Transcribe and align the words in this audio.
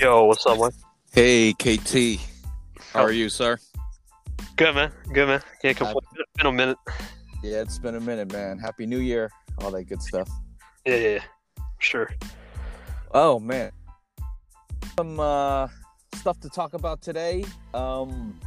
Yo, 0.00 0.24
what's 0.24 0.46
up, 0.46 0.58
man? 0.58 0.70
Hey, 1.12 1.52
KT. 1.52 2.18
How 2.94 3.02
are 3.02 3.12
you, 3.12 3.28
sir? 3.28 3.58
Good, 4.56 4.74
man. 4.74 4.90
Good, 5.12 5.28
man. 5.28 5.42
Can't 5.60 5.76
complain. 5.76 5.98
It's 6.14 6.32
been 6.38 6.46
a 6.46 6.52
minute. 6.52 6.78
Yeah, 7.42 7.60
it's 7.60 7.78
been 7.78 7.94
a 7.94 8.00
minute, 8.00 8.32
man. 8.32 8.58
Happy 8.58 8.86
New 8.86 9.00
Year, 9.00 9.30
all 9.58 9.70
that 9.72 9.84
good 9.84 10.00
stuff. 10.00 10.26
Yeah, 10.86 10.94
yeah, 10.94 11.08
yeah. 11.08 11.22
Sure. 11.80 12.10
Oh 13.12 13.38
man, 13.38 13.72
some 14.96 15.20
uh, 15.20 15.68
stuff 16.14 16.40
to 16.40 16.48
talk 16.48 16.72
about 16.72 17.02
today. 17.02 17.44
Um, 17.74 18.40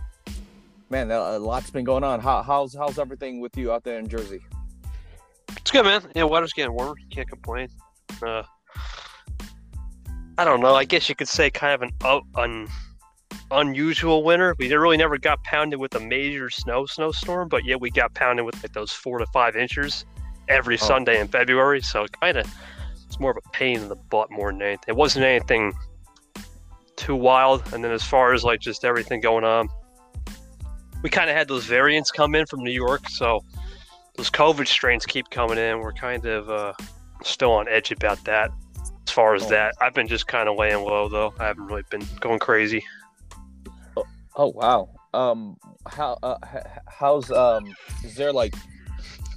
man, 0.89 1.11
a 1.11 1.37
lot's 1.37 1.69
been 1.69 1.85
going 1.85 2.03
on. 2.03 2.19
How, 2.19 2.41
how's 2.41 2.73
how's 2.73 2.97
everything 2.97 3.39
with 3.39 3.55
you 3.57 3.71
out 3.71 3.83
there 3.83 3.99
in 3.99 4.07
Jersey? 4.07 4.43
It's 5.55 5.69
good, 5.69 5.85
man. 5.85 6.01
Yeah, 6.15 6.23
weather's 6.23 6.53
getting 6.53 6.73
warmer. 6.73 6.95
Can't 7.11 7.29
complain. 7.29 7.69
Uh, 8.25 8.41
I 10.37 10.45
don't 10.45 10.61
know. 10.61 10.73
I 10.75 10.85
guess 10.85 11.09
you 11.09 11.15
could 11.15 11.27
say 11.27 11.49
kind 11.49 11.73
of 11.73 11.81
an 11.83 12.27
un, 12.35 12.67
unusual 13.51 14.23
winter. 14.23 14.55
We 14.57 14.73
really 14.73 14.97
never 14.97 15.17
got 15.17 15.43
pounded 15.43 15.79
with 15.79 15.93
a 15.95 15.99
major 15.99 16.49
snow 16.49 16.85
snowstorm, 16.85 17.49
but 17.49 17.65
yet 17.65 17.79
we 17.79 17.91
got 17.91 18.13
pounded 18.15 18.45
with 18.45 18.61
like 18.63 18.73
those 18.73 18.91
four 18.91 19.19
to 19.19 19.25
five 19.27 19.55
inches 19.55 20.05
every 20.47 20.75
oh. 20.75 20.85
Sunday 20.85 21.19
in 21.19 21.27
February. 21.27 21.81
So 21.81 22.05
kind 22.21 22.37
of 22.37 22.51
it's 23.05 23.19
more 23.19 23.31
of 23.31 23.37
a 23.37 23.49
pain 23.51 23.79
in 23.79 23.89
the 23.89 23.95
butt 23.95 24.31
more 24.31 24.51
than 24.51 24.61
anything. 24.61 24.85
It 24.87 24.95
wasn't 24.95 25.25
anything 25.25 25.73
too 26.95 27.15
wild. 27.15 27.71
And 27.73 27.83
then 27.83 27.91
as 27.91 28.03
far 28.03 28.33
as 28.33 28.43
like 28.43 28.59
just 28.59 28.83
everything 28.83 29.21
going 29.21 29.43
on, 29.43 29.69
we 31.03 31.09
kind 31.09 31.29
of 31.29 31.35
had 31.35 31.47
those 31.47 31.65
variants 31.65 32.09
come 32.09 32.33
in 32.33 32.45
from 32.47 32.63
New 32.63 32.71
York, 32.71 33.09
so 33.09 33.43
those 34.15 34.29
COVID 34.29 34.67
strains 34.67 35.05
keep 35.05 35.29
coming 35.29 35.57
in. 35.57 35.79
We're 35.79 35.91
kind 35.91 36.25
of 36.25 36.49
uh, 36.49 36.73
still 37.23 37.51
on 37.51 37.67
edge 37.67 37.91
about 37.91 38.23
that. 38.23 38.51
As 39.07 39.13
far 39.13 39.35
as 39.35 39.43
oh. 39.43 39.49
that, 39.49 39.75
I've 39.81 39.93
been 39.93 40.07
just 40.07 40.27
kind 40.27 40.47
of 40.49 40.57
laying 40.57 40.83
low 40.83 41.09
though. 41.09 41.33
I 41.39 41.45
haven't 41.45 41.65
really 41.65 41.83
been 41.89 42.05
going 42.19 42.39
crazy. 42.39 42.83
Oh, 43.97 44.05
oh 44.35 44.47
wow. 44.47 44.89
Um, 45.13 45.57
how 45.87 46.17
uh, 46.23 46.37
how's 46.87 47.31
um? 47.31 47.75
Is 48.03 48.15
there 48.15 48.33
like 48.33 48.55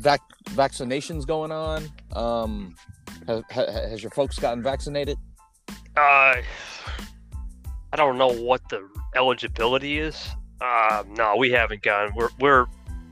vac- 0.01 0.21
vaccinations 0.51 1.27
going 1.27 1.53
on? 1.53 1.89
Um, 2.13 2.75
has, 3.27 3.43
has 3.51 4.03
your 4.03 4.11
folks 4.11 4.39
gotten 4.39 4.63
vaccinated? 4.63 5.19
Uh, 5.97 6.41
I 7.93 7.97
don't 7.97 8.19
know 8.19 8.33
what 8.33 8.69
the 8.69 8.89
eligibility 9.15 9.99
is. 9.99 10.29
Uh, 10.61 11.05
no, 11.09 11.37
we 11.37 11.51
haven't 11.51 11.83
gotten. 11.83 12.15
We're 12.15 12.31
we're 12.41 12.67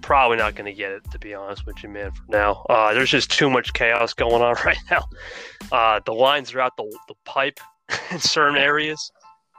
probably 0.04 0.36
not 0.36 0.54
going 0.54 0.66
to 0.66 0.72
get 0.74 0.92
it 0.92 1.02
to 1.10 1.18
be 1.18 1.32
honest 1.32 1.64
with 1.64 1.82
you, 1.82 1.88
man. 1.88 2.10
For 2.12 2.24
now, 2.28 2.66
uh, 2.68 2.92
there's 2.92 3.10
just 3.10 3.30
too 3.30 3.48
much 3.48 3.72
chaos 3.72 4.12
going 4.12 4.42
on 4.42 4.54
right 4.64 4.78
now. 4.90 5.04
Uh, 5.72 6.00
the 6.04 6.12
lines 6.12 6.52
are 6.52 6.60
out 6.60 6.76
the 6.76 6.84
the 7.08 7.14
pipe 7.24 7.58
in 8.10 8.18
certain 8.18 8.56
areas, 8.56 9.10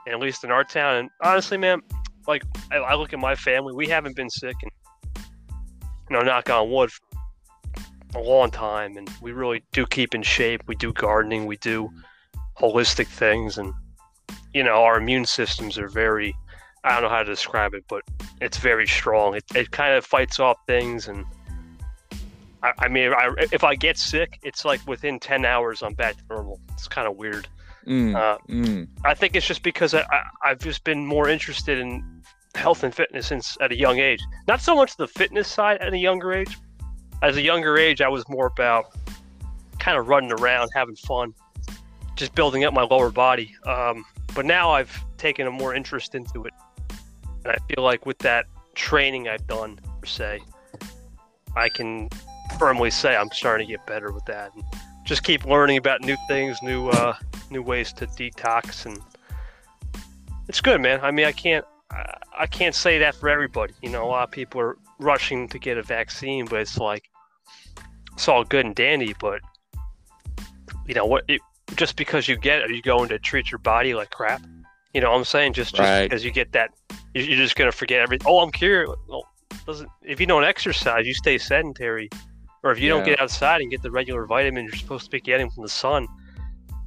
and 0.06 0.14
at 0.14 0.20
least 0.20 0.44
in 0.44 0.52
our 0.52 0.62
town. 0.62 0.96
And 0.96 1.10
honestly, 1.20 1.58
man, 1.58 1.80
like 2.28 2.44
I, 2.70 2.76
I 2.76 2.94
look 2.94 3.12
at 3.12 3.18
my 3.18 3.34
family, 3.34 3.74
we 3.74 3.88
haven't 3.88 4.14
been 4.14 4.30
sick, 4.30 4.54
and 4.62 4.70
you 6.08 6.16
know, 6.16 6.22
knock 6.22 6.48
on 6.48 6.70
wood, 6.70 6.90
for 8.12 8.18
a 8.18 8.22
long 8.22 8.52
time, 8.52 8.96
and 8.96 9.10
we 9.20 9.32
really 9.32 9.64
do 9.72 9.84
keep 9.84 10.14
in 10.14 10.22
shape. 10.22 10.62
We 10.68 10.76
do 10.76 10.92
gardening, 10.92 11.46
we 11.46 11.56
do 11.56 11.90
holistic 12.60 13.08
things, 13.08 13.58
and 13.58 13.72
you 14.54 14.62
know, 14.62 14.84
our 14.84 14.96
immune 14.96 15.26
systems 15.26 15.76
are 15.76 15.88
very 15.88 16.36
I 16.86 16.92
don't 16.92 17.02
know 17.02 17.08
how 17.08 17.24
to 17.24 17.24
describe 17.24 17.74
it, 17.74 17.84
but 17.88 18.02
it's 18.40 18.58
very 18.58 18.86
strong. 18.86 19.34
It, 19.34 19.44
it 19.56 19.72
kind 19.72 19.94
of 19.94 20.06
fights 20.06 20.38
off 20.38 20.56
things, 20.68 21.08
and 21.08 21.24
I, 22.62 22.72
I 22.78 22.88
mean, 22.88 23.12
I, 23.12 23.32
if 23.52 23.64
I 23.64 23.74
get 23.74 23.98
sick, 23.98 24.38
it's 24.44 24.64
like 24.64 24.86
within 24.86 25.18
ten 25.18 25.44
hours 25.44 25.82
I'm 25.82 25.94
back 25.94 26.16
to 26.16 26.22
normal. 26.30 26.60
It's 26.74 26.86
kind 26.86 27.08
of 27.08 27.16
weird. 27.16 27.48
Mm, 27.88 28.14
uh, 28.14 28.38
mm. 28.48 28.86
I 29.04 29.14
think 29.14 29.34
it's 29.34 29.46
just 29.46 29.64
because 29.64 29.94
I, 29.94 30.04
I, 30.44 30.48
have 30.48 30.60
just 30.60 30.84
been 30.84 31.04
more 31.04 31.28
interested 31.28 31.78
in 31.78 32.22
health 32.54 32.84
and 32.84 32.94
fitness 32.94 33.26
since 33.26 33.58
at 33.60 33.72
a 33.72 33.76
young 33.76 33.98
age. 33.98 34.20
Not 34.46 34.60
so 34.60 34.76
much 34.76 34.96
the 34.96 35.08
fitness 35.08 35.48
side 35.48 35.78
at 35.78 35.92
a 35.92 35.98
younger 35.98 36.32
age. 36.32 36.56
As 37.20 37.36
a 37.36 37.42
younger 37.42 37.76
age, 37.76 38.00
I 38.00 38.08
was 38.08 38.28
more 38.28 38.46
about 38.46 38.96
kind 39.80 39.98
of 39.98 40.06
running 40.06 40.30
around, 40.30 40.70
having 40.72 40.96
fun, 40.96 41.34
just 42.14 42.34
building 42.36 42.62
up 42.62 42.72
my 42.72 42.82
lower 42.82 43.10
body. 43.10 43.56
Um, 43.64 44.04
but 44.34 44.46
now 44.46 44.70
I've 44.70 45.04
taken 45.16 45.48
a 45.48 45.50
more 45.50 45.74
interest 45.74 46.14
into 46.14 46.44
it 46.44 46.52
and 47.46 47.56
I 47.56 47.74
feel 47.74 47.84
like 47.84 48.06
with 48.06 48.18
that 48.18 48.46
training 48.74 49.28
I've 49.28 49.46
done, 49.46 49.78
per 50.00 50.06
se, 50.06 50.40
I 51.54 51.68
can 51.68 52.08
firmly 52.58 52.90
say 52.90 53.14
I'm 53.14 53.30
starting 53.30 53.68
to 53.68 53.72
get 53.72 53.86
better 53.86 54.10
with 54.10 54.24
that. 54.26 54.52
And 54.54 54.64
just 55.04 55.22
keep 55.22 55.44
learning 55.44 55.76
about 55.76 56.00
new 56.02 56.16
things, 56.26 56.58
new 56.62 56.88
uh, 56.88 57.14
new 57.50 57.62
ways 57.62 57.92
to 57.94 58.06
detox, 58.06 58.84
and 58.84 58.98
it's 60.48 60.60
good, 60.60 60.80
man. 60.80 61.00
I 61.02 61.12
mean, 61.12 61.26
I 61.26 61.32
can't 61.32 61.64
I 62.36 62.46
can't 62.46 62.74
say 62.74 62.98
that 62.98 63.14
for 63.14 63.28
everybody. 63.28 63.74
You 63.80 63.90
know, 63.90 64.04
a 64.04 64.08
lot 64.08 64.24
of 64.24 64.30
people 64.32 64.60
are 64.60 64.76
rushing 64.98 65.48
to 65.48 65.58
get 65.58 65.78
a 65.78 65.82
vaccine, 65.82 66.46
but 66.46 66.60
it's 66.60 66.78
like 66.78 67.08
it's 68.12 68.26
all 68.26 68.42
good 68.42 68.66
and 68.66 68.74
dandy, 68.74 69.14
but 69.20 69.40
you 70.86 70.94
know 70.94 71.06
what? 71.06 71.24
It, 71.28 71.40
just 71.76 71.96
because 71.96 72.26
you 72.26 72.36
get 72.36 72.62
it, 72.62 72.70
are 72.70 72.74
you 72.74 72.82
going 72.82 73.08
to 73.10 73.18
treat 73.20 73.52
your 73.52 73.58
body 73.58 73.94
like 73.94 74.10
crap? 74.10 74.42
You 74.94 75.00
know 75.00 75.10
what 75.10 75.18
I'm 75.18 75.24
saying? 75.24 75.52
Just, 75.52 75.74
just 75.74 75.86
right. 75.86 76.04
because 76.04 76.24
you 76.24 76.30
get 76.30 76.52
that 76.52 76.70
you're 77.24 77.38
just 77.38 77.56
gonna 77.56 77.72
forget 77.72 78.00
everything. 78.00 78.26
Oh, 78.28 78.40
I'm 78.40 78.52
curious. 78.52 78.90
Well, 79.08 79.28
doesn't 79.66 79.88
if 80.02 80.20
you 80.20 80.26
don't 80.26 80.44
exercise, 80.44 81.06
you 81.06 81.14
stay 81.14 81.38
sedentary, 81.38 82.08
or 82.62 82.72
if 82.72 82.78
you 82.78 82.88
yeah. 82.88 82.94
don't 82.94 83.04
get 83.04 83.20
outside 83.20 83.60
and 83.60 83.70
get 83.70 83.82
the 83.82 83.90
regular 83.90 84.26
vitamins 84.26 84.70
you're 84.70 84.78
supposed 84.78 85.04
to 85.04 85.10
be 85.10 85.20
getting 85.20 85.50
from 85.50 85.62
the 85.62 85.68
sun 85.68 86.06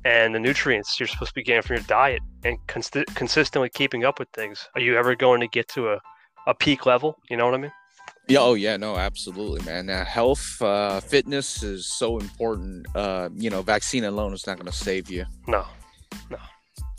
and 0.05 0.33
the 0.33 0.39
nutrients 0.39 0.99
you're 0.99 1.07
supposed 1.07 1.29
to 1.29 1.35
be 1.35 1.43
getting 1.43 1.61
from 1.61 1.75
your 1.75 1.85
diet, 1.85 2.21
and 2.43 2.57
cons- 2.67 2.91
consistently 3.15 3.69
keeping 3.69 4.05
up 4.05 4.19
with 4.19 4.29
things, 4.29 4.69
are 4.75 4.81
you 4.81 4.97
ever 4.97 5.15
going 5.15 5.41
to 5.41 5.47
get 5.47 5.67
to 5.67 5.89
a, 5.89 5.99
a 6.47 6.53
peak 6.53 6.85
level? 6.85 7.17
You 7.29 7.37
know 7.37 7.45
what 7.45 7.53
I 7.53 7.57
mean? 7.57 7.71
Yeah, 8.27 8.39
oh 8.41 8.53
yeah, 8.53 8.77
no, 8.77 8.95
absolutely, 8.95 9.61
man. 9.65 9.87
Health, 9.87 10.61
uh, 10.61 10.99
fitness 10.99 11.63
is 11.63 11.87
so 11.87 12.19
important. 12.19 12.85
Uh, 12.95 13.29
you 13.33 13.49
know, 13.49 13.61
vaccine 13.61 14.03
alone 14.03 14.33
is 14.33 14.45
not 14.45 14.57
going 14.57 14.71
to 14.71 14.77
save 14.77 15.09
you. 15.09 15.25
No, 15.47 15.65
no. 16.29 16.37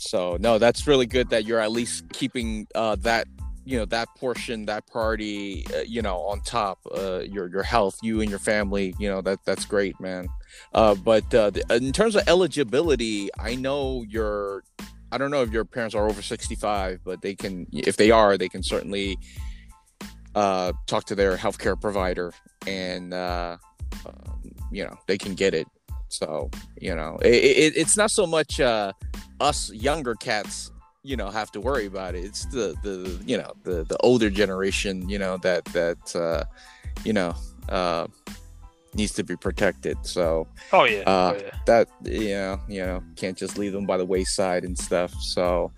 So 0.01 0.37
no, 0.39 0.57
that's 0.57 0.87
really 0.87 1.05
good 1.05 1.29
that 1.29 1.45
you're 1.45 1.59
at 1.59 1.71
least 1.71 2.09
keeping 2.11 2.67
uh, 2.75 2.95
that 3.01 3.27
you 3.65 3.77
know 3.77 3.85
that 3.85 4.07
portion 4.17 4.65
that 4.65 4.87
priority 4.87 5.65
uh, 5.75 5.81
you 5.81 6.01
know 6.01 6.17
on 6.21 6.41
top 6.41 6.79
uh, 6.95 7.19
your 7.19 7.47
your 7.47 7.63
health 7.63 7.97
you 8.01 8.21
and 8.21 8.29
your 8.29 8.39
family 8.39 8.95
you 8.97 9.07
know 9.07 9.21
that 9.21 9.39
that's 9.45 9.65
great 9.65 9.99
man. 9.99 10.27
Uh, 10.73 10.95
but 10.95 11.33
uh, 11.33 11.51
in 11.69 11.93
terms 11.93 12.15
of 12.15 12.27
eligibility 12.27 13.29
i 13.39 13.55
know 13.55 14.03
your 14.09 14.63
i 15.11 15.17
don't 15.17 15.31
know 15.31 15.41
if 15.41 15.51
your 15.51 15.63
parents 15.63 15.95
are 15.95 16.09
over 16.09 16.21
65 16.21 16.99
but 17.05 17.21
they 17.21 17.35
can 17.35 17.67
if 17.71 17.97
they 17.97 18.11
are 18.11 18.37
they 18.37 18.49
can 18.49 18.63
certainly 18.63 19.17
uh, 20.33 20.71
talk 20.87 21.05
to 21.05 21.15
their 21.15 21.37
healthcare 21.37 21.79
provider 21.79 22.33
and 22.65 23.13
uh, 23.13 23.57
um, 24.05 24.51
you 24.71 24.83
know 24.83 24.97
they 25.07 25.17
can 25.17 25.35
get 25.35 25.53
it 25.53 25.67
so 26.11 26.49
you 26.79 26.95
know 26.95 27.17
it, 27.21 27.33
it, 27.33 27.77
it's 27.77 27.97
not 27.97 28.11
so 28.11 28.25
much 28.27 28.59
uh, 28.59 28.91
us 29.39 29.71
younger 29.71 30.15
cats 30.15 30.71
you 31.03 31.15
know 31.15 31.29
have 31.29 31.51
to 31.51 31.61
worry 31.61 31.85
about 31.85 32.15
it. 32.15 32.23
It's 32.23 32.45
the 32.45 32.75
the 32.83 33.19
you 33.25 33.37
know 33.37 33.53
the 33.63 33.83
the 33.83 33.97
older 33.97 34.29
generation 34.29 35.09
you 35.09 35.17
know 35.17 35.37
that 35.37 35.65
that 35.65 36.15
uh 36.15 36.43
you 37.03 37.13
know 37.13 37.33
uh 37.69 38.07
needs 38.93 39.13
to 39.13 39.23
be 39.23 39.35
protected. 39.35 39.97
So 40.03 40.47
oh 40.73 40.83
yeah, 40.83 41.01
uh, 41.01 41.33
oh, 41.35 41.41
yeah. 41.41 41.57
that 41.65 41.87
you 42.03 42.29
know 42.29 42.59
you 42.67 42.85
know 42.85 43.03
can't 43.15 43.37
just 43.37 43.57
leave 43.57 43.73
them 43.73 43.85
by 43.85 43.97
the 43.97 44.05
wayside 44.05 44.63
and 44.63 44.77
stuff. 44.77 45.13
So 45.21 45.71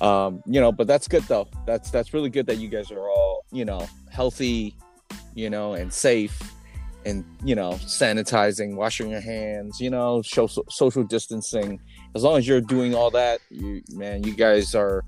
um 0.00 0.42
you 0.46 0.60
know 0.60 0.72
but 0.72 0.86
that's 0.86 1.08
good 1.08 1.24
though. 1.24 1.48
That's 1.66 1.90
that's 1.90 2.14
really 2.14 2.30
good 2.30 2.46
that 2.46 2.58
you 2.58 2.68
guys 2.68 2.90
are 2.90 3.08
all 3.08 3.44
you 3.52 3.64
know 3.64 3.86
healthy 4.10 4.76
you 5.34 5.50
know 5.50 5.74
and 5.74 5.92
safe 5.92 6.40
and 7.04 7.24
you 7.44 7.54
know 7.54 7.72
sanitizing 7.72 8.74
washing 8.74 9.08
your 9.08 9.20
hands 9.20 9.80
you 9.80 9.90
know 9.90 10.22
show 10.22 10.46
so, 10.46 10.64
social 10.68 11.02
distancing. 11.02 11.80
As 12.14 12.22
long 12.22 12.38
as 12.38 12.46
you're 12.46 12.60
doing 12.60 12.94
all 12.94 13.10
that 13.12 13.40
you 13.50 13.82
man 13.92 14.22
you 14.22 14.34
guys 14.34 14.74
are 14.74 15.04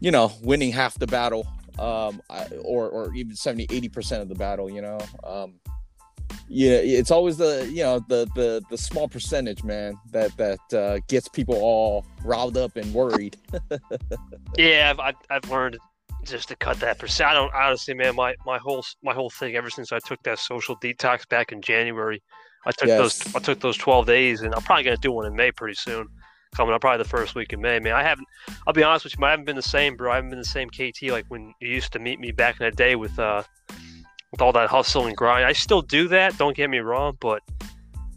you 0.00 0.10
know 0.10 0.32
winning 0.42 0.72
half 0.72 0.98
the 0.98 1.06
battle 1.06 1.46
um 1.78 2.20
or 2.62 2.88
or 2.88 3.14
even 3.14 3.34
70 3.34 3.66
80 3.70 3.88
percent 3.88 4.22
of 4.22 4.28
the 4.28 4.34
battle 4.34 4.70
you 4.70 4.82
know? 4.82 4.98
Um 5.24 5.54
yeah 6.48 6.72
it's 6.72 7.10
always 7.10 7.36
the 7.36 7.68
you 7.72 7.82
know 7.82 8.00
the 8.08 8.28
the 8.34 8.62
the 8.70 8.76
small 8.76 9.08
percentage 9.08 9.64
man 9.64 9.96
that 10.10 10.36
that 10.36 10.74
uh, 10.74 10.98
gets 11.08 11.28
people 11.28 11.54
all 11.54 12.04
riled 12.22 12.56
up 12.56 12.76
and 12.76 12.92
worried. 12.92 13.36
Yeah 14.56 14.94
I've, 14.98 15.16
I've 15.30 15.50
learned 15.50 15.78
just 16.24 16.48
to 16.48 16.56
cut 16.56 16.80
that 16.80 16.98
percent. 16.98 17.30
I 17.30 17.34
don't 17.34 17.52
honestly, 17.54 17.94
man. 17.94 18.14
My 18.14 18.34
my 18.46 18.58
whole 18.58 18.84
my 19.02 19.14
whole 19.14 19.30
thing 19.30 19.56
ever 19.56 19.70
since 19.70 19.92
I 19.92 19.98
took 19.98 20.22
that 20.24 20.38
social 20.38 20.76
detox 20.76 21.28
back 21.28 21.52
in 21.52 21.60
January, 21.62 22.22
I 22.66 22.72
took 22.72 22.88
yes. 22.88 22.98
those 22.98 23.34
I 23.34 23.38
took 23.38 23.60
those 23.60 23.76
twelve 23.76 24.06
days, 24.06 24.42
and 24.42 24.54
I'm 24.54 24.62
probably 24.62 24.84
gonna 24.84 24.96
do 24.96 25.12
one 25.12 25.26
in 25.26 25.34
May 25.34 25.52
pretty 25.52 25.74
soon. 25.74 26.08
Coming 26.54 26.72
up, 26.72 26.82
probably 26.82 27.02
the 27.02 27.08
first 27.08 27.34
week 27.34 27.52
in 27.52 27.60
May. 27.60 27.80
Man, 27.80 27.94
I 27.94 28.02
haven't. 28.02 28.28
I'll 28.66 28.72
be 28.72 28.84
honest 28.84 29.04
with 29.04 29.18
you, 29.18 29.24
I 29.24 29.30
haven't 29.30 29.44
been 29.44 29.56
the 29.56 29.62
same, 29.62 29.96
bro. 29.96 30.12
I 30.12 30.16
haven't 30.16 30.30
been 30.30 30.38
the 30.38 30.44
same 30.44 30.68
KT 30.68 31.10
like 31.10 31.24
when 31.28 31.52
you 31.60 31.68
used 31.68 31.92
to 31.94 31.98
meet 31.98 32.20
me 32.20 32.30
back 32.30 32.60
in 32.60 32.66
the 32.66 32.70
day 32.70 32.94
with 32.94 33.18
uh 33.18 33.42
with 34.30 34.40
all 34.40 34.52
that 34.52 34.68
hustle 34.68 35.06
and 35.06 35.16
grind. 35.16 35.44
I 35.44 35.52
still 35.52 35.82
do 35.82 36.08
that. 36.08 36.38
Don't 36.38 36.56
get 36.56 36.70
me 36.70 36.78
wrong, 36.78 37.16
but 37.20 37.40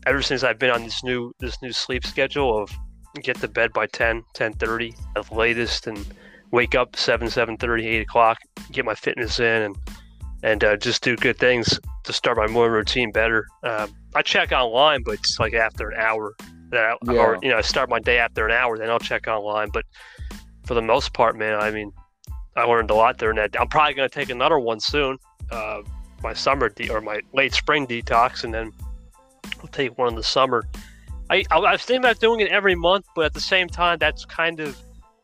ever 0.06 0.22
since 0.22 0.44
I've 0.44 0.60
been 0.60 0.70
on 0.70 0.84
this 0.84 1.04
new 1.04 1.34
this 1.40 1.62
new 1.62 1.72
sleep 1.72 2.06
schedule 2.06 2.62
of 2.62 2.70
get 3.22 3.38
to 3.38 3.48
bed 3.48 3.74
by 3.74 3.88
10, 3.88 4.24
10.30 4.36 4.96
at 5.16 5.26
the 5.28 5.36
latest, 5.36 5.88
and 5.88 6.06
wake 6.52 6.76
up 6.76 6.96
7, 6.96 7.28
7.30, 7.28 7.84
8 7.86 8.02
o'clock, 8.02 8.38
get 8.72 8.86
my 8.86 8.96
fitness 8.96 9.40
in, 9.40 9.64
and 9.64 9.76
and 10.44 10.64
uh, 10.64 10.78
just 10.78 11.02
do 11.04 11.16
good 11.16 11.38
things 11.40 11.80
to 12.04 12.14
start 12.14 12.38
my 12.38 12.46
morning 12.46 12.72
routine 12.74 13.12
better. 13.12 13.48
Uh, 13.64 13.88
I 14.14 14.22
check 14.22 14.52
online, 14.52 15.02
but 15.04 15.16
it's 15.16 15.40
like 15.40 15.56
after 15.56 15.90
an 15.90 16.00
hour 16.00 16.36
that 16.70 16.84
I, 16.92 17.12
Yeah. 17.12 17.20
or 17.20 17.40
you 17.42 17.50
know 17.50 17.58
I 17.58 17.62
start 17.62 17.90
my 17.90 18.00
day 18.00 18.20
after 18.20 18.46
an 18.46 18.52
hour, 18.52 18.78
then 18.78 18.90
I'll 18.92 19.00
check 19.00 19.28
online. 19.28 19.70
But 19.74 19.86
for 20.66 20.76
the 20.76 20.82
most 20.82 21.14
part, 21.14 21.36
man, 21.36 21.56
I 21.60 21.72
mean, 21.72 21.92
I 22.56 22.64
learned 22.66 22.92
a 22.92 22.94
lot 22.94 23.18
during 23.18 23.38
that. 23.38 23.60
I'm 23.60 23.68
probably 23.68 23.96
going 23.96 24.08
to 24.08 24.14
take 24.14 24.30
another 24.30 24.60
one 24.60 24.80
soon, 24.80 25.18
uh, 25.52 25.82
my 26.22 26.34
summer 26.34 26.70
de- 26.70 26.90
or 26.92 27.02
my 27.02 27.20
late 27.34 27.54
spring 27.56 27.88
detox, 27.88 28.44
and 28.44 28.54
then 28.54 28.72
I'll 29.60 29.68
take 29.70 29.98
one 29.98 30.10
in 30.10 30.16
the 30.16 30.24
summer. 30.24 30.64
I 31.32 31.44
I, 31.50 31.58
I 31.58 31.72
was 31.72 31.82
thinking 31.82 32.04
about 32.04 32.20
doing 32.20 32.42
it 32.42 32.50
every 32.50 32.76
month, 32.76 33.06
but 33.16 33.26
at 33.26 33.34
the 33.34 33.42
same 33.42 33.68
time, 33.68 33.98
that's 33.98 34.24
kind 34.26 34.60
of 34.60 34.78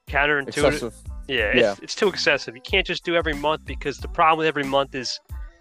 counterintuitive. 0.08 0.48
Excessive. 0.48 0.96
Yeah, 1.28 1.52
Yeah. 1.56 1.72
It's, 1.72 1.80
it's 1.82 1.96
too 1.96 2.08
excessive. 2.08 2.56
You 2.56 2.62
can't 2.62 2.86
just 2.86 3.04
do 3.06 3.16
every 3.16 3.34
month 3.34 3.66
because 3.66 3.98
the 3.98 4.08
problem 4.08 4.40
with 4.40 4.48
every 4.48 4.64
month 4.64 4.94
is 4.96 5.20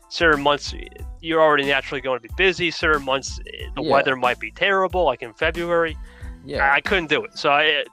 certain 0.09 0.43
months 0.43 0.75
you're 1.21 1.41
already 1.41 1.65
naturally 1.65 2.01
going 2.01 2.21
to 2.21 2.29
be 2.29 2.35
busy. 2.37 2.71
Certain 2.71 3.05
months 3.05 3.39
eh, 3.47 3.67
the 3.77 3.83
Yeah. 3.83 3.91
weather 3.93 4.17
might 4.17 4.39
be 4.41 4.51
terrible, 4.51 5.05
like 5.05 5.23
in 5.23 5.33
February. 5.35 5.97
Yeah. 6.45 6.65
I, 6.69 6.77
I 6.77 6.81
couldn't 6.81 7.09
do 7.09 7.25
it. 7.25 7.39
So 7.39 7.51
I, 7.51 7.85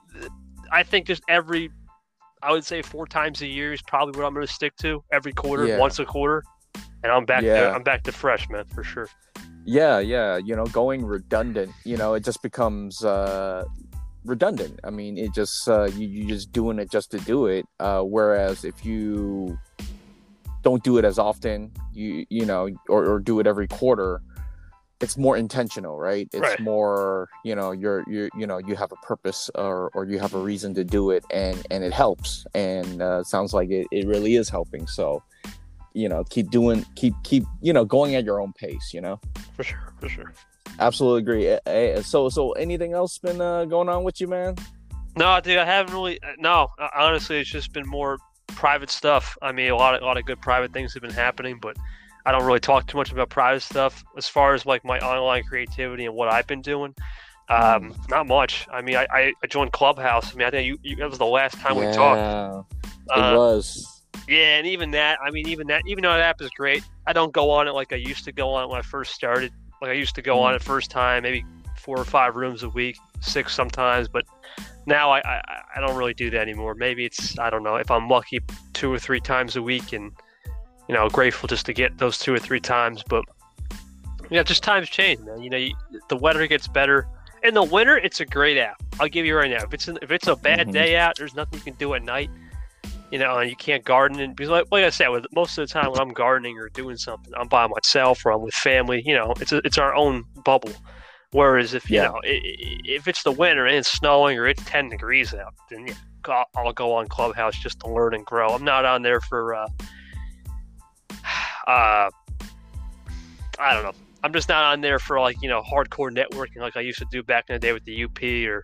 I 0.72 0.84
think 0.84 1.06
just 1.08 1.24
every, 1.30 1.72
I 2.42 2.52
would 2.52 2.66
say 2.66 2.82
four 2.82 3.06
times 3.08 3.42
a 3.42 3.48
year 3.48 3.74
is 3.74 3.82
probably 3.84 4.20
what 4.20 4.26
I'm 4.28 4.34
going 4.34 4.46
to 4.48 4.52
stick 4.54 4.76
to. 4.78 5.04
Every 5.12 5.34
quarter, 5.34 5.66
Yeah. 5.68 5.78
once 5.78 6.00
a 6.00 6.06
quarter, 6.06 6.44
and 7.04 7.12
I'm 7.12 7.26
back. 7.26 7.42
To, 7.42 7.48
Yeah. 7.48 7.72
I'm 7.74 7.84
back 7.84 8.04
to 8.04 8.12
fresh, 8.12 8.50
man, 8.50 8.66
for 8.74 8.84
sure. 8.84 9.08
yeah 9.66 10.00
yeah 10.00 10.38
you 10.38 10.56
know 10.56 10.66
going 10.68 11.06
redundant 11.06 11.70
you 11.84 11.98
know 11.98 12.14
it 12.14 12.24
just 12.24 12.42
becomes 12.42 13.04
uh 13.04 13.64
redundant. 14.30 14.80
I 14.84 14.90
mean 14.90 15.18
it 15.18 15.34
just 15.34 15.68
uh 15.68 15.86
you, 15.86 16.08
you 16.08 16.28
just 16.28 16.52
doing 16.52 16.80
it 16.80 16.90
just 16.92 17.12
to 17.12 17.20
do 17.20 17.48
it 17.48 17.66
uh 17.80 18.02
whereas 18.02 18.64
if 18.64 18.86
you 18.86 19.58
don't 20.64 20.84
do 20.84 20.98
it 20.98 21.06
as 21.06 21.18
often 21.18 21.72
you 21.94 22.26
you 22.30 22.46
know 22.46 22.70
or, 22.90 23.06
or 23.06 23.20
do 23.20 23.40
it 23.40 23.48
every 23.48 23.68
quarter 23.68 24.22
it's 25.02 25.18
more 25.18 25.38
intentional 25.38 25.98
right? 25.98 26.28
It's 26.34 26.42
Right. 26.42 26.60
more 26.60 27.30
you 27.46 27.56
know 27.56 27.72
you're 27.72 28.04
you 28.08 28.30
you 28.36 28.46
know 28.46 28.58
you 28.58 28.76
have 28.76 28.92
a 28.92 28.98
purpose 28.98 29.50
or 29.56 29.90
or 29.94 30.06
you 30.06 30.20
have 30.20 30.34
a 30.34 30.40
reason 30.40 30.74
to 30.76 30.84
do 30.84 31.12
it 31.12 31.24
and 31.32 31.66
and 31.72 31.84
it 31.84 31.94
helps. 31.94 32.46
And 32.54 33.02
uh 33.02 33.24
sounds 33.24 33.54
like 33.54 33.70
it, 33.70 33.88
it 33.92 34.06
really 34.08 34.36
is 34.36 34.50
helping. 34.50 34.88
So 34.88 35.24
you 35.94 36.10
know 36.10 36.24
keep 36.26 36.52
doing 36.52 36.86
keep 36.96 37.14
keep 37.24 37.44
you 37.62 37.72
know 37.74 37.86
going 37.86 38.16
at 38.16 38.24
your 38.26 38.42
own 38.42 38.52
pace 38.54 38.94
you 38.94 39.02
know? 39.02 39.20
For 39.56 39.64
sure, 39.64 39.94
for 40.02 40.10
sure. 40.10 40.34
Absolutely 40.80 41.22
agree. 41.22 41.58
Eh, 41.66 42.02
So, 42.02 42.30
so 42.30 42.52
anything 42.54 42.94
else 42.94 43.18
been 43.18 43.42
uh, 43.42 43.66
going 43.66 43.90
on 43.90 44.04
with 44.04 44.20
you, 44.22 44.28
man? 44.28 44.56
No, 45.18 45.40
dude, 45.42 45.58
I 45.58 45.66
haven't 45.66 45.94
really. 45.94 46.20
No, 46.38 46.70
uh, 46.80 46.88
honestly, 46.96 47.40
it's 47.40 47.50
just 47.50 47.74
been 47.74 47.88
more 47.88 48.18
private 48.48 48.90
stuff. 48.90 49.38
I 49.42 49.52
mean, 49.52 49.70
a 49.72 49.76
lot 49.76 49.96
of 49.96 50.02
a 50.02 50.06
lot 50.06 50.18
of 50.18 50.26
good 50.26 50.42
private 50.42 50.72
things 50.72 50.94
have 50.94 51.02
been 51.02 51.12
happening, 51.12 51.60
but 51.62 51.76
I 52.26 52.32
don't 52.32 52.46
really 52.46 52.60
talk 52.60 52.88
too 52.88 52.98
much 52.98 53.12
about 53.12 53.30
private 53.30 53.62
stuff 53.62 54.04
as 54.18 54.28
far 54.28 54.54
as 54.54 54.66
like 54.66 54.86
my 54.86 55.00
online 55.00 55.44
creativity 55.44 56.06
and 56.06 56.16
what 56.16 56.32
I've 56.32 56.48
been 56.48 56.62
doing. 56.62 56.96
Um, 57.50 57.96
not 58.10 58.28
much. 58.28 58.68
I 58.72 58.82
mean, 58.82 58.96
I, 58.96 59.08
I 59.44 59.48
joined 59.48 59.72
Clubhouse. 59.72 60.32
I 60.34 60.38
mean, 60.38 60.48
I 60.48 60.52
think 60.52 60.68
you, 60.68 60.78
you 60.84 60.96
that 60.98 61.10
was 61.10 61.18
the 61.18 61.26
last 61.26 61.58
time 61.60 61.76
we 61.76 61.86
talked. 61.92 62.66
It 63.16 63.20
Uh, 63.20 63.36
was. 63.36 64.04
yeah, 64.28 64.58
and 64.58 64.68
even 64.68 64.92
that. 64.92 65.18
I 65.26 65.32
mean, 65.32 65.48
even 65.48 65.66
that. 65.68 65.82
Even 65.88 66.04
though 66.04 66.12
that 66.14 66.22
app 66.22 66.42
is 66.42 66.52
great, 66.52 66.84
I 67.08 67.14
don't 67.14 67.34
go 67.34 67.50
on 67.50 67.68
it 67.68 67.72
like 67.72 67.92
I 67.92 67.96
used 67.98 68.24
to 68.26 68.32
go 68.32 68.52
on 68.52 68.66
it 68.66 68.70
when 68.70 68.78
I 68.80 68.84
first 68.84 69.14
started. 69.16 69.52
Like 69.82 69.92
I 69.92 69.94
used 69.94 70.16
to 70.16 70.22
go 70.22 70.40
on 70.42 70.54
it 70.56 70.62
first 70.62 70.92
time, 70.92 71.24
maybe 71.24 71.46
four 71.78 71.98
or 71.98 72.06
five 72.06 72.36
rooms 72.36 72.64
a 72.64 72.70
week, 72.70 72.98
six 73.22 73.54
sometimes. 73.56 74.08
But 74.08 74.26
now 74.86 75.12
I, 75.12 75.20
I 75.20 75.62
I 75.76 75.80
don't 75.82 75.96
really 75.96 76.14
do 76.14 76.30
that 76.32 76.42
anymore. 76.42 76.76
Maybe 76.76 77.06
it's 77.06 77.38
I 77.40 77.50
don't 77.50 77.64
know 77.64 77.76
if 77.76 77.90
I'm 77.90 78.08
lucky 78.10 78.40
two 78.74 78.92
or 78.92 79.00
three 79.00 79.20
times 79.20 79.56
a 79.56 79.62
week, 79.62 79.94
and 79.94 80.12
you 80.88 80.96
know 80.96 81.08
grateful 81.10 81.48
just 81.48 81.66
to 81.68 81.74
get 81.74 81.98
those 81.98 82.18
two 82.18 82.34
or 82.34 82.40
three 82.40 82.60
times. 82.60 83.04
But 83.08 83.24
yeah, 84.30 84.44
just 84.44 84.64
times 84.64 84.90
change, 84.90 85.20
man. 85.22 85.42
You 85.42 85.50
know, 85.50 85.58
you, 85.58 85.74
the 86.10 86.18
weather 86.18 86.46
gets 86.48 86.68
better. 86.68 87.08
In 87.42 87.54
the 87.54 87.64
winter, 87.64 87.98
it's 87.98 88.20
a 88.20 88.26
great 88.26 88.58
app. 88.58 88.82
I'll 89.00 89.08
give 89.08 89.26
you 89.26 89.36
right 89.38 89.50
now. 89.50 89.64
If 89.64 89.74
it's 89.74 89.88
an, 89.88 89.98
if 90.02 90.12
it's 90.12 90.28
a 90.28 90.36
bad 90.36 90.68
Mhm. 90.68 90.74
day 90.74 90.98
out, 90.98 91.16
there's 91.18 91.34
nothing 91.36 91.60
you 91.60 91.64
can 91.64 91.74
do 91.76 91.94
at 91.94 92.04
night. 92.04 92.30
You 93.12 93.20
know, 93.20 93.38
and 93.40 93.50
you 93.50 93.56
can't 93.56 93.84
garden. 93.84 94.20
And 94.20 94.36
because, 94.36 94.50
like, 94.52 94.66
like 94.72 94.84
I 94.84 94.90
said, 94.90 95.08
with 95.10 95.26
most 95.34 95.58
of 95.58 95.68
the 95.68 95.74
time 95.74 95.92
when 95.92 96.00
I'm 96.00 96.14
gardening 96.14 96.58
or 96.60 96.70
doing 96.70 96.98
something, 96.98 97.34
I'm 97.36 97.48
by 97.48 97.68
myself 97.68 98.26
or 98.26 98.32
I'm 98.32 98.42
with 98.42 98.54
family. 98.54 99.02
You 99.06 99.16
know, 99.16 99.34
it's 99.40 99.52
a, 99.52 99.58
it's 99.66 99.78
our 99.78 99.96
own 99.96 100.26
bubble. 100.46 100.72
Whereas 101.32 101.74
if 101.74 101.90
you 101.90 101.98
Yeah. 101.98 102.04
know, 102.04 102.20
i- 102.24 102.28
i- 102.28 102.82
if 102.86 103.08
it's 103.08 103.24
the 103.24 103.32
winter 103.32 103.66
and 103.66 103.78
it's 103.78 103.92
snowing 103.92 104.38
or 104.38 104.48
it's 104.48 104.64
10 104.66 104.90
degrees 104.90 105.34
out, 105.34 105.54
then 105.70 105.88
yeah, 105.88 105.94
I'll, 106.26 106.46
I'll 106.56 106.74
go 106.74 106.94
on 106.94 107.08
Clubhouse 107.08 107.56
just 107.58 107.80
to 107.82 107.90
learn 107.90 108.14
and 108.16 108.26
grow. 108.26 108.50
I'm 108.50 108.64
not 108.64 108.86
on 108.86 109.02
there 109.04 109.22
for, 109.22 109.56
uh, 109.56 109.68
uh, 111.68 112.10
I 113.60 113.74
don't 113.74 113.84
know. 113.84 113.94
I'm 114.24 114.34
just 114.34 114.50
not 114.50 114.64
on 114.66 114.82
there 114.82 115.00
for 115.00 115.20
like 115.20 115.42
you 115.42 115.50
know 115.50 115.62
hardcore 115.62 116.12
networking 116.12 116.58
like 116.58 116.76
I 116.76 116.82
used 116.82 117.00
to 117.00 117.06
do 117.12 117.24
back 117.24 117.46
in 117.50 117.56
the 117.56 117.60
day 117.60 117.74
with 117.74 117.86
the 117.86 118.04
UP 118.04 118.22
or 118.48 118.64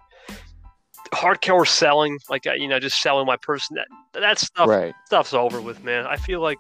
hardcore 1.14 1.68
selling, 1.68 2.20
like 2.30 2.46
uh, 2.48 2.54
you 2.54 2.68
know 2.68 2.80
just 2.80 3.02
selling 3.02 3.26
my 3.26 3.38
person. 3.38 3.76
That 3.78 3.88
that 4.22 4.40
stuff 4.40 4.68
Right. 4.68 4.94
stuff's 5.06 5.34
over 5.34 5.62
with, 5.62 5.84
man. 5.84 6.06
I 6.06 6.16
feel 6.18 6.42
like 6.42 6.58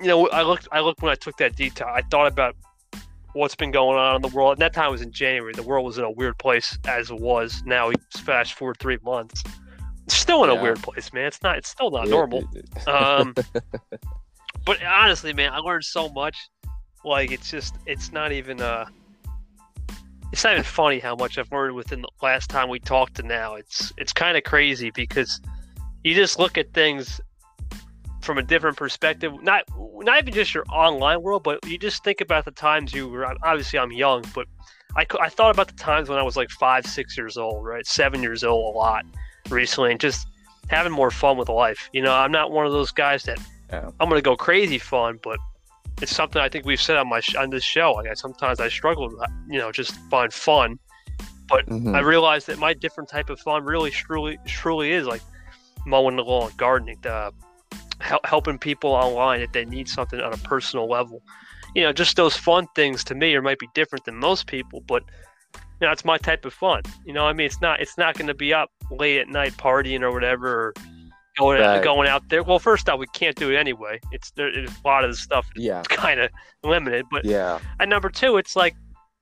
you 0.00 0.06
know 0.06 0.28
I 0.30 0.42
looked 0.42 0.68
I 0.72 0.80
looked 0.80 1.02
when 1.02 1.12
I 1.12 1.16
took 1.16 1.36
that 1.38 1.56
detox. 1.56 1.86
I 1.86 2.02
thought 2.10 2.26
about 2.26 2.56
what's 3.32 3.54
been 3.54 3.70
going 3.70 3.98
on 3.98 4.16
in 4.16 4.22
the 4.22 4.28
world. 4.28 4.52
And 4.52 4.60
that 4.62 4.72
time 4.72 4.90
was 4.90 5.02
in 5.02 5.12
January. 5.12 5.52
The 5.52 5.62
world 5.62 5.84
was 5.84 5.98
in 5.98 6.04
a 6.04 6.10
weird 6.10 6.38
place 6.38 6.78
as 6.88 7.10
it 7.10 7.20
was. 7.20 7.62
Now 7.66 7.88
we 7.88 7.94
fast 8.24 8.54
forward 8.54 8.78
three 8.80 8.96
months. 9.04 9.42
It's 10.06 10.14
still 10.16 10.42
in 10.44 10.48
a 10.50 10.54
weird 10.54 10.82
place, 10.82 11.12
man. 11.12 11.26
It's 11.26 11.42
not. 11.42 11.58
It's 11.58 11.68
still 11.68 11.90
not 11.90 12.06
It- 12.06 12.10
normal. 12.10 12.48
Um, 12.86 13.34
but 14.64 14.82
honestly, 14.82 15.32
man, 15.34 15.52
I 15.52 15.58
learned 15.58 15.84
so 15.84 16.08
much. 16.08 16.36
Like 17.04 17.30
it's 17.30 17.50
just, 17.50 17.74
it's 17.86 18.10
not 18.10 18.32
even 18.32 18.60
uh, 18.60 18.86
it's 20.32 20.44
not 20.44 20.52
even 20.54 20.64
funny 20.64 20.98
how 20.98 21.14
much 21.14 21.38
I've 21.38 21.50
learned 21.52 21.74
within 21.74 22.02
the 22.02 22.08
last 22.22 22.50
time 22.50 22.68
we 22.68 22.78
talked 22.78 23.16
to 23.16 23.22
now. 23.22 23.54
It's 23.54 23.92
it's 23.96 24.12
kind 24.12 24.36
of 24.36 24.44
crazy 24.44 24.90
because 24.90 25.40
you 26.04 26.14
just 26.14 26.38
look 26.38 26.58
at 26.58 26.72
things 26.72 27.20
from 28.20 28.38
a 28.38 28.42
different 28.42 28.76
perspective. 28.76 29.32
Not 29.42 29.64
not 29.78 30.18
even 30.18 30.34
just 30.34 30.52
your 30.54 30.64
online 30.68 31.22
world, 31.22 31.42
but 31.42 31.64
you 31.66 31.78
just 31.78 32.04
think 32.04 32.20
about 32.20 32.44
the 32.44 32.50
times 32.50 32.92
you 32.92 33.08
were. 33.08 33.24
Obviously, 33.42 33.78
I'm 33.78 33.92
young, 33.92 34.24
but 34.34 34.46
I, 34.96 35.06
I 35.20 35.28
thought 35.28 35.54
about 35.54 35.68
the 35.68 35.74
times 35.74 36.08
when 36.08 36.18
I 36.18 36.22
was 36.22 36.36
like 36.36 36.50
five, 36.50 36.86
six 36.86 37.16
years 37.16 37.36
old, 37.36 37.64
right, 37.64 37.86
seven 37.86 38.22
years 38.22 38.44
old, 38.44 38.74
a 38.74 38.78
lot 38.78 39.04
recently, 39.48 39.92
and 39.92 40.00
just 40.00 40.26
having 40.68 40.92
more 40.92 41.10
fun 41.10 41.36
with 41.36 41.48
life. 41.48 41.88
You 41.92 42.02
know, 42.02 42.12
I'm 42.12 42.32
not 42.32 42.50
one 42.50 42.66
of 42.66 42.72
those 42.72 42.90
guys 42.90 43.22
that 43.24 43.38
Yeah. 43.70 43.90
I'm 44.00 44.08
gonna 44.08 44.22
go 44.22 44.36
crazy 44.36 44.78
fun, 44.78 45.18
but 45.22 45.38
it's 46.02 46.14
something 46.14 46.40
I 46.40 46.48
think 46.48 46.66
we've 46.66 46.80
said 46.80 46.96
on 46.96 47.08
my 47.08 47.20
sh- 47.20 47.36
on 47.36 47.50
this 47.50 47.64
show. 47.64 47.92
Like 47.92 48.08
I 48.08 48.14
sometimes 48.14 48.60
I 48.60 48.68
struggle, 48.68 49.10
to, 49.10 49.26
you 49.48 49.58
know, 49.58 49.72
just 49.72 49.94
find 50.10 50.32
fun. 50.32 50.78
Mhm. 51.50 51.94
I 51.94 52.00
realized 52.00 52.46
that 52.48 52.58
my 52.58 52.74
different 52.74 53.08
type 53.08 53.30
of 53.30 53.38
fun 53.40 53.64
really 53.64 53.90
truly 53.90 54.38
truly 54.46 54.92
is 54.92 55.06
like 55.06 55.22
mowing 55.86 56.16
the 56.16 56.24
lawn, 56.24 56.50
gardening, 56.56 56.98
uh, 57.06 57.30
hel- 58.00 58.20
helping 58.24 58.58
people 58.58 58.90
online 58.90 59.40
if 59.40 59.52
they 59.52 59.64
need 59.64 59.88
something 59.88 60.20
on 60.20 60.32
a 60.32 60.38
personal 60.38 60.88
level. 60.88 61.22
You 61.74 61.82
know, 61.82 61.92
just 61.92 62.16
those 62.16 62.36
fun 62.36 62.66
things 62.74 63.04
to 63.04 63.14
me, 63.14 63.34
or 63.34 63.42
might 63.42 63.58
be 63.58 63.68
different 63.74 64.04
than 64.04 64.16
most 64.16 64.46
people, 64.46 64.82
but 64.86 65.04
you 65.80 65.86
know, 65.86 65.92
it's 65.92 66.04
my 66.04 66.16
type 66.18 66.44
of 66.44 66.54
fun. 66.54 66.82
You 67.04 67.12
know, 67.12 67.26
I 67.26 67.32
mean, 67.32 67.46
it's 67.46 67.60
not 67.60 67.80
it's 67.80 67.96
not 67.96 68.14
going 68.16 68.28
to 68.28 68.34
be 68.34 68.52
up 68.52 68.70
late 68.90 69.18
at 69.20 69.28
night 69.28 69.52
partying 69.56 70.00
or 70.00 70.10
whatever, 70.10 70.48
or 70.48 70.74
going 71.36 71.60
Right. 71.60 71.82
going 71.82 72.08
out 72.08 72.28
there. 72.28 72.42
Well, 72.42 72.58
first 72.58 72.88
off, 72.88 72.98
we 72.98 73.06
can't 73.08 73.36
do 73.36 73.50
it 73.52 73.56
anyway. 73.56 74.00
It's 74.12 74.30
there. 74.32 74.48
It's, 74.48 74.72
a 74.72 74.86
lot 74.86 75.04
of 75.04 75.10
the 75.10 75.16
stuff 75.16 75.46
yeah. 75.56 75.80
is 75.80 75.86
kind 75.88 76.20
of 76.20 76.30
limited, 76.62 77.06
but 77.10 77.24
Yeah. 77.24 77.58
and 77.80 77.90
number 77.90 78.08
two, 78.08 78.36
it's 78.36 78.56
like 78.56 78.74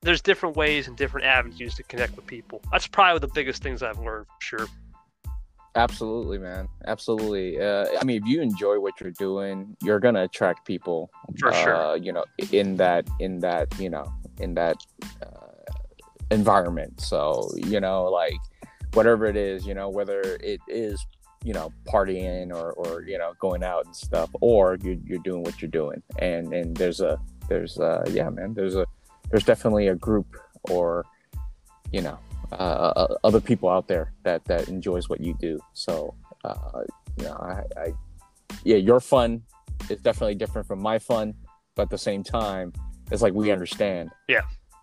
there's 0.02 0.20
different 0.20 0.56
ways 0.56 0.86
and 0.86 0.96
different 0.96 1.26
avenues 1.26 1.74
to 1.76 1.82
connect 1.84 2.14
with 2.16 2.26
people. 2.26 2.60
That's 2.70 2.86
probably 2.86 3.20
the 3.20 3.32
biggest 3.34 3.62
things 3.62 3.82
I've 3.82 3.98
learned 3.98 4.26
for 4.26 4.40
sure. 4.58 4.66
Absolutely, 5.76 6.38
man. 6.38 6.68
Absolutely. 6.86 7.60
Uh, 7.60 7.86
I 8.00 8.04
mean, 8.04 8.22
if 8.22 8.28
you 8.28 8.40
enjoy 8.40 8.78
what 8.78 9.00
you're 9.00 9.10
doing, 9.10 9.76
you're 9.82 9.98
gonna 9.98 10.22
attract 10.22 10.64
people. 10.66 11.10
For 11.40 11.52
sure. 11.52 11.74
Uh, 11.74 11.94
you 11.94 12.12
know, 12.12 12.24
in 12.52 12.76
that, 12.76 13.08
in 13.18 13.40
that, 13.40 13.76
you 13.80 13.90
know, 13.90 14.12
in 14.38 14.54
that 14.54 14.76
uh, 15.20 15.72
environment. 16.30 17.00
So, 17.00 17.50
you 17.56 17.80
know, 17.80 18.04
like 18.04 18.36
whatever 18.92 19.26
it 19.26 19.36
is, 19.36 19.66
you 19.66 19.74
know, 19.74 19.88
whether 19.88 20.20
it 20.20 20.60
is, 20.68 21.04
you 21.44 21.52
know, 21.52 21.72
partying 21.86 22.50
or, 22.52 22.72
or 22.72 23.02
you 23.02 23.18
know, 23.18 23.32
going 23.38 23.62
out 23.62 23.84
and 23.86 23.94
stuff, 23.94 24.30
or 24.40 24.78
you're, 24.82 24.96
you're 25.04 25.18
doing 25.22 25.42
what 25.42 25.60
you're 25.60 25.70
doing, 25.70 26.02
and 26.18 26.52
and 26.52 26.76
there's 26.76 27.00
a, 27.00 27.20
there's 27.48 27.78
uh, 27.78 28.02
yeah, 28.10 28.28
man, 28.30 28.54
there's 28.54 28.74
a, 28.76 28.86
there's 29.30 29.44
definitely 29.44 29.88
a 29.88 29.94
group 29.94 30.26
or, 30.70 31.04
you 31.92 32.00
know, 32.00 32.18
uh, 32.52 32.56
uh, 32.96 33.14
other 33.24 33.40
people 33.40 33.68
out 33.68 33.86
there 33.88 34.12
that 34.22 34.44
that 34.46 34.68
enjoys 34.68 35.08
what 35.08 35.20
you 35.20 35.34
do. 35.38 35.58
So, 35.74 36.14
uh, 36.44 36.82
you 37.18 37.24
know, 37.24 37.34
I, 37.34 37.62
I, 37.80 37.92
yeah, 38.64 38.76
your 38.76 39.00
fun 39.00 39.42
is 39.90 40.00
definitely 40.00 40.34
different 40.36 40.66
from 40.66 40.80
my 40.80 40.98
fun, 40.98 41.34
but 41.74 41.82
at 41.82 41.90
the 41.90 41.98
same 41.98 42.22
time, 42.22 42.72
it's 43.10 43.20
like 43.22 43.34
we 43.34 43.50
understand, 43.52 44.10
Yeah. 44.28 44.42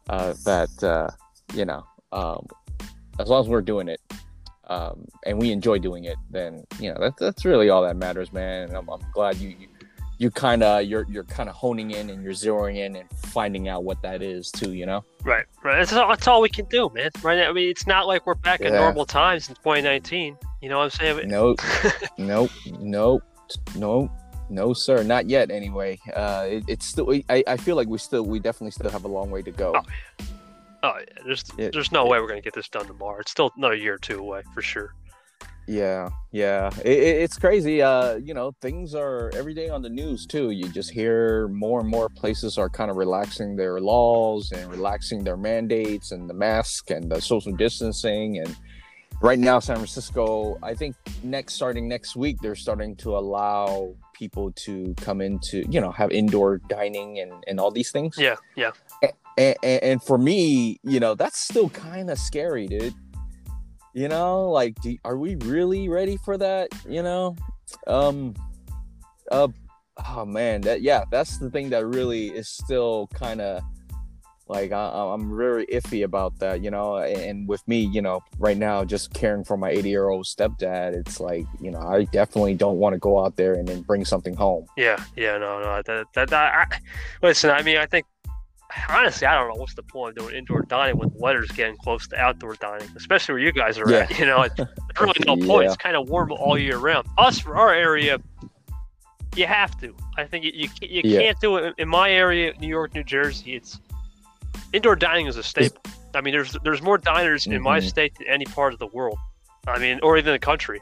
uh, 0.09 0.33
that 0.45 0.83
uh, 0.83 1.09
you 1.55 1.65
know, 1.65 1.83
um, 2.11 2.45
as 3.19 3.27
long 3.29 3.41
as 3.43 3.49
we're 3.49 3.61
doing 3.61 3.87
it, 3.87 3.99
um, 4.71 5.05
and 5.25 5.37
we 5.37 5.51
enjoy 5.51 5.77
doing 5.79 6.05
it, 6.05 6.15
then 6.29 6.63
you 6.79 6.93
know 6.93 6.97
that's 6.99 7.19
that's 7.19 7.45
really 7.45 7.69
all 7.69 7.81
that 7.83 7.97
matters, 7.97 8.31
man. 8.31 8.69
And 8.69 8.77
I'm, 8.77 8.89
I'm 8.89 9.01
glad 9.13 9.35
you 9.35 9.49
you, 9.49 9.67
you 10.17 10.31
kind 10.31 10.63
of 10.63 10.85
you're 10.85 11.05
you're 11.09 11.25
kind 11.25 11.49
of 11.49 11.55
honing 11.55 11.91
in 11.91 12.09
and 12.09 12.23
you're 12.23 12.31
zeroing 12.33 12.77
in 12.77 12.95
and 12.95 13.09
finding 13.17 13.67
out 13.67 13.83
what 13.83 14.01
that 14.03 14.21
is 14.21 14.49
too. 14.49 14.71
You 14.73 14.85
know. 14.85 15.03
Right, 15.23 15.45
right. 15.63 15.79
That's 15.79 15.93
all, 15.93 16.07
that's 16.09 16.27
all 16.27 16.41
we 16.41 16.49
can 16.49 16.65
do, 16.65 16.89
man. 16.93 17.09
Right. 17.21 17.39
I 17.47 17.51
mean, 17.51 17.69
it's 17.69 17.85
not 17.85 18.07
like 18.07 18.25
we're 18.25 18.35
back 18.35 18.61
in 18.61 18.73
Yeah. 18.73 18.79
normal 18.79 19.05
times 19.05 19.49
in 19.49 19.55
2019. 19.55 20.37
You 20.61 20.69
know 20.69 20.77
what 20.77 20.85
I'm 20.85 20.89
saying? 20.91 21.27
Nope, 21.27 21.59
nope, 22.17 22.51
nope, 22.79 23.23
nope, 23.75 24.11
no, 24.49 24.73
sir, 24.73 25.03
not 25.03 25.29
yet. 25.29 25.51
Anyway, 25.51 25.99
uh, 26.15 26.45
it, 26.47 26.63
it's 26.67 26.85
still. 26.85 27.11
I, 27.29 27.43
I 27.45 27.57
feel 27.57 27.75
like 27.75 27.87
we 27.87 27.97
still, 27.97 28.23
we 28.23 28.39
definitely 28.39 28.71
still 28.71 28.89
have 28.89 29.03
a 29.03 29.09
long 29.09 29.31
way 29.31 29.41
to 29.41 29.51
go. 29.51 29.73
Oh, 29.75 30.25
Oh 30.83 30.93
yeah, 30.97 31.23
there's 31.25 31.43
Yeah. 31.57 31.69
there's 31.71 31.91
no 31.91 32.05
way 32.05 32.19
we're 32.19 32.27
gonna 32.27 32.41
get 32.41 32.53
this 32.53 32.69
done 32.69 32.87
tomorrow. 32.87 33.19
It's 33.19 33.31
still 33.31 33.51
another 33.57 33.75
year 33.75 33.95
or 33.95 33.99
two 33.99 34.19
away 34.19 34.43
for 34.53 34.61
sure. 34.61 34.93
Yeah, 35.67 36.09
yeah, 36.31 36.71
it, 36.83 36.91
it, 36.91 37.21
it's 37.21 37.37
crazy. 37.37 37.81
Uh, 37.81 38.15
you 38.15 38.33
know, 38.33 38.51
things 38.61 38.95
are 38.95 39.29
every 39.33 39.53
day 39.53 39.69
on 39.69 39.83
the 39.83 39.89
news 39.89 40.25
too. 40.25 40.49
You 40.49 40.67
just 40.67 40.89
hear 40.89 41.47
more 41.49 41.79
and 41.79 41.87
more 41.87 42.09
places 42.09 42.57
are 42.57 42.67
kind 42.67 42.89
of 42.89 42.97
relaxing 42.97 43.55
their 43.55 43.79
laws 43.79 44.51
and 44.51 44.69
relaxing 44.71 45.23
their 45.23 45.37
mandates 45.37 46.11
and 46.11 46.29
the 46.29 46.33
mask 46.33 46.89
and 46.89 47.09
the 47.11 47.21
social 47.21 47.53
distancing. 47.53 48.39
And 48.39 48.55
right 49.21 49.37
now, 49.39 49.59
San 49.59 49.75
Francisco, 49.75 50.57
I 50.63 50.73
think 50.73 50.95
next 51.23 51.53
starting 51.53 51.87
next 51.87 52.15
week, 52.15 52.37
they're 52.41 52.55
starting 52.55 52.95
to 52.97 53.15
allow 53.15 53.93
people 54.13 54.51
to 54.53 54.93
come 54.95 55.21
into, 55.21 55.63
you 55.69 55.79
know, 55.79 55.91
have 55.91 56.11
indoor 56.11 56.57
dining 56.69 57.19
and 57.19 57.31
and 57.47 57.59
all 57.59 57.71
these 57.71 57.91
things. 57.91 58.17
Yeah, 58.17 58.35
yeah. 58.55 58.71
And, 59.37 59.55
and, 59.63 59.83
and 59.83 60.03
for 60.03 60.17
me, 60.17 60.79
you 60.83 60.99
know, 60.99 61.15
that's 61.15 61.39
still 61.39 61.69
kind 61.69 62.09
of 62.09 62.17
scary, 62.17 62.67
dude. 62.67 62.93
You 63.93 64.07
know, 64.07 64.49
like, 64.49 64.75
do, 64.81 64.97
are 65.03 65.17
we 65.17 65.35
really 65.35 65.89
ready 65.89 66.17
for 66.17 66.37
that? 66.37 66.69
You 66.87 67.03
know, 67.03 67.35
um, 67.87 68.33
uh, 69.31 69.49
oh 70.15 70.25
man, 70.25 70.61
that 70.61 70.81
yeah, 70.81 71.03
that's 71.11 71.37
the 71.37 71.49
thing 71.49 71.69
that 71.71 71.85
really 71.85 72.27
is 72.27 72.47
still 72.47 73.07
kind 73.13 73.41
of 73.41 73.61
like 74.47 74.71
I, 74.71 75.13
I'm 75.13 75.35
very 75.35 75.65
iffy 75.67 76.03
about 76.03 76.39
that. 76.39 76.63
You 76.63 76.71
know, 76.71 76.97
and 76.97 77.47
with 77.47 77.65
me, 77.67 77.81
you 77.81 78.01
know, 78.01 78.21
right 78.37 78.57
now, 78.57 78.83
just 78.85 79.13
caring 79.13 79.43
for 79.43 79.57
my 79.57 79.69
80 79.69 79.89
year 79.89 80.09
old 80.09 80.25
stepdad, 80.25 80.93
it's 80.93 81.19
like, 81.19 81.45
you 81.59 81.71
know, 81.71 81.79
I 81.79 82.05
definitely 82.05 82.55
don't 82.55 82.77
want 82.77 82.93
to 82.93 82.99
go 82.99 83.23
out 83.23 83.35
there 83.35 83.53
and 83.55 83.67
then 83.67 83.81
bring 83.81 84.05
something 84.05 84.35
home. 84.35 84.65
Yeah, 84.77 85.03
yeah, 85.15 85.37
no, 85.37 85.59
no. 85.59 85.81
That, 85.85 86.05
that, 86.13 86.29
that 86.29 86.53
I, 86.53 86.79
listen, 87.21 87.49
I 87.49 87.61
mean, 87.61 87.77
I 87.77 87.85
think 87.85 88.05
honestly, 88.89 89.27
I 89.27 89.35
don't 89.35 89.49
know 89.49 89.55
what's 89.59 89.73
the 89.75 89.83
point 89.83 90.17
of 90.17 90.23
doing 90.23 90.35
indoor 90.35 90.61
dining 90.63 90.97
when 90.97 91.09
the 91.09 91.17
weather's 91.17 91.51
getting 91.51 91.77
close 91.77 92.07
to 92.09 92.17
outdoor 92.17 92.55
dining, 92.55 92.89
especially 92.95 93.33
where 93.33 93.41
you 93.43 93.51
guys 93.51 93.77
are 93.77 93.91
at. 93.93 94.09
You 94.19 94.25
know, 94.25 94.41
it's 94.43 94.55
there's 94.55 94.67
really 94.99 95.13
no 95.25 95.35
point. 95.47 95.63
Yeah. 95.65 95.73
It's 95.73 95.77
kind 95.77 95.95
of 95.95 96.09
warm 96.09 96.31
all 96.31 96.57
year 96.57 96.77
round. 96.77 97.07
Us 97.17 97.39
for 97.39 97.55
our 97.57 97.73
area, 97.73 98.17
you 99.35 99.45
have 99.47 99.79
to. 99.81 99.95
I 100.17 100.25
think 100.25 100.43
you 100.45 100.51
you, 100.53 100.67
can't- 100.69 100.91
you 100.91 101.01
Yeah. 101.05 101.19
can't 101.19 101.39
do 101.39 101.57
it 101.57 101.73
in 101.77 101.87
my 101.87 102.11
area, 102.11 102.53
New 102.59 102.67
York, 102.67 102.93
New 102.93 103.03
Jersey. 103.03 103.55
It's 103.55 103.79
indoor 104.73 104.95
dining 104.95 105.27
is 105.27 105.37
a 105.37 105.43
staple. 105.43 105.81
I 106.13 106.21
mean, 106.21 106.33
there's 106.33 106.55
there's 106.63 106.81
more 106.81 106.97
diners 106.97 107.47
in 107.47 107.61
my 107.61 107.79
Mhm. 107.79 107.87
state 107.89 108.13
than 108.17 108.27
any 108.27 108.45
part 108.45 108.73
of 108.73 108.79
the 108.79 108.87
world. 108.87 109.17
I 109.67 109.79
mean, 109.79 109.99
or 110.03 110.17
even 110.17 110.33
the 110.33 110.39
country. 110.39 110.81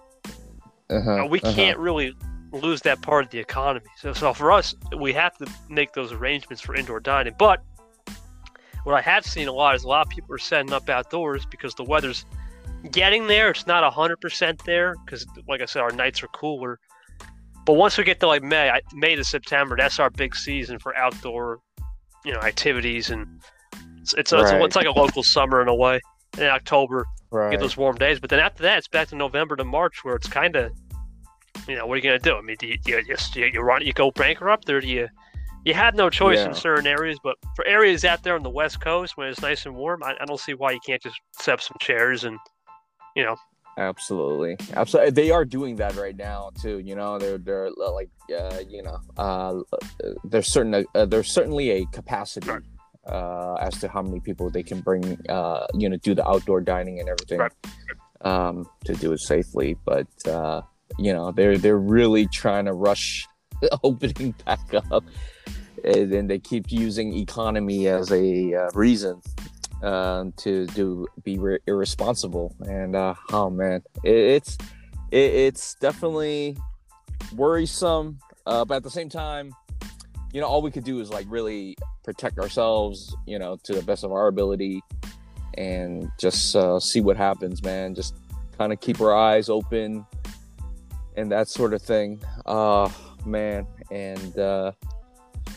Uh-huh, 0.89 1.24
Uh, 1.24 1.25
we 1.25 1.39
uh-huh. 1.41 1.53
can't 1.53 1.77
really 1.77 2.15
lose 2.51 2.81
that 2.81 3.00
part 3.03 3.25
of 3.25 3.29
the 3.29 3.38
economy. 3.38 3.86
So, 3.98 4.12
so 4.13 4.34
for 4.34 4.51
us, 4.51 4.74
we 4.98 5.13
have 5.13 5.38
to 5.38 5.46
make 5.69 5.93
those 5.93 6.12
arrangements 6.12 6.62
for 6.63 6.74
indoor 6.75 7.00
dining. 7.00 7.36
But 7.38 7.62
what 8.83 8.95
I 8.95 9.01
have 9.01 9.25
seen 9.25 9.48
a 9.48 9.51
lot 9.51 9.75
is 9.75 9.83
a 9.83 9.88
lot 9.88 10.05
of 10.05 10.09
people 10.09 10.33
are 10.33 10.39
setting 10.39 10.71
up 10.74 10.89
outdoors 10.89 11.45
because 11.45 11.75
the 11.75 11.83
weather's 11.83 12.25
getting 12.91 13.27
there. 13.27 13.50
It's 13.51 13.67
not 13.67 13.91
hundred 13.93 14.21
percent 14.21 14.63
there 14.65 14.95
because, 15.05 15.25
like 15.48 15.62
I 15.62 15.65
said, 15.65 15.81
our 15.81 15.91
nights 15.91 16.24
are 16.24 16.27
cooler. 16.27 16.79
But 17.65 17.74
once 17.74 17.98
we 17.98 18.03
get 18.03 18.19
to 18.21 18.27
like 18.27 18.41
May, 18.41 18.69
I- 18.69 18.81
May 18.93 19.15
to 19.15 19.24
September, 19.24 19.75
that's 19.77 20.00
our 20.00 20.09
big 20.09 20.36
season 20.36 20.79
for 20.79 20.95
outdoor, 20.95 21.59
you 22.25 22.31
know, 22.33 22.39
activities, 22.39 23.09
and 23.09 23.27
it's 24.01 24.13
it's, 24.13 24.31
it's, 24.31 24.51
Right. 24.51 24.62
it's 24.62 24.75
like 24.75 24.88
a 24.88 24.91
local 24.91 25.24
summer 25.24 25.62
in 25.62 25.67
a 25.67 25.75
way. 25.75 26.00
And 26.33 26.43
in 26.43 26.50
October, 26.50 27.05
right. 27.31 27.51
get 27.51 27.59
those 27.59 27.75
warm 27.75 27.95
days. 27.98 28.19
But 28.19 28.29
then 28.29 28.39
after 28.39 28.63
that, 28.63 28.77
it's 28.77 28.88
back 28.88 29.07
to 29.09 29.15
November 29.15 29.55
to 29.55 29.63
March, 29.65 30.03
where 30.03 30.15
it's 30.15 30.27
kind 30.27 30.55
of, 30.55 30.71
you 31.67 31.75
know, 31.75 31.86
what 31.86 31.95
are 31.95 31.98
you 31.98 32.03
gonna 32.03 32.19
do? 32.19 32.36
I 32.36 32.41
mean, 32.41 32.55
do 32.59 32.67
you, 32.67 32.77
do 32.77 32.91
you 32.91 33.03
just 33.03 33.36
you, 33.36 33.45
you 33.48 33.62
run, 33.62 33.86
you 33.86 33.93
go 33.93 34.12
bankrupt, 34.12 34.69
or 34.69 34.79
do 34.79 34.88
you? 34.88 35.07
You 35.65 35.73
have 35.73 35.93
no 35.95 36.09
choice 36.09 36.37
Yeah. 36.39 36.47
in 36.47 36.53
certain 36.55 36.87
areas, 36.87 37.19
but 37.23 37.35
for 37.55 37.65
areas 37.67 38.05
out 38.05 38.23
there 38.23 38.35
on 38.35 38.43
the 38.43 38.49
West 38.49 38.79
Coast 38.81 39.17
when 39.17 39.27
it's 39.27 39.41
nice 39.41 39.65
and 39.65 39.75
warm, 39.75 40.01
I, 40.03 40.15
I 40.19 40.25
don't 40.25 40.39
see 40.39 40.53
why 40.53 40.71
you 40.71 40.79
can't 40.85 41.01
just 41.01 41.19
set 41.33 41.55
up 41.55 41.61
some 41.61 41.75
chairs 41.79 42.23
and, 42.23 42.37
you 43.15 43.23
know, 43.23 43.35
Absolutely, 43.77 44.57
absolutely. 44.73 45.11
They 45.11 45.31
are 45.31 45.45
doing 45.45 45.77
that 45.77 45.95
right 45.95 46.15
now 46.17 46.49
too. 46.61 46.79
You 46.79 46.95
know, 46.95 47.17
they're 47.17 47.37
they're 47.37 47.67
uh, 47.67 47.91
like, 47.93 48.09
uh, 48.37 48.59
you 48.67 48.83
know, 48.83 48.97
uh, 49.17 49.61
there's 50.25 50.47
certain 50.51 50.85
uh, 50.95 51.05
there's 51.05 51.31
certainly 51.31 51.69
a 51.69 51.85
capacity 51.93 52.49
Right. 52.49 52.61
uh, 53.07 53.53
as 53.61 53.79
to 53.79 53.87
how 53.87 54.01
many 54.01 54.19
people 54.19 54.49
they 54.49 54.63
can 54.63 54.81
bring. 54.81 55.17
Uh, 55.29 55.65
you 55.75 55.87
know, 55.87 55.95
do 55.95 56.13
the 56.13 56.27
outdoor 56.27 56.59
dining 56.59 56.99
and 56.99 57.07
everything 57.07 57.39
Right. 57.39 57.53
um, 58.21 58.69
to 58.83 58.95
do 58.95 59.13
it 59.13 59.19
safely. 59.21 59.77
But 59.85 60.07
uh, 60.27 60.61
you 60.97 61.13
know, 61.13 61.31
they're 61.31 61.57
they're 61.57 61.77
really 61.79 62.27
trying 62.27 62.65
to 62.65 62.73
rush 62.73 63.25
opening 63.83 64.33
back 64.45 64.59
up, 64.91 65.05
and 65.86 66.29
they 66.29 66.39
keep 66.39 66.71
using 66.71 67.13
economy 67.15 67.88
as 67.88 68.12
a 68.12 68.53
uh, 68.53 68.69
reason 68.74 69.21
um, 69.83 70.31
to 70.33 70.65
do 70.67 71.07
be 71.24 71.38
re- 71.38 71.59
irresponsible. 71.67 72.55
And 72.62 72.95
uh, 72.95 73.15
oh 73.31 73.50
man 73.50 73.83
it, 74.03 74.15
it's 74.15 74.57
it, 75.12 75.33
it's 75.33 75.75
definitely 75.75 76.57
worrisome 77.36 78.19
uh, 78.45 78.65
but 78.65 78.75
at 78.75 78.83
the 78.83 78.89
same 78.89 79.09
time 79.09 79.53
you 80.31 80.41
know 80.41 80.48
all 80.48 80.62
we 80.62 80.71
could 80.71 80.83
do 80.83 81.00
is 81.00 81.09
like 81.09 81.25
really 81.29 81.75
protect 82.03 82.39
ourselves 82.39 83.15
you 83.27 83.38
know 83.38 83.57
to 83.63 83.74
the 83.74 83.81
best 83.83 84.03
of 84.03 84.12
our 84.12 84.27
ability 84.27 84.81
and 85.55 86.09
just 86.17 86.55
uh, 86.55 86.79
see 86.79 87.01
what 87.01 87.17
happens 87.17 87.63
man. 87.63 87.93
Just 87.95 88.15
kind 88.57 88.74
of 88.74 88.79
keep 88.79 89.00
our 89.01 89.15
eyes 89.15 89.50
open 89.50 90.05
and 91.15 91.31
that 91.31 91.48
sort 91.48 91.74
of 91.74 91.81
thing. 91.81 92.21
Uh 92.45 92.89
man. 93.25 93.67
And 93.91 94.38
uh 94.38 94.71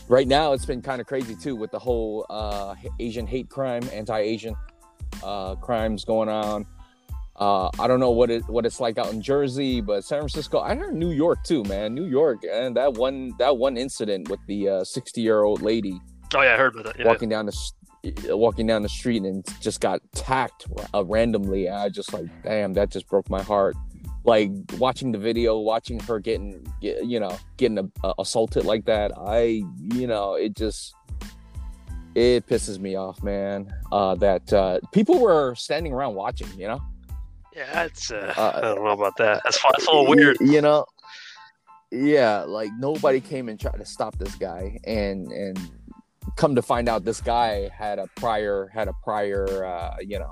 right 0.07 0.27
now 0.27 0.53
it's 0.53 0.65
been 0.65 0.81
kind 0.81 0.99
of 0.99 1.07
crazy 1.07 1.35
too 1.35 1.55
with 1.55 1.71
the 1.71 1.79
whole 1.79 2.25
uh 2.29 2.75
asian 2.99 3.25
hate 3.25 3.49
crime 3.49 3.83
anti-asian 3.91 4.55
uh 5.23 5.55
crimes 5.55 6.03
going 6.03 6.29
on 6.29 6.65
uh 7.37 7.69
i 7.79 7.87
don't 7.87 7.99
know 7.99 8.11
what 8.11 8.29
it 8.29 8.47
what 8.47 8.65
it's 8.65 8.79
like 8.79 8.97
out 8.97 9.11
in 9.11 9.21
jersey 9.21 9.81
but 9.81 10.03
san 10.03 10.19
francisco 10.19 10.59
i 10.59 10.75
heard 10.75 10.93
new 10.93 11.11
york 11.11 11.39
too 11.43 11.63
man 11.63 11.93
new 11.93 12.05
york 12.05 12.39
and 12.51 12.75
that 12.75 12.93
one 12.93 13.33
that 13.39 13.57
one 13.57 13.77
incident 13.77 14.29
with 14.29 14.39
the 14.47 14.67
uh 14.69 14.83
60 14.83 15.21
year 15.21 15.43
old 15.43 15.61
lady 15.61 15.99
oh 16.35 16.41
yeah, 16.41 16.53
I 16.53 16.57
heard 16.57 16.73
about 16.73 16.85
that. 16.85 16.99
Yeah. 16.99 17.05
walking 17.07 17.29
down 17.29 17.45
the 17.45 18.35
walking 18.35 18.67
down 18.67 18.81
the 18.81 18.89
street 18.89 19.23
and 19.23 19.45
just 19.61 19.79
got 19.79 20.01
tacked 20.13 20.67
uh, 20.93 21.05
randomly 21.05 21.69
i 21.69 21.87
just 21.89 22.11
like 22.13 22.25
damn 22.43 22.73
that 22.73 22.89
just 22.89 23.07
broke 23.07 23.29
my 23.29 23.41
heart 23.41 23.75
like 24.25 24.51
watching 24.77 25.11
the 25.11 25.17
video 25.17 25.57
watching 25.59 25.99
her 26.01 26.19
getting 26.19 26.65
get, 26.81 27.03
you 27.05 27.19
know 27.19 27.35
getting 27.57 27.91
uh, 28.03 28.13
assaulted 28.19 28.63
like 28.65 28.85
that 28.85 29.11
i 29.17 29.61
you 29.93 30.07
know 30.07 30.35
it 30.35 30.55
just 30.55 30.95
it 32.15 32.45
pisses 32.47 32.79
me 32.79 32.95
off 32.95 33.21
man 33.23 33.73
uh 33.91 34.15
that 34.15 34.51
uh 34.53 34.79
people 34.91 35.19
were 35.19 35.53
standing 35.55 35.91
around 35.93 36.15
watching 36.15 36.47
you 36.57 36.67
know 36.67 36.79
Yeah, 37.55 37.83
it's 37.83 38.11
uh, 38.11 38.33
Uh, 38.37 38.51
I 38.55 38.61
don't 38.61 38.83
know 38.83 38.91
about 38.91 39.15
that. 39.17 39.41
That's, 39.43 39.57
fine. 39.57 39.71
that's 39.73 39.87
a 39.87 39.91
little 39.91 40.07
weird. 40.07 40.37
you 40.39 40.61
know 40.61 40.85
yeah 41.91 42.41
like 42.41 42.71
nobody 42.79 43.19
came 43.21 43.49
and 43.49 43.59
tried 43.59 43.77
to 43.77 43.85
stop 43.85 44.17
this 44.17 44.35
guy 44.35 44.79
and 44.85 45.31
and 45.31 45.59
come 46.37 46.55
to 46.55 46.61
find 46.61 46.87
out 46.89 47.03
this 47.03 47.21
guy 47.21 47.69
had 47.77 47.99
a 47.99 48.07
prior 48.15 48.67
had 48.73 48.87
a 48.87 48.93
prior 49.03 49.65
uh 49.65 49.95
you 50.01 50.17
know 50.17 50.31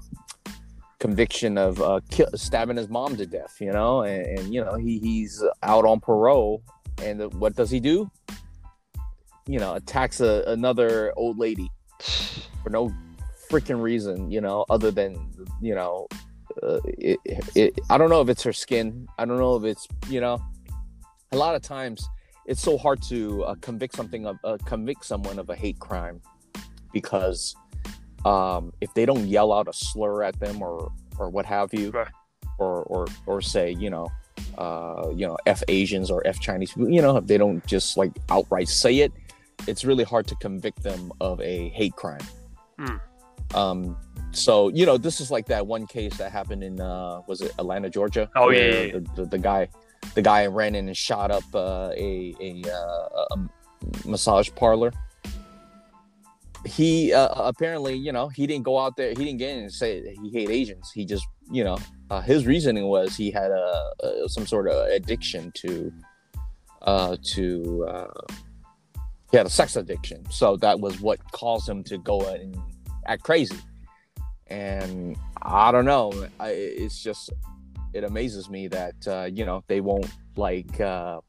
conviction 1.02 1.58
of 1.58 1.82
uh 1.82 2.00
stabbing 2.36 2.78
his 2.78 2.88
mom 2.88 3.18
to 3.18 3.26
death 3.26 3.58
you 3.60 3.72
know? 3.72 4.04
And, 4.04 4.40
and 4.40 4.54
you 4.54 4.64
know 4.64 4.76
he 4.76 5.00
he's 5.00 5.44
out 5.64 5.84
on 5.84 6.00
parole. 6.00 6.64
And 7.02 7.34
what 7.34 7.56
does 7.56 7.72
he 7.72 7.80
do? 7.80 8.10
You 9.48 9.60
know 9.60 9.74
attacks 9.74 10.22
a, 10.22 10.44
another 10.48 11.12
old 11.18 11.38
lady 11.40 11.70
for 12.64 12.70
no 12.70 12.94
freaking 13.50 13.82
reason 13.82 14.32
you 14.32 14.40
know 14.40 14.64
other 14.70 14.92
than 14.92 15.18
you 15.62 15.76
know 15.76 16.08
uh, 16.64 16.80
it, 16.86 17.20
it, 17.56 17.80
i 17.90 17.98
don't 17.98 18.10
know 18.10 18.22
if 18.22 18.30
it's 18.30 18.44
her 18.44 18.54
skin. 18.54 19.08
I 19.18 19.26
don't 19.26 19.40
know 19.40 19.56
if 19.56 19.64
it's 19.64 19.88
you 20.08 20.22
know 20.22 20.40
a 21.32 21.38
lot 21.38 21.56
of 21.56 21.62
times 21.62 22.08
it's 22.46 22.62
so 22.62 22.78
hard 22.78 23.02
to 23.04 23.44
uh, 23.44 23.56
convict 23.62 23.96
something 23.96 24.26
of 24.28 24.38
uh, 24.44 24.58
convict 24.66 25.06
someone 25.06 25.40
of 25.40 25.50
a 25.50 25.56
hate 25.56 25.80
crime 25.80 26.22
because 26.94 27.56
um, 28.26 28.72
if 28.82 28.94
they 28.94 29.06
don't 29.06 29.28
yell 29.28 29.52
out 29.54 29.68
a 29.68 29.74
slur 29.74 30.24
at 30.24 30.40
them 30.40 30.62
or 30.62 30.92
or 31.18 31.30
what 31.30 31.46
have 31.46 31.74
you 31.74 31.92
Right. 31.92 32.08
or 32.60 32.84
or 32.84 33.08
or 33.26 33.42
say 33.42 33.72
you 33.72 33.90
know 33.90 34.08
uh, 34.58 35.10
you 35.16 35.26
know 35.28 35.38
f 35.46 35.64
asians 35.68 36.10
or 36.12 36.26
f 36.28 36.40
chinese 36.40 36.72
people 36.74 36.90
you 36.90 37.02
know 37.02 37.18
if 37.18 37.28
they 37.28 37.38
don't 37.38 37.66
just 37.66 37.98
like 37.98 38.12
outright 38.30 38.68
say 38.68 39.00
it 39.00 39.12
it's 39.68 39.84
really 39.86 40.04
hard 40.04 40.26
to 40.28 40.36
convict 40.36 40.82
them 40.84 41.12
of 41.22 41.40
a 41.42 41.70
hate 41.70 41.96
crime 41.96 42.22
Hmm. 42.80 42.98
um 43.56 43.98
so 44.34 44.70
you 44.70 44.86
know, 44.86 44.98
this 44.98 45.20
is 45.20 45.30
like 45.30 45.46
that 45.48 45.68
one 45.68 45.86
case 45.86 46.16
that 46.18 46.32
happened 46.32 46.64
in 46.64 46.80
uh, 46.80 47.20
was 47.28 47.42
it 47.42 47.52
Atlanta, 47.60 47.90
Georgia? 47.90 48.30
Oh, 48.38 48.50
yeah, 48.50 48.60
yeah, 48.60 48.82
yeah. 48.84 48.92
The, 48.94 49.00
the, 49.18 49.26
the 49.26 49.38
guy, 49.38 49.68
the 50.16 50.22
guy 50.22 50.46
ran 50.46 50.74
in 50.74 50.88
and 50.88 50.96
shot 50.96 51.32
up 51.32 51.44
uh, 51.54 51.92
a 51.94 52.34
a, 52.40 52.64
uh, 52.72 53.26
a 53.36 54.08
massage 54.08 54.50
parlor. 54.56 54.94
He 56.66 57.12
uh, 57.14 57.30
apparently, 57.36 57.96
you 57.96 58.12
know, 58.12 58.28
he 58.28 58.46
didn't 58.46 58.64
go 58.64 58.78
out 58.78 58.96
there. 58.96 59.10
He 59.10 59.16
didn't 59.16 59.38
get 59.38 59.56
in 59.56 59.64
and 59.64 59.72
say 59.72 60.16
he 60.22 60.30
hate 60.30 60.50
Asians. 60.50 60.92
He 60.92 61.06
just, 61.06 61.26
you 61.52 61.64
know, 61.64 61.78
uh, 62.10 62.22
his 62.22 62.46
reasoning 62.46 62.86
was 62.86 63.16
he 63.16 63.32
had 63.32 63.52
a, 63.52 63.92
a 64.04 64.30
some 64.30 64.46
sort 64.46 64.68
of 64.68 64.88
addiction 64.90 65.52
to 65.56 65.92
uh, 66.84 67.18
to 67.24 67.86
uh, 67.88 68.22
he 69.32 69.38
had 69.38 69.46
a 69.46 69.50
sex 69.50 69.76
addiction. 69.76 70.30
So 70.30 70.58
that 70.58 70.80
was 70.80 71.00
what 71.00 71.20
caused 71.32 71.68
him 71.68 71.84
to 71.86 71.98
go 71.98 72.22
and 72.28 72.56
act 73.08 73.24
crazy. 73.24 73.58
And 74.48 75.18
I 75.42 75.72
don't 75.72 75.86
know. 75.86 76.12
I, 76.40 76.50
it's 76.50 77.02
just 77.02 77.32
it 77.94 78.04
amazes 78.04 78.50
me 78.50 78.68
that 78.68 79.08
uh, 79.08 79.30
you 79.32 79.46
know 79.46 79.64
they 79.68 79.82
won't 79.82 80.10
like 80.36 80.80
uh, 80.80 81.22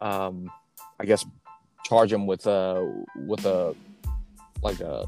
um, 0.00 0.50
I 1.00 1.04
guess 1.04 1.24
charge 1.84 2.12
him 2.12 2.26
with 2.26 2.46
a 2.46 3.04
with 3.26 3.44
a 3.46 3.74
like 4.62 4.80
a 4.80 5.04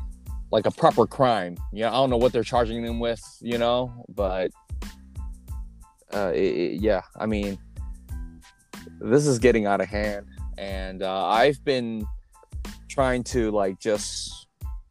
like 0.52 0.66
a 0.66 0.70
proper 0.70 1.06
crime. 1.06 1.56
Yeah, 1.72 1.88
I 1.88 1.94
don't 1.94 2.10
know 2.10 2.16
what 2.16 2.32
they're 2.32 2.42
charging 2.44 2.84
him 2.84 3.00
with, 3.00 3.20
you 3.40 3.58
know, 3.58 4.04
but 4.08 4.50
uh, 6.14 6.32
it, 6.34 6.38
it- 6.44 6.80
yeah, 6.80 7.02
I 7.18 7.26
mean, 7.26 7.58
this 9.00 9.26
is 9.26 9.38
getting 9.38 9.66
out 9.66 9.80
of 9.80 9.88
hand, 9.88 10.26
and 10.58 11.02
uh, 11.02 11.26
I've 11.26 11.62
been 11.64 12.06
trying 12.88 13.22
to 13.24 13.50
like 13.50 13.78
just 13.80 14.46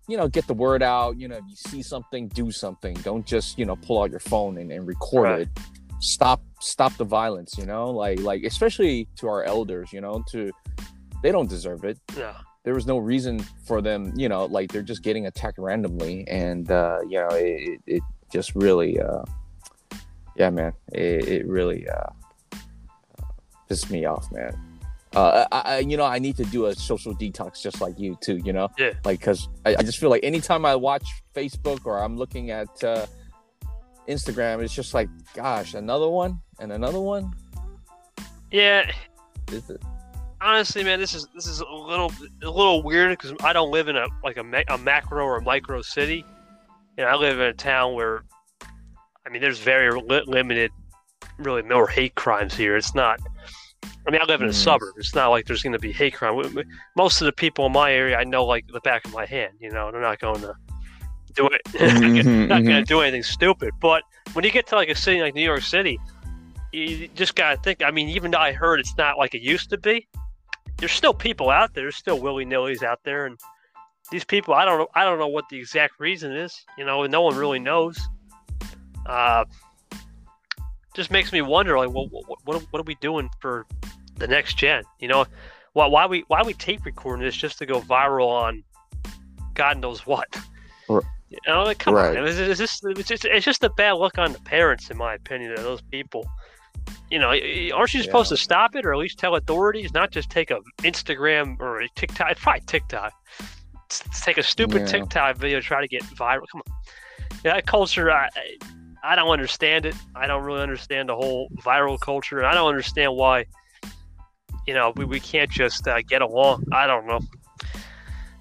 you 0.07 0.17
know 0.17 0.27
get 0.27 0.45
the 0.47 0.53
word 0.53 0.83
out. 0.83 1.17
You 1.17 1.27
know, 1.27 1.35
if 1.37 1.43
you 1.49 1.55
see 1.55 1.81
something, 1.81 2.27
do 2.29 2.51
something. 2.51 2.95
Don't 3.03 3.25
just 3.25 3.57
you 3.57 3.65
know 3.65 3.75
pull 3.77 4.01
out 4.01 4.11
your 4.11 4.19
phone 4.19 4.57
and, 4.57 4.71
and 4.71 4.85
record 4.87 5.23
Right. 5.23 5.41
it. 5.41 5.49
Stop 6.01 6.41
stop 6.59 6.95
the 6.97 7.05
violence. 7.05 7.57
You 7.57 7.65
know, 7.65 7.89
like 7.91 8.19
like 8.19 8.43
especially 8.43 9.07
to 9.17 9.27
our 9.27 9.43
elders. 9.43 9.93
You 9.93 10.01
know, 10.01 10.23
to 10.31 10.51
they 11.25 11.31
don't 11.37 11.49
deserve 11.49 11.81
it 11.91 11.97
Yeah. 12.15 12.35
there 12.65 12.75
was 12.79 12.85
no 12.93 12.97
reason 13.13 13.35
for 13.67 13.77
them 13.87 14.13
you 14.21 14.29
know 14.29 14.45
like 14.57 14.67
they're 14.71 14.89
just 14.93 15.01
getting 15.07 15.25
attacked 15.31 15.57
randomly 15.69 16.15
and 16.43 16.69
uh 16.81 16.99
you 17.09 17.17
know 17.21 17.29
it, 17.31 17.79
it- 17.95 18.03
just 18.37 18.51
really 18.55 18.91
uh 19.07 19.23
yeah 20.35 20.49
man 20.57 20.73
it, 20.93 21.21
it 21.35 21.43
really 21.57 21.81
uh 21.97 22.11
pissed 23.67 23.89
me 23.95 24.05
off 24.05 24.25
man 24.31 24.53
uh 25.15 25.45
I, 25.51 25.59
I 25.73 25.77
you 25.79 25.95
know 25.97 26.05
i 26.05 26.19
need 26.19 26.35
to 26.37 26.45
do 26.55 26.65
a 26.65 26.75
social 26.75 27.13
detox 27.15 27.61
just 27.61 27.81
like 27.81 27.95
you 28.03 28.17
too 28.25 28.37
you 28.47 28.53
know 28.53 28.67
Yeah. 28.77 28.93
like 29.05 29.19
because 29.19 29.47
I, 29.65 29.69
I 29.79 29.83
just 29.89 29.97
feel 29.99 30.09
like 30.09 30.23
anytime 30.23 30.65
i 30.65 30.75
watch 30.75 31.05
facebook 31.33 31.81
or 31.85 31.95
i'm 32.03 32.15
looking 32.17 32.51
at 32.51 32.71
uh 32.83 33.05
instagram 34.07 34.61
it's 34.63 34.73
just 34.81 34.93
like 34.93 35.09
gosh 35.33 35.73
another 35.73 36.09
one 36.09 36.31
and 36.59 36.71
another 36.71 36.99
one 36.99 37.25
Yeah. 38.51 38.91
Is 39.51 39.69
it- 39.69 39.81
honestly, 40.45 40.83
man, 40.83 40.99
this 40.99 41.13
is 41.13 41.27
this 41.33 41.47
is 41.47 41.59
a 41.59 41.65
little 41.73 42.11
a 42.43 42.49
little 42.49 42.83
weird 42.83 43.11
because 43.17 43.33
I 43.43 43.51
don't 43.51 43.71
live 43.71 43.87
in 43.87 43.97
a 43.97 44.07
like 44.23 44.37
a, 44.37 44.43
ma- 44.43 44.61
a 44.69 44.77
macro 44.77 45.25
or 45.25 45.37
a 45.37 45.41
micro 45.41 45.81
city. 45.81 46.23
You 46.97 47.03
know, 47.03 47.09
I 47.09 47.15
live 47.15 47.39
in 47.39 47.47
a 47.47 47.53
town 47.53 47.93
where, 47.95 48.23
I 49.25 49.29
mean, 49.29 49.41
there's 49.41 49.59
very 49.59 49.91
li- 49.99 50.23
limited, 50.27 50.71
really, 51.37 51.61
no 51.63 51.85
hate 51.85 52.15
crimes 52.15 52.55
here. 52.55 52.77
It's 52.77 52.95
not. 52.95 53.19
I 54.07 54.11
mean, 54.11 54.21
I 54.21 54.25
live 54.25 54.41
in 54.41 54.47
a 54.47 54.51
Mm. 54.51 54.53
suburb. 54.53 54.93
It's 54.97 55.15
not 55.15 55.29
like 55.29 55.45
there's 55.45 55.63
going 55.63 55.73
to 55.73 55.79
be 55.79 55.91
hate 55.91 56.13
crime. 56.13 56.39
Most 56.95 57.21
of 57.21 57.25
the 57.25 57.31
people 57.33 57.65
in 57.65 57.71
my 57.71 57.91
area, 57.91 58.17
I 58.17 58.23
know 58.23 58.45
like 58.45 58.65
the 58.71 58.79
back 58.81 59.03
of 59.05 59.13
my 59.13 59.25
hand. 59.25 59.53
You 59.59 59.71
know, 59.71 59.91
they're 59.91 59.99
not 60.01 60.19
going 60.19 60.41
to 60.41 60.53
do 61.33 61.47
it. 61.47 61.61
Mhm, 61.73 62.47
not 62.47 62.63
going 62.63 62.65
mhm. 62.77 62.79
to 62.79 62.85
do 62.85 63.01
anything 63.01 63.23
stupid. 63.23 63.71
But 63.81 64.03
when 64.33 64.45
you 64.45 64.51
get 64.51 64.67
to 64.67 64.75
like 64.75 64.89
a 64.89 64.95
city 64.95 65.21
like 65.21 65.33
New 65.35 65.43
York 65.43 65.63
City, 65.63 65.99
you 66.71 67.07
just 67.09 67.35
got 67.35 67.55
to 67.55 67.61
think. 67.61 67.83
I 67.83 67.91
mean, 67.91 68.09
even 68.09 68.31
though 68.31 68.37
I 68.39 68.51
heard 68.53 68.79
it's 68.79 68.95
not 68.97 69.17
like 69.17 69.33
it 69.35 69.41
used 69.41 69.69
to 69.71 69.77
be, 69.77 70.07
there's 70.77 70.91
still 70.91 71.13
people 71.13 71.49
out 71.49 71.73
there. 71.73 71.83
There's 71.85 71.95
still 71.95 72.19
willy 72.19 72.45
nillys 72.45 72.83
out 72.83 72.99
there, 73.03 73.25
and 73.25 73.39
these 74.11 74.23
people, 74.23 74.53
I 74.53 74.65
don't 74.65 74.77
know. 74.79 74.87
I 74.95 75.03
don't 75.03 75.19
know 75.19 75.27
what 75.27 75.45
the 75.49 75.57
exact 75.57 75.99
reason 75.99 76.31
is. 76.31 76.63
You 76.77 76.85
know, 76.85 77.05
no 77.05 77.21
one 77.21 77.35
really 77.35 77.59
knows. 77.59 77.99
Uh, 79.05 79.45
just 80.95 81.11
makes 81.11 81.31
me 81.33 81.41
wonder, 81.41 81.77
like, 81.77 81.93
well, 81.93 82.07
what, 82.07 82.39
what, 82.45 82.61
what 82.71 82.79
are 82.79 82.83
we 82.83 82.95
doing 82.95 83.29
for 83.39 83.65
the 84.17 84.27
next 84.27 84.57
gen? 84.57 84.83
You 84.99 85.07
know, 85.07 85.25
why, 85.73 85.87
why 85.87 86.05
we 86.05 86.23
why 86.27 86.41
we 86.43 86.53
tape 86.53 86.85
recording 86.85 87.23
this 87.25 87.35
just 87.35 87.57
to 87.59 87.65
go 87.65 87.81
viral 87.81 88.27
on 88.27 88.63
God 89.53 89.79
knows 89.79 90.05
what. 90.05 90.27
Right. 90.87 91.03
You 91.29 91.37
know, 91.47 91.63
like, 91.63 91.79
come 91.79 91.95
Right. 91.95 92.15
on, 92.15 92.27
it's, 92.27 92.37
it's 92.37 92.59
just 92.59 92.83
it's 92.85 93.09
just 93.09 93.25
it's 93.25 93.45
just 93.45 93.63
a 93.63 93.69
bad 93.71 93.93
look 93.93 94.17
on 94.17 94.31
the 94.31 94.39
parents, 94.41 94.89
in 94.89 94.97
my 94.97 95.15
opinion, 95.15 95.51
of 95.53 95.63
those 95.63 95.81
people. 95.81 96.25
You 97.11 97.19
know, 97.19 97.29
aren't 97.29 97.93
you 97.93 98.01
supposed 98.03 98.31
Yeah. 98.31 98.37
to 98.37 98.43
stop 98.43 98.75
it 98.75 98.85
or 98.85 98.93
at 98.93 98.99
least 98.99 99.17
tell 99.19 99.35
authorities, 99.35 99.93
not 99.93 100.11
just 100.11 100.29
take 100.29 100.51
a 100.51 100.59
Instagram 100.81 101.59
or 101.59 101.81
a 101.81 101.87
TikTok? 101.89 102.31
It's 102.31 102.41
probably 102.41 102.61
TikTok. 102.65 103.13
Take 104.23 104.37
a 104.39 104.43
stupid 104.43 104.81
Yeah. 104.81 104.87
TikTok 104.87 105.37
video, 105.37 105.61
try 105.61 105.81
to 105.81 105.87
get 105.87 106.03
viral. 106.03 106.45
Come 106.51 106.61
on, 106.67 106.73
yeah, 107.43 107.53
that 107.53 107.67
culture. 107.67 108.11
I, 108.11 108.25
I- 108.35 108.57
I 109.07 109.15
don't 109.15 109.29
understand 109.29 109.85
it. 109.85 109.93
I 110.15 110.25
don't 110.25 110.43
really 110.43 110.61
understand 110.61 111.09
the 111.09 111.15
whole 111.15 111.47
viral 111.63 111.99
culture, 111.99 112.39
and 112.39 112.47
I 112.47 112.55
don't 112.55 112.67
understand 112.67 113.13
why. 113.15 113.45
You 114.65 114.73
know, 114.73 114.93
we, 114.95 115.05
we 115.05 115.19
can't 115.19 115.51
just 115.51 115.87
uh, 115.87 116.01
get 116.01 116.23
along. 116.23 116.63
I 116.71 116.87
don't 116.87 117.05
know. 117.05 117.19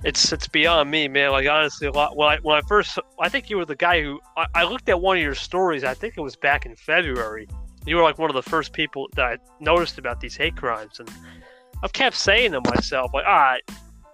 It's 0.04 0.32
it's 0.32 0.48
beyond 0.48 0.90
me, 0.90 1.06
man. 1.06 1.32
Like 1.32 1.46
honestly, 1.46 1.86
a 1.86 1.92
lot. 1.92 2.16
When 2.16 2.28
I 2.28 2.38
when 2.38 2.56
I 2.56 2.62
first, 2.66 2.98
I 3.20 3.28
think 3.28 3.50
you 3.50 3.58
were 3.58 3.66
the 3.66 3.76
guy 3.76 4.00
who 4.02 4.18
I, 4.38 4.46
I 4.54 4.64
looked 4.64 4.88
at 4.88 4.98
one 4.98 5.18
of 5.18 5.22
your 5.22 5.34
stories. 5.34 5.84
I 5.84 5.92
think 5.92 6.14
it 6.16 6.22
was 6.22 6.34
back 6.34 6.64
in 6.64 6.74
February. 6.76 7.46
You 7.86 7.96
were 7.96 8.02
like 8.02 8.18
one 8.18 8.30
of 8.30 8.34
the 8.34 8.48
first 8.48 8.72
people 8.72 9.08
that 9.16 9.24
I 9.24 9.36
noticed 9.60 9.98
about 9.98 10.20
these 10.20 10.36
hate 10.36 10.56
crimes, 10.56 11.00
and 11.00 11.10
I've 11.82 11.92
kept 11.92 12.16
saying 12.16 12.52
to 12.52 12.60
myself, 12.62 13.12
like, 13.12 13.26
all 13.26 13.32
right, 13.32 13.62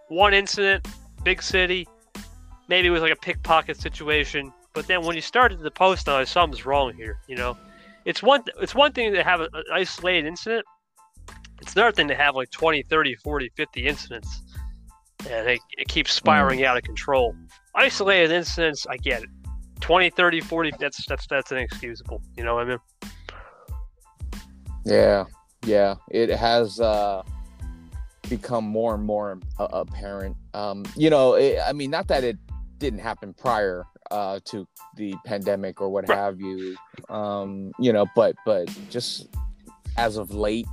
one 0.08 0.34
incident, 0.34 0.88
big 1.22 1.42
city, 1.42 1.86
maybe 2.68 2.88
it 2.88 2.90
was 2.90 3.02
like 3.02 3.12
a 3.12 3.16
pickpocket 3.16 3.80
situation. 3.80 4.52
But 4.72 4.86
then 4.86 5.04
when 5.04 5.16
you 5.16 5.22
started 5.22 5.60
the 5.60 5.70
post, 5.70 6.08
I 6.08 6.20
was 6.20 6.30
something's 6.30 6.64
wrong 6.64 6.94
here. 6.94 7.18
You 7.28 7.36
know, 7.36 7.56
it's 8.04 8.22
one 8.22 8.42
it's 8.60 8.74
one 8.74 8.92
thing 8.92 9.12
to 9.12 9.22
have 9.22 9.40
an 9.40 9.48
isolated 9.72 10.26
incident. 10.26 10.64
It's 11.60 11.74
another 11.74 11.92
thing 11.92 12.08
to 12.08 12.14
have 12.14 12.34
like 12.34 12.50
20, 12.50 12.84
30, 12.84 13.16
40, 13.16 13.50
50 13.54 13.86
incidents, 13.86 14.42
and 15.28 15.48
it, 15.48 15.60
it 15.76 15.88
keeps 15.88 16.12
mm. 16.12 16.16
spiraling 16.16 16.64
out 16.64 16.76
of 16.76 16.84
control. 16.84 17.34
Isolated 17.74 18.30
incidents, 18.30 18.86
I 18.88 18.96
get 18.96 19.22
it. 19.22 19.28
20, 19.80 20.10
30, 20.10 20.40
40, 20.40 20.72
that's 20.78 21.04
that's 21.06 21.26
that's 21.26 21.52
inexcusable. 21.52 22.22
You 22.36 22.44
know 22.44 22.54
what 22.54 22.66
I 22.66 22.70
mean? 22.70 22.78
Yeah, 24.84 25.24
yeah, 25.66 25.96
it 26.10 26.30
has 26.30 26.80
uh, 26.80 27.22
become 28.28 28.64
more 28.64 28.94
and 28.94 29.04
more 29.04 29.38
uh, 29.58 29.68
apparent. 29.72 30.36
Um, 30.54 30.84
you 30.96 31.10
know, 31.10 31.34
it, 31.34 31.58
I 31.66 31.72
mean, 31.72 31.90
not 31.90 32.08
that 32.08 32.24
it 32.24 32.38
didn't 32.78 33.00
happen 33.00 33.34
prior 33.34 33.84
uh, 34.10 34.40
to 34.46 34.66
the 34.96 35.14
pandemic 35.26 35.80
or 35.80 35.88
what 35.90 36.08
Right. 36.08 36.18
have 36.18 36.40
you. 36.40 36.76
Um, 37.08 37.72
you 37.78 37.92
know, 37.92 38.06
but 38.16 38.34
but 38.46 38.68
just 38.88 39.28
as 39.96 40.16
of 40.16 40.32
late, 40.32 40.66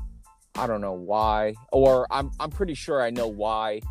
I 0.55 0.67
don't 0.67 0.81
know 0.81 0.93
why, 0.93 1.53
or 1.71 2.07
I'm 2.09 2.31
I'm 2.39 2.49
pretty 2.49 2.73
sure 2.73 3.01
I 3.01 3.09
know 3.09 3.27
why. 3.27 3.81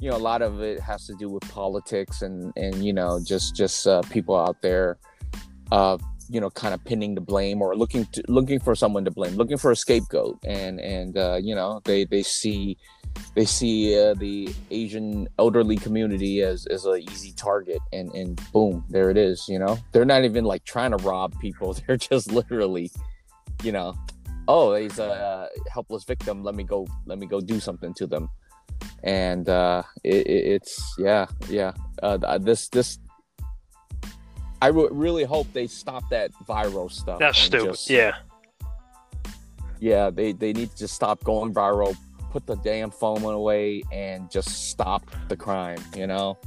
You 0.00 0.10
know, 0.10 0.16
a 0.16 0.18
lot 0.18 0.42
of 0.42 0.60
it 0.60 0.80
has 0.80 1.06
to 1.06 1.14
do 1.14 1.30
with 1.30 1.42
politics 1.50 2.22
and 2.22 2.52
and 2.56 2.84
you 2.84 2.92
know 2.92 3.20
just 3.24 3.54
just 3.56 3.86
uh, 3.86 4.02
people 4.02 4.36
out 4.36 4.60
there. 4.60 4.98
Uh, 5.70 5.96
you 6.32 6.40
know 6.40 6.50
kind 6.50 6.72
of 6.72 6.82
pinning 6.84 7.14
the 7.14 7.20
blame 7.20 7.60
or 7.60 7.76
looking 7.76 8.06
to, 8.06 8.22
looking 8.28 8.58
for 8.58 8.74
someone 8.74 9.04
to 9.04 9.10
blame 9.10 9.34
looking 9.36 9.58
for 9.58 9.70
a 9.70 9.76
scapegoat. 9.76 10.38
And 10.44 10.80
and 10.80 11.16
uh, 11.16 11.38
you 11.40 11.54
know 11.54 11.80
they 11.84 12.04
they 12.04 12.22
see 12.22 12.78
they 13.34 13.44
see 13.44 13.98
uh, 13.98 14.14
the 14.14 14.54
asian 14.70 15.28
elderly 15.38 15.76
community 15.76 16.40
as 16.40 16.64
as 16.66 16.86
a 16.86 16.94
easy 16.94 17.32
target 17.32 17.80
and 17.92 18.10
and 18.14 18.40
boom 18.52 18.82
there 18.88 19.10
it 19.10 19.18
is 19.18 19.46
you 19.48 19.58
know? 19.58 19.78
They're 19.92 20.06
not 20.06 20.24
even 20.24 20.44
like 20.46 20.64
trying 20.64 20.92
to 20.92 20.96
rob 20.98 21.38
people. 21.38 21.74
They're 21.86 21.98
just 21.98 22.32
literally 22.32 22.90
you 23.62 23.72
know 23.72 23.94
oh 24.48 24.74
he's 24.74 24.98
a 24.98 25.48
helpless 25.70 26.04
victim. 26.04 26.42
Let 26.42 26.54
me 26.54 26.64
go 26.64 26.86
let 27.06 27.18
me 27.18 27.26
go 27.26 27.40
do 27.40 27.60
something 27.60 27.92
to 27.94 28.06
them. 28.06 28.30
And 29.04 29.48
uh 29.48 29.82
it, 30.02 30.26
it's 30.26 30.94
yeah 30.98 31.26
yeah. 31.48 31.72
Uh 32.02 32.38
this 32.38 32.68
this 32.68 32.98
I 34.62 34.68
re- 34.68 34.88
really 34.90 35.24
hope 35.24 35.52
they 35.52 35.66
stop 35.66 36.08
that 36.10 36.30
viral 36.48 36.90
stuff. 36.90 37.18
That's 37.18 37.38
stupid. 37.38 37.72
just- 37.72 37.90
yeah. 37.90 38.12
yeah, 39.80 40.10
they 40.10 40.32
they 40.32 40.52
need 40.52 40.70
to 40.70 40.76
just 40.76 40.94
stop 40.94 41.22
going 41.24 41.52
viral, 41.52 41.96
put 42.30 42.46
the 42.46 42.56
damn 42.56 42.90
phone 42.90 43.22
away, 43.24 43.82
and 43.92 44.30
just 44.30 44.70
stop 44.70 45.02
the 45.28 45.36
crime. 45.36 45.78
You 45.96 46.06
know. 46.06 46.38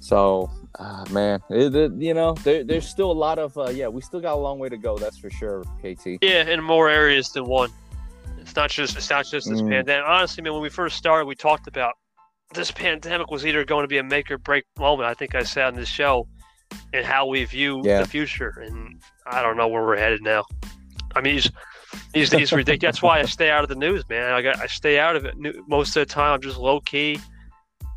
So, 0.00 0.50
uh, 0.78 1.04
man, 1.10 1.40
it, 1.50 1.74
it- 1.74 1.92
you 1.92 2.14
know, 2.14 2.32
there, 2.42 2.64
there's 2.64 2.88
still 2.88 3.10
a 3.10 3.18
lot 3.26 3.38
of 3.38 3.56
uh, 3.56 3.70
yeah, 3.70 3.88
we 3.88 4.00
still 4.02 4.20
got 4.20 4.34
a 4.34 4.40
long 4.40 4.58
way 4.58 4.68
to 4.68 4.76
go. 4.78 4.98
That's 4.98 5.18
for 5.18 5.30
sure, 5.30 5.62
KT. 5.82 6.18
Yeah, 6.22 6.48
in 6.48 6.62
more 6.62 6.88
areas 6.88 7.30
than 7.30 7.44
one. 7.46 7.70
It's 8.38 8.56
not 8.56 8.70
just 8.70 8.96
it's 8.96 9.10
not 9.10 9.26
just 9.26 9.48
this 9.48 9.60
Mm. 9.62 9.68
pandemic. 9.70 10.04
Honestly, 10.08 10.42
man, 10.42 10.52
when 10.54 10.62
we 10.62 10.70
first 10.70 10.96
started, 10.96 11.26
we 11.26 11.34
talked 11.36 11.68
about 11.68 11.94
this 12.54 12.70
pandemic 12.72 13.30
was 13.30 13.46
either 13.46 13.64
going 13.64 13.84
to 13.84 13.88
be 13.88 13.98
a 13.98 14.02
make 14.02 14.28
or 14.30 14.38
break 14.38 14.64
moment. 14.78 15.08
I 15.08 15.14
think 15.14 15.36
I 15.36 15.44
said 15.44 15.66
on 15.66 15.74
this 15.76 15.88
show, 15.88 16.26
and 16.92 17.04
how 17.04 17.26
we 17.26 17.44
view 17.44 17.82
Yeah. 17.84 18.00
the 18.00 18.06
future. 18.08 18.62
And 18.64 19.00
I 19.26 19.42
don't 19.42 19.56
know 19.56 19.68
where 19.68 19.82
we're 19.82 19.96
headed 19.96 20.22
now. 20.22 20.44
I 21.14 21.20
mean, 21.20 21.34
these 21.36 21.50
these 22.14 22.30
days 22.30 22.52
ridiculous. 22.52 22.96
That's 22.96 23.02
why 23.02 23.18
I 23.20 23.24
stay 23.24 23.50
out 23.50 23.62
of 23.62 23.68
the 23.68 23.74
news, 23.74 24.04
man. 24.08 24.32
I 24.32 24.42
got 24.42 24.58
I 24.60 24.66
stay 24.66 24.98
out 24.98 25.16
of 25.16 25.24
it 25.24 25.34
most 25.68 25.96
of 25.96 26.06
the 26.06 26.12
time. 26.12 26.34
I'm 26.34 26.40
just 26.40 26.56
low 26.58 26.80
key. 26.80 27.18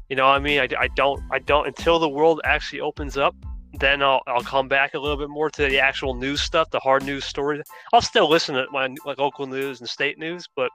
You 0.09 0.15
know, 0.15 0.25
what 0.27 0.36
I 0.36 0.39
mean, 0.39 0.59
I, 0.59 0.67
I 0.79 0.88
don't 0.95 1.21
I 1.31 1.39
don't 1.39 1.67
until 1.67 1.99
the 1.99 2.09
world 2.09 2.41
actually 2.43 2.81
opens 2.81 3.17
up. 3.17 3.36
Then 3.79 4.03
I'll, 4.03 4.21
I'll 4.27 4.43
come 4.43 4.67
back 4.67 4.93
a 4.93 4.99
little 4.99 5.17
bit 5.17 5.29
more 5.29 5.49
to 5.49 5.63
the 5.67 5.79
actual 5.79 6.13
news 6.13 6.41
stuff, 6.41 6.69
the 6.69 6.79
hard 6.79 7.03
news 7.03 7.25
stories. 7.25 7.63
I'll 7.91 8.01
still 8.01 8.29
listen 8.29 8.53
to 8.53 8.65
my 8.71 8.93
like 9.05 9.17
local 9.17 9.47
news 9.47 9.79
and 9.79 9.89
state 9.89 10.19
news, 10.19 10.47
but 10.55 10.69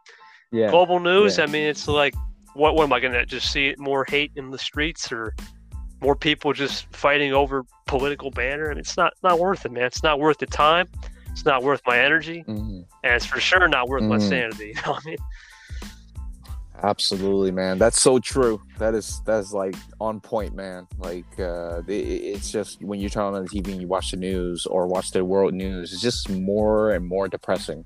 Yeah. 0.50 0.70
global 0.70 0.98
news. 0.98 1.38
yeah. 1.38 1.44
I 1.44 1.46
mean, 1.46 1.62
it's 1.68 1.86
like, 1.86 2.14
what, 2.54 2.74
what 2.74 2.82
am 2.82 2.92
I 2.92 2.98
going 2.98 3.12
to 3.12 3.24
just 3.24 3.52
see 3.52 3.72
more 3.78 4.04
hate 4.08 4.32
in 4.34 4.50
the 4.50 4.58
streets 4.58 5.12
or 5.12 5.32
more 6.00 6.14
people 6.16 6.52
just 6.52 6.86
fighting 6.94 7.32
over 7.32 7.64
political 7.86 8.30
banner? 8.30 8.66
I 8.66 8.70
mean, 8.70 8.78
it's 8.78 8.96
not 8.96 9.12
not 9.22 9.38
worth 9.38 9.64
it, 9.64 9.72
man. 9.72 9.84
It's 9.84 10.02
not 10.02 10.20
worth 10.20 10.38
the 10.38 10.46
time. 10.46 10.88
It's 11.30 11.44
not 11.44 11.62
worth 11.62 11.80
my 11.86 11.98
energy, 11.98 12.44
Mhm. 12.48 12.84
and 13.04 13.14
it's 13.14 13.26
for 13.26 13.40
sure 13.40 13.68
not 13.68 13.88
worth 13.88 14.02
my 14.02 14.16
Mhm. 14.16 14.28
sanity. 14.28 14.68
You 14.76 14.82
know 14.82 14.92
what 14.92 15.02
I 15.06 15.10
mean? 15.10 15.18
Absolutely, 16.80 17.50
man. 17.50 17.76
That's 17.78 18.00
so 18.00 18.20
true. 18.20 18.60
That 18.78 18.94
is 18.94 19.20
that 19.26 19.38
is 19.40 19.52
like 19.52 19.74
on 20.00 20.20
point, 20.20 20.54
man. 20.54 20.86
Like 20.98 21.26
uh 21.40 21.82
it, 21.88 21.92
it's 21.92 22.52
just 22.52 22.80
when 22.82 23.00
you 23.00 23.08
turn 23.08 23.34
on 23.34 23.42
the 23.42 23.48
TV 23.48 23.72
and 23.72 23.80
you 23.80 23.88
watch 23.88 24.12
the 24.12 24.16
news 24.16 24.64
or 24.64 24.86
watch 24.86 25.10
the 25.10 25.24
world 25.24 25.54
news, 25.54 25.92
it's 25.92 26.00
just 26.02 26.30
more 26.30 26.92
and 26.92 27.04
more 27.04 27.26
depressing. 27.26 27.84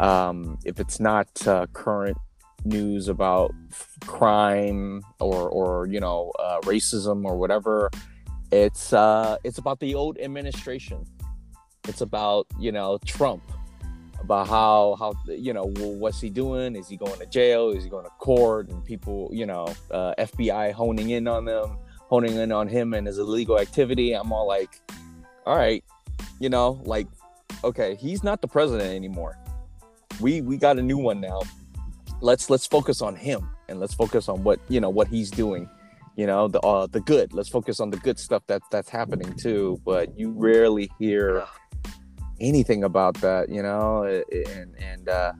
Um 0.00 0.58
if 0.64 0.80
it's 0.80 0.98
not 0.98 1.28
uh, 1.46 1.66
current 1.72 2.16
news 2.64 3.08
about 3.08 3.52
crime 4.06 5.02
or 5.20 5.48
or 5.48 5.86
you 5.86 6.00
know, 6.00 6.32
uh, 6.38 6.60
racism 6.62 7.24
or 7.24 7.36
whatever, 7.36 7.90
it's 8.50 8.92
uh 8.92 9.36
it's 9.44 9.58
about 9.58 9.80
the 9.80 9.94
old 9.94 10.18
administration. 10.18 11.04
It's 11.88 12.00
about, 12.00 12.46
you 12.60 12.70
know, 12.70 12.98
Trump 13.04 13.42
about 14.22 14.48
how 14.48 14.96
how 14.98 15.14
you 15.26 15.52
know 15.52 15.72
what's 15.76 16.20
he 16.20 16.30
doing? 16.30 16.76
Is 16.76 16.88
he 16.88 16.96
going 16.96 17.18
to 17.18 17.26
jail? 17.26 17.70
Is 17.70 17.84
he 17.84 17.90
going 17.90 18.04
to 18.04 18.10
court? 18.18 18.70
And 18.70 18.84
people 18.84 19.28
you 19.32 19.46
know 19.46 19.66
uh, 19.90 20.14
fbi 20.18 20.72
honing 20.72 21.10
in 21.10 21.28
on 21.28 21.44
them 21.44 21.76
honing 22.08 22.36
in 22.36 22.52
on 22.52 22.68
him 22.68 22.94
and 22.94 23.06
his 23.06 23.18
illegal 23.18 23.58
activity. 23.58 24.12
I'm 24.12 24.32
all 24.32 24.46
like 24.46 24.80
all 25.44 25.56
right 25.56 25.84
you 26.38 26.48
know 26.48 26.80
like 26.84 27.08
okay 27.64 27.96
he's 27.96 28.22
not 28.22 28.40
the 28.40 28.48
president 28.48 28.94
anymore. 28.94 29.38
We 30.20 30.40
we 30.40 30.56
got 30.56 30.78
a 30.78 30.82
new 30.82 30.98
one 30.98 31.20
now 31.20 31.42
let's 32.22 32.48
let's 32.48 32.66
focus 32.66 33.02
on 33.02 33.14
him 33.14 33.48
and 33.68 33.78
let's 33.78 33.94
focus 33.94 34.28
on 34.28 34.42
what 34.42 34.58
you 34.68 34.80
know 34.80 34.90
what 34.90 35.08
he's 35.08 35.30
doing 35.30 35.68
you 36.16 36.26
know 36.26 36.48
the 36.48 36.60
uh 36.60 36.86
the 36.86 37.00
good 37.00 37.32
let's 37.34 37.48
focus 37.48 37.80
on 37.80 37.90
the 37.90 37.96
good 37.98 38.18
stuff 38.18 38.42
that 38.46 38.62
that's 38.70 38.88
happening 38.88 39.34
too 39.34 39.80
but 39.84 40.16
you 40.18 40.30
rarely 40.30 40.90
hear 40.98 41.44
anything 42.42 42.84
about 42.84 43.14
that, 43.20 43.48
you 43.48 43.62
know, 43.62 44.02
and 44.02 44.74
and 44.78 45.08
uh, 45.08 45.32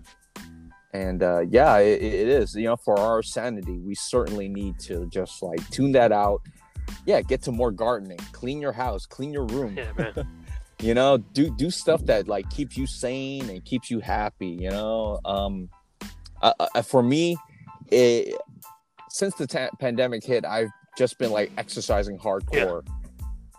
and 0.95 1.23
uh, 1.23 1.41
yeah, 1.51 1.79
it, 1.79 2.03
it 2.03 2.29
is. 2.29 2.55
You 2.55 2.65
know, 2.65 2.77
for 2.77 2.99
our 2.99 3.23
sanity, 3.23 3.79
we 3.79 3.95
certainly 3.95 4.49
need 4.49 4.79
to 4.81 5.07
just 5.07 5.43
like 5.43 5.69
tune 5.71 5.93
that 5.93 6.13
out. 6.13 6.41
Yeah, 7.05 7.21
get 7.21 7.43
to 7.43 7.53
more 7.53 7.73
gardening, 7.73 8.19
clean 8.33 8.61
your 8.61 8.73
house, 8.73 9.07
clean 9.07 9.33
your 9.33 9.47
room. 9.47 9.77
Yeah, 9.77 9.93
man. 9.97 10.15
You 10.81 10.95
know, 10.95 11.17
do 11.17 11.49
do 11.55 11.71
stuff 11.71 12.05
that 12.07 12.27
like 12.27 12.51
keeps 12.51 12.77
you 12.77 12.89
sane 12.89 13.49
and 13.49 13.65
keeps 13.65 13.89
you 13.89 14.01
happy. 14.01 14.49
You 14.49 14.71
know, 14.71 15.21
um, 15.25 15.69
uh, 16.43 16.53
uh, 16.75 16.83
for 16.83 17.03
me, 17.03 17.37
it, 17.91 18.37
since 19.09 19.35
the 19.35 19.47
ta- 19.47 19.71
pandemic 19.79 20.25
hit, 20.25 20.45
I've 20.45 20.71
just 20.97 21.19
been 21.19 21.31
like 21.31 21.53
exercising 21.57 22.19
hardcore. 22.19 22.85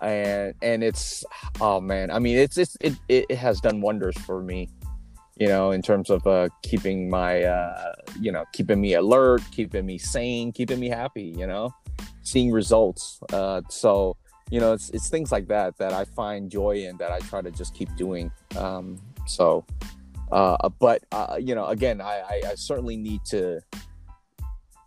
And 0.01 0.53
and 0.61 0.83
it's 0.83 1.23
oh 1.61 1.79
man, 1.79 2.11
I 2.11 2.19
mean 2.19 2.37
it's 2.37 2.57
it's 2.57 2.75
it, 2.81 2.93
it 3.07 3.25
it 3.29 3.37
has 3.37 3.61
done 3.61 3.79
wonders 3.79 4.17
for 4.17 4.43
me, 4.43 4.69
you 5.37 5.47
know, 5.47 5.71
in 5.71 5.81
terms 5.81 6.09
of 6.09 6.27
uh 6.27 6.49
keeping 6.61 7.09
my 7.09 7.43
uh 7.43 7.93
you 8.19 8.31
know, 8.31 8.43
keeping 8.51 8.81
me 8.81 8.95
alert, 8.95 9.41
keeping 9.51 9.85
me 9.85 9.97
sane, 9.97 10.51
keeping 10.51 10.79
me 10.79 10.89
happy, 10.89 11.33
you 11.37 11.47
know, 11.47 11.73
seeing 12.23 12.51
results. 12.51 13.19
Uh 13.31 13.61
so 13.69 14.17
you 14.51 14.59
know, 14.59 14.73
it's 14.73 14.89
it's 14.89 15.09
things 15.09 15.31
like 15.31 15.47
that 15.47 15.77
that 15.77 15.93
I 15.93 16.03
find 16.03 16.51
joy 16.51 16.83
in 16.83 16.97
that 16.97 17.11
I 17.11 17.19
try 17.19 17.41
to 17.41 17.51
just 17.51 17.73
keep 17.73 17.95
doing. 17.95 18.29
Um 18.57 18.99
so 19.25 19.65
uh 20.31 20.69
but 20.79 21.03
uh 21.11 21.37
you 21.39 21.55
know, 21.55 21.67
again, 21.67 22.01
I 22.01 22.19
I, 22.19 22.41
I 22.51 22.55
certainly 22.55 22.97
need 22.97 23.23
to 23.25 23.61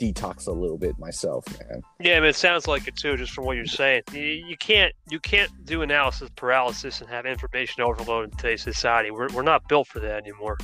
detox 0.01 0.46
a 0.46 0.53
little 0.53 0.77
bit 0.79 0.99
myself, 0.99 1.44
man. 1.59 1.83
Yeah, 2.01 2.22
it 2.22 2.37
sounds 2.37 2.66
like 2.66 2.87
it 2.87 2.96
too, 2.96 3.16
just 3.16 3.33
from 3.33 3.44
what 3.44 3.57
you're 3.57 3.66
saying. 3.66 4.03
You, 4.12 4.20
you 4.20 4.57
can't 4.57 4.92
you 5.09 5.18
can't 5.18 5.51
do 5.64 5.83
analysis 5.83 6.29
paralysis 6.37 7.01
and 7.01 7.09
have 7.09 7.27
information 7.27 7.83
overload 7.83 8.25
in 8.25 8.31
today's 8.37 8.62
society. 8.62 9.11
We're, 9.11 9.29
we're 9.29 9.42
not 9.42 9.68
built 9.68 9.88
for 9.88 10.01
that 10.01 10.22
anymore. 10.22 10.59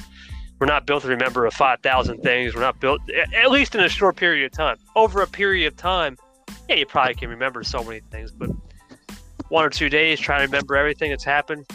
We're 0.58 0.66
not 0.66 0.86
built 0.86 1.02
to 1.02 1.08
remember 1.08 1.46
a 1.46 1.50
five 1.50 1.80
thousand 1.80 2.22
things. 2.22 2.54
We're 2.54 2.60
not 2.60 2.80
built, 2.80 3.00
at 3.34 3.50
least 3.50 3.74
in 3.74 3.80
a 3.82 3.88
short 3.88 4.16
period 4.16 4.44
of 4.46 4.52
time. 4.52 4.76
Over 4.94 5.22
a 5.22 5.26
period 5.26 5.72
of 5.72 5.76
time, 5.76 6.16
yeah, 6.68 6.76
you 6.76 6.86
probably 6.86 7.14
can 7.14 7.30
remember 7.30 7.64
so 7.64 7.82
many 7.82 8.00
things, 8.10 8.30
but 8.30 8.50
one 9.48 9.64
or 9.64 9.70
two 9.70 9.88
days 9.88 10.20
trying 10.20 10.40
to 10.40 10.46
remember 10.46 10.76
everything 10.76 11.10
that's 11.10 11.24
happened, 11.24 11.66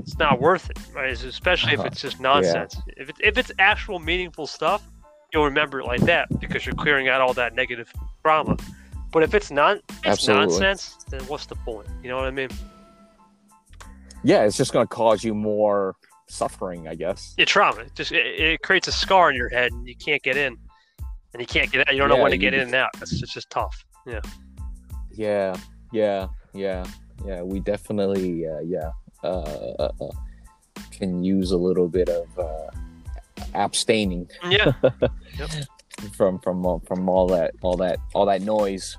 it's 0.00 0.18
not 0.18 0.40
worth 0.40 0.70
it. 0.70 0.78
Right? 0.94 1.10
Especially 1.10 1.72
if 1.72 1.80
Uh-huh. 1.80 1.88
it's 1.88 2.00
just 2.00 2.20
nonsense. 2.20 2.76
If 2.96 3.10
it, 3.10 3.16
if 3.20 3.38
it's 3.38 3.52
actual 3.58 3.98
meaningful 3.98 4.46
stuff, 4.46 4.82
you'll 5.32 5.44
remember 5.44 5.80
it 5.80 5.86
like 5.86 6.00
that 6.02 6.28
because 6.40 6.64
you're 6.66 6.74
clearing 6.74 7.08
out 7.08 7.20
all 7.20 7.34
that 7.34 7.54
negative 7.54 7.92
trauma. 8.22 8.56
But 9.10 9.22
if 9.22 9.34
it's 9.34 9.50
not, 9.50 9.78
it's 9.88 10.06
Absolutely. 10.06 10.46
nonsense. 10.60 10.96
Then 11.08 11.20
what's 11.22 11.46
the 11.46 11.54
point? 11.56 11.88
You 12.02 12.10
know 12.10 12.16
what 12.16 12.26
I 12.26 12.30
mean? 12.30 12.50
Yeah, 14.22 14.44
it's 14.44 14.56
just 14.56 14.72
gonna 14.72 14.86
cause 14.86 15.24
you 15.24 15.34
more 15.34 15.96
suffering, 16.26 16.88
I 16.88 16.94
guess. 16.94 17.34
It's 17.38 17.50
trauma. 17.50 17.82
It 17.82 17.94
just 17.94 18.12
it, 18.12 18.26
it 18.40 18.62
creates 18.62 18.88
a 18.88 18.92
scar 18.92 19.30
in 19.30 19.36
your 19.36 19.48
head, 19.48 19.72
and 19.72 19.86
you 19.88 19.94
can't 19.96 20.22
get 20.22 20.36
in, 20.36 20.56
and 21.32 21.40
you 21.40 21.46
can't 21.46 21.70
get 21.70 21.88
out. 21.88 21.94
You 21.94 22.00
don't 22.00 22.08
know 22.10 22.20
when 22.22 22.32
to 22.32 22.38
get 22.38 22.52
in 22.52 22.60
and 22.60 22.74
out. 22.74 22.90
It's 23.00 23.12
just, 23.12 23.22
it's 23.22 23.32
just 23.32 23.50
tough. 23.50 23.84
Yeah. 24.06 24.20
Yeah, 25.12 25.56
yeah, 25.92 26.28
yeah, 26.52 26.84
yeah. 27.24 27.42
We 27.42 27.60
definitely, 27.60 28.46
uh, 28.46 28.60
yeah, 28.60 28.90
uh, 29.24 29.26
uh, 29.26 29.90
uh, 30.00 30.10
can 30.90 31.22
use 31.24 31.50
a 31.52 31.56
little 31.56 31.88
bit 31.88 32.08
of 32.08 32.38
uh, 32.38 32.70
abstaining 33.54 34.28
Yeah. 34.48 34.72
from 36.16 36.38
from 36.40 36.64
all- 36.64 36.82
from 36.86 37.08
all 37.08 37.26
that 37.28 37.52
all 37.62 37.76
that 37.78 37.98
all 38.14 38.26
that 38.26 38.42
noise. 38.42 38.96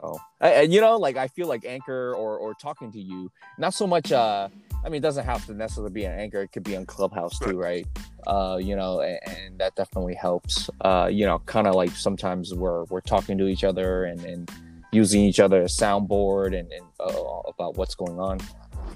So, 0.00 0.18
and 0.40 0.72
you 0.72 0.80
know, 0.80 0.96
like 0.96 1.16
I 1.16 1.28
feel 1.28 1.46
like 1.46 1.64
anchor 1.64 2.14
or 2.14 2.36
or 2.38 2.54
talking 2.54 2.90
to 2.92 3.00
you, 3.00 3.30
not 3.58 3.74
so 3.74 3.86
much. 3.86 4.10
uh 4.12 4.48
I 4.84 4.88
mean, 4.88 4.96
it 4.98 5.02
doesn't 5.02 5.24
have 5.24 5.46
to 5.46 5.54
necessarily 5.54 5.92
be 5.92 6.04
an 6.06 6.18
anchor. 6.18 6.42
It 6.42 6.50
could 6.50 6.64
be 6.64 6.76
on 6.76 6.86
Clubhouse 6.86 7.38
too, 7.38 7.56
right? 7.56 7.86
Uh, 8.26 8.58
you 8.60 8.74
know, 8.74 8.98
and, 9.00 9.20
and 9.28 9.58
that 9.60 9.76
definitely 9.76 10.14
helps. 10.16 10.68
Uh, 10.80 11.08
you 11.08 11.24
know, 11.24 11.38
kind 11.46 11.68
of 11.68 11.76
like 11.76 11.90
sometimes 11.90 12.52
we're 12.52 12.82
we're 12.86 13.00
talking 13.00 13.38
to 13.38 13.46
each 13.46 13.62
other 13.62 14.04
and 14.06 14.20
and 14.24 14.50
using 14.90 15.20
each 15.22 15.38
other 15.38 15.62
as 15.62 15.76
soundboard 15.76 16.58
and, 16.58 16.70
and 16.72 16.84
uh, 16.98 17.40
about 17.48 17.76
what's 17.76 17.94
going 17.94 18.18
on. 18.18 18.38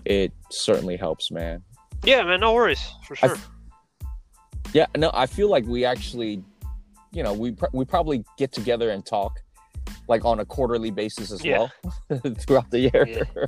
It 0.07 0.33
certainly 0.51 0.97
helps, 0.97 1.31
man. 1.33 1.63
Yeah, 2.05 2.23
man. 2.23 2.41
No 2.41 2.53
worries 2.55 2.81
for 3.07 3.17
I 3.23 3.27
sure. 3.29 3.37
Yeah, 4.73 4.87
no, 4.97 5.11
I 5.15 5.27
feel 5.27 5.49
like 5.51 5.65
we 5.67 5.85
actually, 5.85 6.43
you 7.13 7.23
know, 7.23 7.33
we 7.33 7.53
pr- 7.53 7.67
we 7.73 7.85
probably 7.85 8.25
get 8.39 8.53
together 8.53 8.91
and 8.91 9.05
talk 9.05 9.41
like 10.09 10.25
on 10.25 10.41
a 10.41 10.45
quarterly 10.45 10.91
basis 10.91 11.33
as 11.33 11.45
Yeah. 11.45 11.67
well 12.11 12.21
throughout 12.39 12.71
the 12.71 12.81
year. 12.81 13.07
Yeah. 13.09 13.47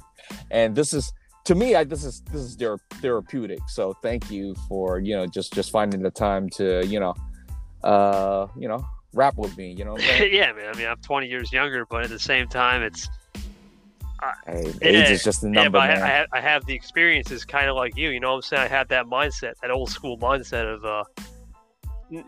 and 0.51 0.75
this 0.75 0.93
is 0.93 1.13
to 1.45 1.55
me, 1.55 1.75
I 1.77 1.85
this 1.85 2.05
is 2.05 2.23
this 2.33 2.41
is 2.43 2.57
thera- 2.57 2.79
therapeutic. 2.95 3.61
So 3.69 3.95
thank 4.03 4.31
you 4.31 4.55
for 4.69 4.99
you 4.99 5.15
know 5.17 5.27
just 5.27 5.53
just 5.53 5.71
finding 5.71 6.03
the 6.03 6.11
time 6.11 6.49
to 6.51 6.85
you 6.87 6.99
know, 6.99 7.15
uh, 7.85 8.49
you 8.59 8.67
know, 8.69 8.85
rap 9.13 9.37
with 9.37 9.57
me. 9.57 9.75
You 9.79 9.85
know, 9.85 9.93
what 9.93 10.03
I'm 10.03 10.09
saying? 10.09 10.35
yeah, 10.41 10.53
man. 10.53 10.75
I 10.75 10.77
mean, 10.77 10.89
I'm 10.89 11.01
20 11.03 11.29
years 11.29 11.53
younger, 11.53 11.87
but 11.87 12.03
at 12.05 12.11
the 12.11 12.19
same 12.19 12.49
time, 12.49 12.83
it's 12.83 13.09
hey, 14.47 14.73
Yeah, 14.83 14.89
age 14.89 15.11
is 15.11 15.25
just 15.25 15.43
a 15.45 15.47
yeah. 15.47 15.53
number, 15.53 15.79
But 15.79 15.91
I, 15.91 15.95
man. 15.95 16.03
I, 16.03 16.17
ha- 16.19 16.27
I 16.33 16.41
have 16.41 16.67
the 16.67 16.75
experiences, 16.75 17.45
kind 17.45 17.69
of 17.69 17.77
like 17.77 17.97
you. 17.97 18.11
You 18.11 18.21
know 18.21 18.31
what 18.31 18.37
I'm 18.37 18.43
saying? 18.43 18.63
I 18.63 18.69
had 18.69 18.89
that 18.89 19.07
mindset, 19.07 19.55
that 19.63 19.71
old 19.71 19.91
school 19.91 20.19
mindset 20.19 20.73
of 20.73 20.85
uh, 20.85 21.05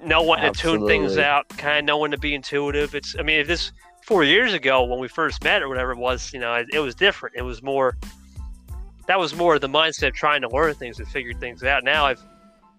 know 0.05 0.23
when 0.23 0.41
to 0.41 0.51
tune 0.53 0.87
things 0.87 1.19
out, 1.19 1.49
kind 1.49 1.79
of 1.79 1.85
know 1.85 1.99
when 1.99 2.11
to 2.11 2.19
be 2.19 2.35
intuitive. 2.35 2.95
It's, 2.95 3.17
I 3.19 3.23
mean, 3.23 3.41
if 3.41 3.47
this 3.47 3.73
four 4.05 4.25
years 4.25 4.53
ago 4.53 4.85
when 4.85 4.99
we 4.99 5.09
first 5.09 5.43
met 5.45 5.63
or 5.63 5.69
whatever 5.69 5.93
it 5.93 5.99
was, 5.99 6.33
you 6.33 6.41
know, 6.41 6.55
it, 6.55 6.69
it 6.73 6.81
was 6.81 6.95
different. 6.95 7.37
It 7.37 7.43
was 7.43 7.63
more. 7.63 7.97
That 9.07 9.19
was 9.19 9.35
more 9.35 9.59
the 9.59 9.69
mindset 9.69 10.09
of 10.09 10.15
trying 10.15 10.41
to 10.43 10.49
learn 10.49 10.75
things 10.75 11.01
and 11.01 11.09
figure 11.09 11.33
things 11.33 11.65
out. 11.65 11.83
Now 11.83 12.07
I've 12.07 12.23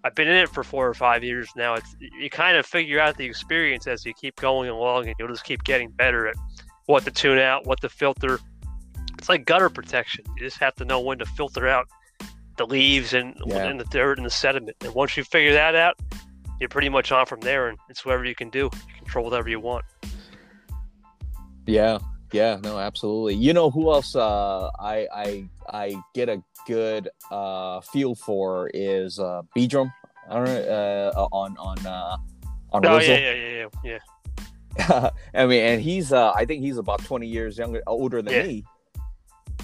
I've 0.04 0.14
been 0.14 0.28
in 0.28 0.36
it 0.36 0.48
for 0.48 0.64
four 0.64 0.88
or 0.88 0.94
five 0.94 1.22
years 1.22 1.48
now. 1.56 1.74
It's 1.74 1.94
you 2.00 2.30
kind 2.30 2.56
of 2.56 2.66
figure 2.66 2.98
out 2.98 3.16
the 3.16 3.24
experience 3.24 3.86
as 3.86 4.04
you 4.04 4.14
keep 4.14 4.36
going 4.36 4.68
along, 4.68 5.06
and 5.06 5.14
you'll 5.18 5.28
just 5.28 5.44
keep 5.44 5.62
getting 5.64 5.90
better 5.90 6.26
at 6.26 6.36
what 6.86 7.04
to 7.04 7.10
tune 7.10 7.38
out, 7.38 7.66
what 7.66 7.80
to 7.82 7.88
filter. 7.88 8.40
It's 9.22 9.28
like 9.28 9.44
gutter 9.44 9.70
protection. 9.70 10.24
You 10.36 10.42
just 10.42 10.58
have 10.58 10.74
to 10.74 10.84
know 10.84 10.98
when 11.00 11.18
to 11.18 11.24
filter 11.24 11.68
out 11.68 11.86
the 12.56 12.66
leaves 12.66 13.14
and, 13.14 13.36
Yeah. 13.46 13.66
and 13.66 13.78
the 13.78 13.84
dirt 13.84 14.18
and 14.18 14.26
the 14.26 14.30
sediment. 14.30 14.76
And 14.80 14.92
once 14.96 15.16
you 15.16 15.22
figure 15.22 15.52
that 15.52 15.76
out, 15.76 15.94
you're 16.58 16.68
pretty 16.68 16.88
much 16.88 17.12
on 17.12 17.24
from 17.26 17.38
there, 17.38 17.68
and 17.68 17.78
it's 17.88 18.04
whatever 18.04 18.24
you 18.24 18.34
can 18.34 18.50
do. 18.50 18.68
You 18.88 18.94
control 18.98 19.26
whatever 19.26 19.48
you 19.48 19.60
want. 19.60 19.84
Yeah, 21.66 21.98
yeah, 22.32 22.58
no, 22.64 22.80
absolutely. 22.80 23.34
You 23.36 23.52
know 23.52 23.70
who 23.70 23.92
else 23.92 24.16
uh, 24.16 24.70
I 24.80 25.06
I 25.14 25.44
I 25.72 25.94
get 26.14 26.28
a 26.28 26.42
good 26.66 27.08
uh, 27.30 27.80
feel 27.80 28.16
for 28.16 28.72
is 28.74 29.20
uh, 29.20 29.42
Beedrum. 29.56 29.92
I 30.28 30.34
don't 30.34 30.44
know 30.46 31.12
uh, 31.14 31.28
on 31.30 31.56
on 31.58 31.86
uh, 31.86 32.16
on. 32.72 32.84
Oh 32.86 32.98
yeah, 32.98 33.18
yeah, 33.18 33.66
yeah, 33.84 33.98
yeah. 34.88 35.10
I 35.32 35.46
mean, 35.46 35.62
and 35.62 35.80
he's 35.80 36.12
uh, 36.12 36.32
I 36.32 36.44
think 36.44 36.62
he's 36.64 36.78
about 36.78 37.04
twenty 37.04 37.28
years 37.28 37.56
younger, 37.56 37.82
older 37.86 38.20
than 38.20 38.34
Yeah. 38.34 38.42
me. 38.42 38.64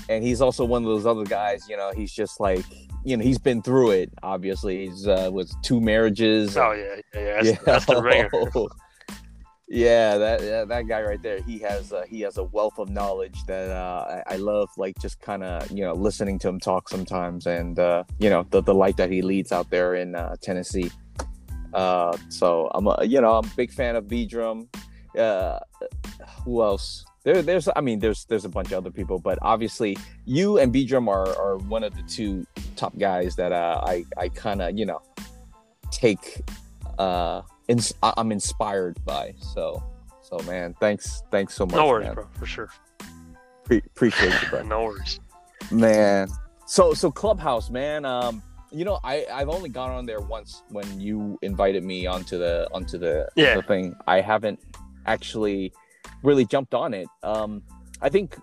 And 0.09 0.25
he's 0.25 0.41
also 0.41 0.65
one 0.65 0.83
of 0.83 0.89
those 0.89 1.07
other 1.07 1.25
guys, 1.25 1.69
you 1.69 1.77
know. 1.77 1.93
He's 1.95 2.13
just 2.13 2.41
like, 2.41 2.65
you 3.05 3.17
know, 3.17 3.23
he's 3.23 3.39
been 3.39 3.63
through 3.63 3.91
it. 3.91 4.11
Obviously, 4.23 4.87
he's 4.87 5.07
uh, 5.07 5.31
with 5.33 5.53
two 5.63 5.81
marriages. 5.81 6.57
Oh 6.57 6.73
yeah, 6.73 7.01
yeah, 7.15 7.43
yeah. 7.43 7.43
That's, 7.43 7.65
that's 7.65 7.87
the 7.87 8.03
ringer. 8.03 8.31
yeah, 9.69 10.17
that 10.17 10.43
yeah, 10.43 10.65
that 10.65 10.89
guy 10.89 11.03
right 11.03 11.23
there. 11.23 11.41
He 11.43 11.59
has 11.59 11.93
uh, 11.93 12.05
he 12.09 12.21
has 12.23 12.39
a 12.39 12.45
wealth 12.45 12.79
of 12.79 12.89
knowledge 12.89 13.45
that 13.47 13.71
uh, 13.71 14.23
I, 14.27 14.35
I 14.35 14.37
love. 14.37 14.71
Like 14.79 14.99
just 14.99 15.21
kind 15.21 15.45
of 15.45 15.71
you 15.71 15.85
know 15.85 15.93
listening 15.93 16.39
to 16.41 16.49
him 16.49 16.59
talk 16.59 16.89
sometimes, 16.89 17.47
and 17.47 17.79
uh, 17.79 18.05
you 18.19 18.31
know 18.31 18.47
the 18.51 18.63
the 18.63 18.75
life 18.75 18.97
that 18.97 19.11
he 19.11 19.21
leads 19.21 19.53
out 19.53 19.69
there 19.71 19.95
in 19.95 20.15
uh, 20.15 20.37
Tennessee. 20.41 20.91
Uh, 21.75 22.17
so 22.31 22.71
I'm 22.75 22.87
a 22.87 23.05
you 23.05 23.21
know 23.21 23.37
I'm 23.37 23.45
a 23.45 23.55
big 23.57 23.71
fan 23.71 23.97
of 23.97 24.09
B 24.09 24.25
Drum. 24.25 24.69
Uh, 25.17 25.59
who 26.45 26.63
else? 26.63 27.05
There, 27.29 27.43
there's 27.43 27.69
I 27.77 27.83
mean 27.83 27.99
there's 27.99 28.25
there's 28.25 28.47
a 28.47 28.49
bunch 28.49 28.69
of 28.73 28.79
other 28.79 28.91
people, 28.91 29.19
but 29.19 29.39
obviously 29.43 29.99
you 30.25 30.57
and 30.57 30.73
B 30.73 30.87
Drum 30.87 31.09
are, 31.11 31.29
are 31.39 31.59
one 31.59 31.85
of 31.85 31.95
the 31.95 32.01
two 32.05 32.47
top 32.75 32.97
guys 32.97 33.37
that 33.37 33.53
uh, 33.53 33.83
I 33.85 34.07
I 34.17 34.31
kind 34.31 34.63
of 34.63 34.79
you 34.79 34.87
know 34.87 35.03
take 35.91 36.41
uh 36.99 37.43
ins- 37.69 37.93
I- 38.03 38.15
I'm 38.17 38.33
inspired 38.33 38.97
by. 39.05 39.35
So 39.41 39.83
so 40.23 40.39
man, 40.47 40.75
thanks 40.81 41.23
thanks 41.31 41.53
so 41.55 41.67
much. 41.67 41.75
No 41.77 41.87
worries, 41.89 42.07
man. 42.07 42.15
bro, 42.15 42.29
for 42.39 42.47
sure. 42.47 42.71
Pre- 43.65 43.83
appreciate 43.85 44.33
you, 44.43 44.49
bro. 44.49 44.63
No 44.75 44.85
worries. 44.85 45.21
man. 45.71 46.29
So 46.65 46.95
so 46.95 47.11
Clubhouse, 47.11 47.69
man. 47.69 48.07
Um, 48.07 48.43
you 48.73 48.87
know 48.87 49.01
I 49.05 49.27
I've 49.31 49.51
only 49.51 49.69
gone 49.69 49.91
on 49.91 50.07
there 50.07 50.21
once 50.21 50.63
when 50.71 50.99
you 50.99 51.39
invited 51.43 51.85
me 51.85 52.07
onto 52.07 52.39
the 52.39 52.69
onto 52.73 52.97
the, 52.97 53.29
Yeah. 53.37 53.57
the 53.57 53.63
thing. 53.63 53.97
I 54.07 54.23
haven't 54.23 54.61
actually 55.05 55.75
really 56.23 56.45
jumped 56.45 56.75
on 56.75 56.95
it. 56.95 57.09
Um, 57.23 57.63
I 58.01 58.09
think 58.09 58.37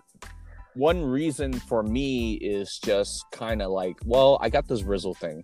one 0.74 1.04
reason 1.04 1.54
for 1.54 1.84
me 1.84 2.34
is 2.34 2.80
just 2.84 3.26
kind 3.32 3.62
of 3.62 3.72
like, 3.72 3.98
well, 4.06 4.38
I 4.42 4.50
got 4.50 4.68
this 4.68 4.84
Rizzle 4.84 5.16
thing. 5.16 5.42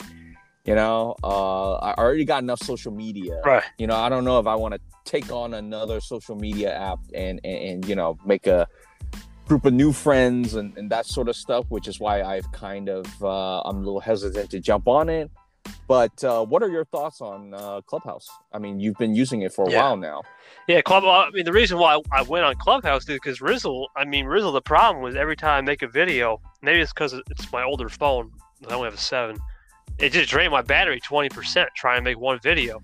You 0.65 0.75
know, 0.75 1.15
uh, 1.23 1.75
I 1.75 1.93
already 1.95 2.25
got 2.25 2.43
enough 2.43 2.61
social 2.61 2.91
media. 2.91 3.41
Right. 3.43 3.63
You 3.79 3.87
know, 3.87 3.95
I 3.95 4.09
don't 4.09 4.23
know 4.23 4.39
if 4.39 4.45
I 4.45 4.55
want 4.55 4.75
to 4.75 4.79
take 5.05 5.31
on 5.31 5.55
another 5.55 5.99
social 5.99 6.35
media 6.35 6.75
app 6.77 6.99
and, 7.15 7.41
and, 7.43 7.57
and 7.57 7.87
you 7.87 7.95
know 7.95 8.17
make 8.25 8.45
a 8.45 8.67
group 9.47 9.65
of 9.65 9.73
new 9.73 9.91
friends 9.91 10.53
and, 10.53 10.77
and 10.77 10.91
that 10.91 11.05
sort 11.05 11.29
of 11.29 11.35
stuff, 11.35 11.65
which 11.69 11.87
is 11.87 11.99
why 11.99 12.21
I've 12.21 12.49
kind 12.51 12.89
of 12.89 13.05
uh, 13.23 13.61
I'm 13.61 13.77
a 13.77 13.79
little 13.79 13.99
hesitant 13.99 14.51
to 14.51 14.59
jump 14.59 14.87
on 14.87 15.09
it. 15.09 15.31
But 15.87 16.23
uh, 16.23 16.45
what 16.45 16.63
are 16.63 16.69
your 16.69 16.85
thoughts 16.85 17.19
on 17.21 17.53
uh, 17.53 17.81
Clubhouse? 17.81 18.27
I 18.53 18.59
mean, 18.59 18.79
you've 18.79 18.97
been 18.97 19.13
using 19.13 19.41
it 19.41 19.51
for 19.53 19.65
a 19.65 19.71
Yeah. 19.71 19.81
while 19.81 19.97
now. 19.97 20.21
Yeah, 20.67 20.81
Club. 20.81 21.03
I 21.03 21.29
mean, 21.31 21.43
the 21.43 21.51
reason 21.51 21.77
why 21.77 21.99
I 22.13 22.21
went 22.21 22.45
on 22.45 22.55
Clubhouse 22.55 23.01
is 23.03 23.15
because 23.15 23.39
Rizzle. 23.39 23.87
I 23.97 24.05
mean, 24.05 24.25
Rizzle. 24.25 24.53
The 24.53 24.61
problem 24.61 25.03
was 25.03 25.15
every 25.15 25.35
time 25.35 25.57
I 25.57 25.61
make 25.61 25.81
a 25.81 25.87
video, 25.87 26.39
maybe 26.61 26.79
it's 26.79 26.93
because 26.93 27.13
it's 27.29 27.51
my 27.51 27.63
older 27.63 27.89
phone. 27.89 28.31
I 28.69 28.73
only 28.73 28.85
have 28.85 28.93
a 28.93 28.97
seven. 28.97 29.37
It 29.99 30.11
just 30.13 30.29
drained 30.29 30.51
my 30.51 30.61
battery 30.61 30.99
twenty 31.01 31.29
percent 31.29 31.69
trying 31.75 31.97
to 31.97 32.03
make 32.03 32.17
one 32.19 32.39
video. 32.41 32.81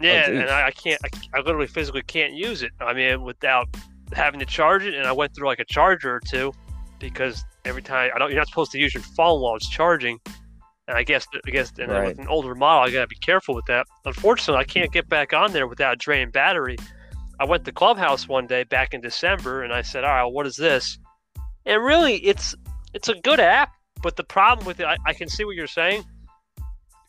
Yeah, 0.00 0.28
geez. 0.28 0.38
and 0.40 0.50
I, 0.50 0.66
I 0.68 0.70
can't. 0.70 1.00
I, 1.04 1.38
I 1.38 1.40
literally 1.42 1.66
physically 1.66 2.02
can't 2.02 2.32
use 2.32 2.62
it. 2.62 2.70
I 2.80 2.92
mean, 2.92 3.22
without 3.22 3.66
having 4.12 4.40
to 4.40 4.46
charge 4.46 4.84
it, 4.84 4.94
and 4.94 5.06
I 5.06 5.12
went 5.12 5.34
through 5.34 5.46
like 5.46 5.58
a 5.58 5.64
charger 5.64 6.14
or 6.14 6.20
two 6.20 6.52
because 6.98 7.44
every 7.64 7.82
time 7.82 8.10
I 8.14 8.18
don't, 8.18 8.30
you're 8.30 8.38
not 8.38 8.48
supposed 8.48 8.72
to 8.72 8.78
use 8.78 8.94
your 8.94 9.02
phone 9.02 9.40
while 9.40 9.56
it's 9.56 9.68
charging. 9.68 10.20
And 10.88 10.96
I 10.96 11.04
guess, 11.04 11.26
I 11.46 11.50
guess, 11.50 11.72
and 11.78 11.90
Right. 11.92 12.08
with 12.08 12.18
an 12.18 12.28
older 12.28 12.54
model, 12.54 12.82
I 12.88 12.90
gotta 12.90 13.06
be 13.06 13.16
careful 13.16 13.54
with 13.54 13.64
that. 13.66 13.86
Unfortunately, 14.04 14.60
I 14.60 14.64
can't 14.64 14.90
get 14.92 15.08
back 15.08 15.32
on 15.32 15.52
there 15.52 15.66
without 15.68 15.98
draining 15.98 16.30
battery. 16.30 16.76
I 17.38 17.44
went 17.44 17.64
to 17.66 17.72
Clubhouse 17.72 18.28
one 18.28 18.46
day 18.46 18.64
back 18.64 18.92
in 18.92 19.00
December, 19.00 19.62
and 19.62 19.72
I 19.72 19.82
said, 19.82 20.04
"All 20.04 20.10
right, 20.10 20.24
what 20.24 20.46
is 20.46 20.56
this?" 20.56 20.98
And 21.66 21.82
really, 21.84 22.16
it's 22.16 22.54
it's 22.94 23.08
a 23.08 23.14
good 23.14 23.38
app, 23.40 23.70
but 24.02 24.16
the 24.16 24.24
problem 24.24 24.66
with 24.66 24.80
it, 24.80 24.86
I, 24.86 24.96
I 25.06 25.12
can 25.12 25.28
see 25.28 25.44
what 25.44 25.54
you're 25.56 25.66
saying. 25.66 26.04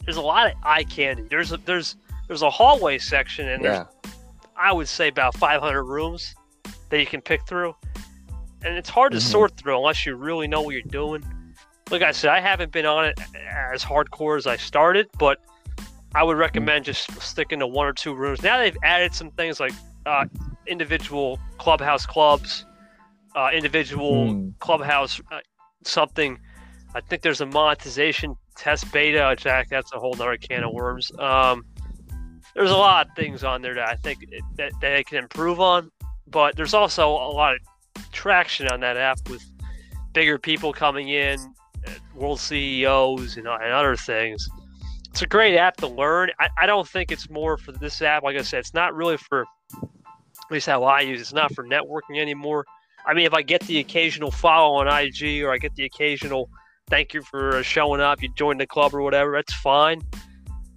There's 0.06 0.18
a 0.18 0.22
lot 0.22 0.48
of 0.48 0.54
eye 0.64 0.84
candy. 0.84 1.24
There's 1.24 1.52
a, 1.52 1.58
there's 1.58 1.96
there's 2.28 2.42
a 2.44 2.50
hallway 2.50 3.00
section, 3.00 3.48
and 3.50 3.64
there's 3.64 3.78
I 4.56 4.72
would 4.72 4.88
say 4.88 5.08
about 5.08 5.36
500 5.36 5.84
rooms 5.84 6.36
that 6.90 7.00
you 7.00 7.06
can 7.08 7.22
pick 7.22 7.46
through, 7.48 7.76
and 8.64 8.78
it's 8.78 8.90
hard 8.90 9.14
to 9.14 9.18
Mhm. 9.18 9.22
sort 9.22 9.58
through 9.58 9.78
unless 9.78 10.06
you 10.06 10.16
really 10.16 10.48
know 10.48 10.62
what 10.62 10.74
you're 10.74 10.82
doing. 10.84 11.24
Like 11.91 12.02
I 12.02 12.12
said, 12.12 12.32
I 12.32 12.39
haven't 12.39 12.72
been 12.72 12.86
on 12.86 13.06
it 13.06 13.19
as 13.72 13.84
hardcore 13.84 14.38
as 14.38 14.48
I 14.48 14.58
started, 14.58 15.08
but 15.19 15.39
I 16.15 16.24
would 16.24 16.38
recommend 16.38 16.86
just 16.86 17.12
sticking 17.22 17.60
to 17.60 17.67
one 17.67 17.88
or 17.88 17.93
two 17.93 18.15
rooms. 18.15 18.41
Now 18.41 18.58
they've 18.58 18.78
added 18.84 19.13
some 19.13 19.32
things 19.32 19.60
like 19.60 19.74
uh, 20.06 20.26
individual 20.67 21.39
clubhouse 21.58 22.06
clubs, 22.06 22.65
uh, 23.36 23.50
individual 23.54 24.34
Hmm. 24.34 24.50
clubhouse 24.60 25.19
uh, 25.32 25.39
something. 25.84 26.39
I 26.96 27.02
think 27.02 27.22
there's 27.22 27.41
a 27.41 27.46
monetization 27.46 28.36
test 28.56 28.91
beta. 28.91 29.36
Jack, 29.38 29.69
that's 29.69 29.91
a 29.93 30.00
whole 30.00 30.13
other 30.13 30.38
can 30.38 30.63
of 30.63 30.74
worms. 30.74 31.12
Um, 31.19 31.65
there's 32.56 32.72
a 32.72 32.78
lot 32.78 33.08
of 33.08 33.15
things 33.15 33.43
on 33.43 33.62
there 33.62 33.74
that 33.74 33.89
I 33.89 33.96
think 33.96 34.19
it, 34.30 34.43
that, 34.58 34.72
that 34.82 34.89
they 34.89 35.04
can 35.04 35.17
improve 35.17 35.60
on, 35.60 35.89
but 36.28 36.56
there's 36.56 36.76
also 36.76 37.10
a 37.10 37.32
lot 37.34 37.56
of 37.56 38.12
traction 38.12 38.67
on 38.67 38.80
that 38.82 38.96
app 38.96 39.17
with 39.28 39.43
bigger 40.13 40.38
people 40.38 40.72
coming 40.72 41.10
in, 41.10 41.39
world 42.15 42.39
CEOs, 42.39 43.38
and, 43.38 43.47
and 43.47 43.71
other 43.71 43.95
things. 43.95 44.47
It's 45.10 45.21
a 45.21 45.28
great 45.28 45.58
app 45.58 45.78
to 45.78 45.88
learn. 45.88 46.32
I, 46.39 46.49
I 46.62 46.65
don't 46.65 46.88
think 46.88 47.12
it's 47.12 47.30
more 47.30 47.58
for 47.58 47.71
this 47.71 48.02
app. 48.02 48.23
Like 48.23 48.36
I 48.36 48.41
said, 48.41 48.60
it's 48.60 48.73
not 48.73 48.95
really 48.95 49.17
for, 49.17 49.45
at 49.82 50.52
least 50.52 50.67
how 50.67 50.84
I 50.84 51.02
use 51.02 51.19
it, 51.19 51.21
it's 51.21 51.34
not 51.34 51.54
for 51.54 51.63
networking 51.63 52.19
anymore. 52.19 52.65
I 53.06 53.13
mean, 53.13 53.26
if 53.26 53.34
I 53.34 53.41
get 53.41 53.62
the 53.62 53.80
occasional 53.80 54.32
follow 54.32 54.76
on 54.76 54.88
IG 54.88 55.43
or 55.43 55.52
I 55.52 55.58
get 55.58 55.76
the 55.76 55.86
occasional 55.86 56.49
thank 56.89 57.13
you 57.13 57.21
for 57.21 57.62
showing 57.63 58.02
up, 58.02 58.21
you 58.21 58.30
joined 58.36 58.60
the 58.60 58.67
club 58.67 58.93
or 58.93 59.02
whatever, 59.02 59.34
that's 59.34 59.54
fine. 59.54 60.02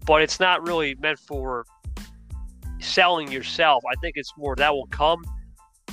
But 0.05 0.23
it's 0.23 0.39
not 0.39 0.67
really 0.67 0.95
meant 0.97 1.19
for 1.19 1.65
selling 2.79 3.31
yourself. 3.31 3.83
I 3.91 3.95
think 4.01 4.17
it's 4.17 4.33
more 4.37 4.55
that 4.57 4.73
will 4.73 4.87
come 4.87 5.23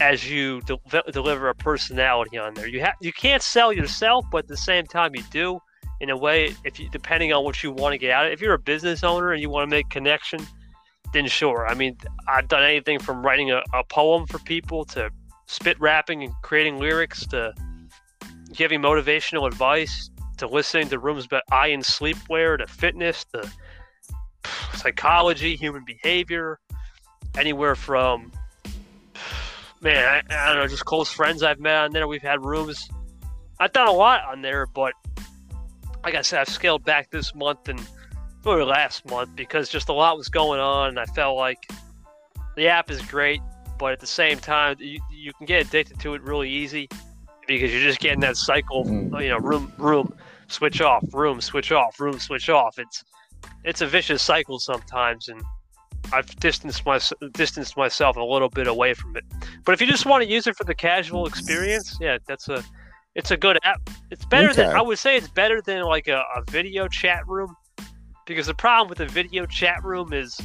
as 0.02 0.30
you 0.30 0.62
de- 0.62 1.12
deliver 1.12 1.50
a 1.50 1.56
personality 1.56 2.38
on 2.38 2.54
there. 2.54 2.68
You 2.68 2.82
have 2.82 2.96
you 3.00 3.14
can't 3.14 3.44
sell 3.44 3.72
yourself, 3.72 4.26
but 4.32 4.40
at 4.40 4.48
the 4.48 4.58
same 4.58 4.86
time 4.86 5.16
you 5.16 5.24
do 5.32 5.60
in 6.02 6.10
a 6.10 6.18
way 6.18 6.56
if 6.64 6.80
you 6.80 6.90
depending 6.90 7.32
on 7.32 7.44
what 7.44 7.62
you 7.64 7.72
want 7.72 7.94
to 7.94 7.98
get 7.98 8.12
out 8.12 8.26
of 8.26 8.32
it. 8.32 8.34
If 8.34 8.42
you're 8.42 8.54
a 8.54 8.60
business 8.60 9.04
owner 9.04 9.32
and 9.32 9.42
you 9.42 9.50
want 9.50 9.70
to 9.70 9.76
make 9.76 9.90
connection, 9.90 10.40
then 11.14 11.28
sure. 11.28 11.68
I 11.68 11.76
mean, 11.76 11.98
I've 12.28 12.48
done 12.48 12.64
anything 12.64 13.00
from 13.00 13.24
writing 13.24 13.52
a, 13.52 13.62
a 13.74 13.84
poem 13.84 14.26
for 14.26 14.40
people 14.40 14.84
to 14.86 15.12
spit 15.46 15.80
rapping 15.80 16.24
and 16.24 16.34
creating 16.42 16.80
lyrics 16.80 17.26
to 17.28 17.54
giving 18.54 18.82
motivational 18.82 19.48
advice 19.48 20.10
to 20.38 20.48
listening 20.48 20.90
to 20.90 21.00
rooms 21.00 21.26
about 21.26 21.44
eye 21.52 21.68
and 21.68 21.84
sleepwear 21.84 22.58
to 22.58 22.68
fitness 22.68 23.26
to 23.34 23.50
psychology, 24.74 25.56
human 25.56 25.84
behavior, 25.86 26.60
anywhere 27.38 27.76
from 27.76 28.32
man, 29.84 30.24
I, 30.30 30.36
I 30.36 30.48
don't 30.48 30.58
know, 30.58 30.68
just 30.68 30.86
close 30.86 31.12
friends 31.12 31.44
I've 31.44 31.60
met 31.60 31.76
on 31.76 31.92
there. 31.92 32.08
We've 32.08 32.22
had 32.22 32.44
rooms. 32.44 32.88
I've 33.60 33.74
done 33.74 33.88
a 33.88 33.92
lot 33.94 34.22
on 34.26 34.42
there, 34.42 34.66
but 34.66 34.94
like 36.04 36.16
I 36.16 36.22
said, 36.22 36.40
I've 36.40 36.50
scaled 36.50 36.84
back 36.84 37.12
this 37.12 37.34
month 37.36 37.70
and 37.70 37.82
really 38.44 38.64
last 38.64 39.06
month 39.10 39.36
because 39.36 39.70
just 39.70 39.90
a 39.90 39.94
lot 39.94 40.18
was 40.18 40.28
going 40.30 40.60
on, 40.60 40.90
and 40.90 41.00
I 41.00 41.06
felt 41.06 41.38
like 41.38 41.60
the 42.56 42.68
app 42.68 42.90
is 42.90 43.02
great, 43.04 43.42
but 43.80 43.94
at 43.94 44.00
the 44.00 44.08
same 44.08 44.38
time, 44.40 44.76
you, 44.80 45.00
you 45.12 45.32
can 45.34 45.46
get 45.46 45.66
addicted 45.68 46.00
to 46.00 46.14
it 46.14 46.22
really 46.22 46.50
easy 46.50 46.90
because 47.48 47.72
you're 47.72 47.82
just 47.82 48.00
getting 48.00 48.22
that 48.22 48.38
cycle, 48.38 48.86
Mhm. 48.86 49.22
you 49.22 49.30
know, 49.30 49.38
room, 49.38 49.72
room, 49.78 50.14
switch 50.48 50.82
off, 50.82 51.04
room, 51.14 51.42
switch 51.42 51.72
off, 51.72 52.00
room, 52.00 52.20
switch 52.20 52.50
off. 52.50 52.80
It's 52.80 53.04
it's 53.66 53.82
a 53.82 53.88
vicious 53.88 54.22
cycle 54.22 54.60
sometimes, 54.60 55.28
and 55.28 55.42
I've 56.14 56.36
distanced 56.38 56.86
my 56.86 57.00
distanced 57.34 57.76
myself 57.76 58.16
a 58.18 58.24
little 58.24 58.50
bit 58.50 58.68
away 58.68 58.94
from 58.94 59.18
it. 59.18 59.24
But 59.66 59.74
if 59.74 59.82
you 59.82 59.88
just 59.88 60.06
want 60.06 60.24
to 60.24 60.30
use 60.30 60.48
it 60.48 60.56
for 60.56 60.64
the 60.64 60.76
casual 60.76 61.26
experience, 61.26 61.98
yeah, 62.00 62.18
that's 62.28 62.48
a 62.50 62.64
it's 63.16 63.32
a 63.32 63.38
good 63.38 63.60
app. 63.64 63.90
It's 64.12 64.26
better 64.26 64.54
than 64.54 64.76
I 64.76 64.82
would 64.82 65.00
say. 65.00 65.18
It's 65.18 65.28
better 65.28 65.62
than 65.62 65.84
like 65.84 66.08
a, 66.08 66.24
a 66.36 66.44
video 66.50 66.88
chat 66.88 67.28
room 67.28 67.56
because 68.26 68.48
the 68.48 68.54
problem 68.54 68.90
with 68.90 69.00
a 69.00 69.08
video 69.08 69.46
chat 69.46 69.84
room 69.84 70.14
is 70.14 70.40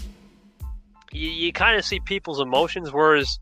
you, 1.13 1.29
you 1.29 1.53
kind 1.53 1.79
of 1.79 1.85
see 1.85 2.01
people's 2.01 2.41
emotions, 2.41 2.93
whereas 2.93 3.39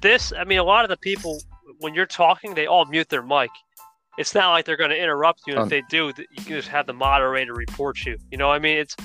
this, 0.00 0.32
I 0.38 0.44
mean, 0.44 0.58
a 0.58 0.64
lot 0.64 0.84
of 0.84 0.90
the 0.90 0.96
people 0.96 1.40
when 1.80 1.94
you're 1.94 2.06
talking, 2.06 2.54
they 2.54 2.66
all 2.66 2.84
mute 2.86 3.08
their 3.08 3.22
mic. 3.22 3.50
It's 4.18 4.34
not 4.34 4.50
like 4.50 4.64
they're 4.64 4.76
going 4.76 4.90
to 4.90 5.00
interrupt 5.00 5.42
you. 5.46 5.52
And 5.52 5.60
Um, 5.62 5.66
if 5.66 5.70
they 5.70 5.82
do, 5.88 6.12
you 6.18 6.44
can 6.44 6.56
just 6.56 6.68
have 6.68 6.86
the 6.86 6.92
moderator 6.92 7.54
report 7.54 8.04
you. 8.04 8.18
You 8.30 8.38
know, 8.38 8.48
what 8.48 8.54
I 8.54 8.58
mean, 8.58 8.76
it's 8.78 8.96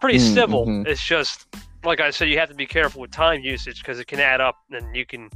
pretty 0.00 0.18
mm, 0.18 0.34
civil. 0.34 0.66
mhm. 0.66 0.86
It's 0.86 1.04
just 1.04 1.46
like 1.84 2.00
I 2.00 2.10
said, 2.10 2.28
you 2.28 2.38
have 2.38 2.48
to 2.48 2.54
be 2.54 2.66
careful 2.66 3.00
with 3.00 3.10
time 3.10 3.40
usage 3.40 3.78
because 3.78 3.98
it 3.98 4.06
can 4.06 4.20
add 4.20 4.40
up, 4.40 4.56
and 4.70 4.94
you 4.94 5.04
can 5.04 5.28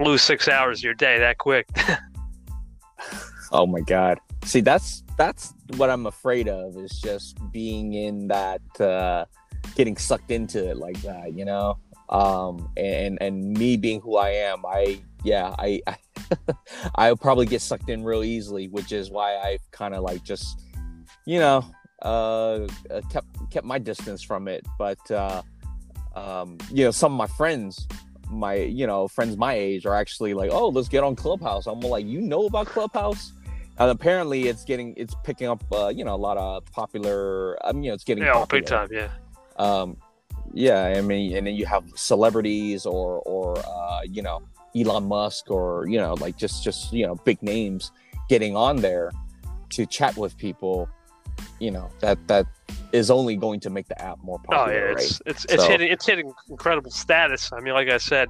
lose 0.00 0.22
six 0.22 0.48
hours 0.48 0.80
of 0.80 0.84
your 0.84 0.94
day 0.94 1.18
that 1.18 1.38
quick. 1.38 1.68
oh 3.52 3.66
my 3.66 3.80
god. 3.80 4.18
See, 4.44 4.60
that's 4.60 5.02
that's 5.16 5.52
what 5.76 5.90
I'm 5.90 6.06
afraid 6.06 6.48
of 6.48 6.76
is 6.76 7.00
just 7.00 7.36
being 7.52 7.94
in 7.94 8.28
that 8.28 8.80
uh 8.80 9.24
getting 9.74 9.96
sucked 9.96 10.30
into 10.30 10.70
it 10.70 10.76
like 10.76 11.00
that, 11.02 11.36
you 11.36 11.44
know? 11.44 11.78
Um 12.08 12.70
and 12.76 13.18
and 13.20 13.52
me 13.52 13.76
being 13.76 14.00
who 14.00 14.16
I 14.16 14.30
am, 14.30 14.64
I 14.64 15.00
yeah, 15.24 15.54
I 15.58 15.80
I 15.86 15.96
I'll 16.94 17.16
probably 17.16 17.46
get 17.46 17.62
sucked 17.62 17.88
in 17.88 18.04
real 18.04 18.22
easily, 18.22 18.68
which 18.68 18.92
is 18.92 19.10
why 19.10 19.36
I've 19.36 19.68
kind 19.70 19.94
of 19.94 20.02
like 20.02 20.22
just 20.22 20.62
you 21.26 21.38
know, 21.38 21.64
uh 22.02 22.66
kept 23.10 23.50
kept 23.50 23.66
my 23.66 23.78
distance 23.78 24.22
from 24.22 24.48
it, 24.48 24.66
but 24.78 25.10
uh 25.10 25.42
um 26.14 26.58
you 26.70 26.84
know, 26.84 26.90
some 26.90 27.12
of 27.12 27.18
my 27.18 27.26
friends 27.36 27.86
my 28.30 28.56
you 28.56 28.86
know 28.86 29.08
friends 29.08 29.36
my 29.36 29.54
age 29.54 29.86
are 29.86 29.94
actually 29.94 30.34
like 30.34 30.50
oh 30.52 30.68
let's 30.68 30.88
get 30.88 31.02
on 31.02 31.16
clubhouse. 31.16 31.66
I'm 31.66 31.80
like 31.80 32.06
you 32.06 32.20
know 32.20 32.46
about 32.46 32.66
clubhouse? 32.66 33.32
And 33.78 33.90
apparently 33.90 34.48
it's 34.48 34.64
getting 34.64 34.94
it's 34.96 35.14
picking 35.22 35.46
up 35.46 35.62
uh, 35.72 35.88
you 35.88 36.04
know 36.04 36.14
a 36.14 36.16
lot 36.16 36.36
of 36.36 36.64
popular 36.66 37.56
i 37.64 37.72
mean 37.72 37.84
you 37.84 37.90
know 37.90 37.94
it's 37.94 38.04
getting 38.04 38.24
yeah 38.24 38.32
popular. 38.32 38.60
big 38.60 38.68
time 38.68 38.88
yeah. 38.90 39.08
Um 39.56 39.96
yeah 40.52 40.94
i 40.96 41.00
mean 41.00 41.36
and 41.36 41.46
then 41.46 41.54
you 41.54 41.64
have 41.66 41.84
celebrities 41.94 42.86
or 42.86 43.20
or 43.20 43.58
uh 43.58 44.00
you 44.02 44.22
know 44.22 44.42
elon 44.74 45.04
musk 45.06 45.50
or 45.50 45.86
you 45.86 45.98
know 45.98 46.14
like 46.14 46.36
just 46.36 46.64
just 46.64 46.92
you 46.92 47.06
know 47.06 47.14
big 47.16 47.40
names 47.42 47.92
getting 48.28 48.56
on 48.56 48.76
there 48.76 49.12
to 49.70 49.86
chat 49.86 50.16
with 50.16 50.36
people 50.38 50.88
you 51.60 51.70
know 51.70 51.90
that 52.00 52.18
that 52.28 52.46
is 52.92 53.10
only 53.10 53.36
going 53.36 53.60
to 53.60 53.70
make 53.70 53.86
the 53.88 54.00
app 54.02 54.18
more 54.22 54.38
popular 54.38 54.62
oh 54.62 54.70
yeah 54.72 54.78
right? 54.92 54.96
it's 54.98 55.20
it's 55.26 55.44
it's 55.46 55.62
So- 55.64 55.68
hitting 55.68 55.90
it's 55.90 56.06
hitting 56.06 56.32
incredible 56.48 56.90
status 56.90 57.50
i 57.52 57.60
mean 57.60 57.74
like 57.74 57.88
i 57.88 57.98
said 57.98 58.28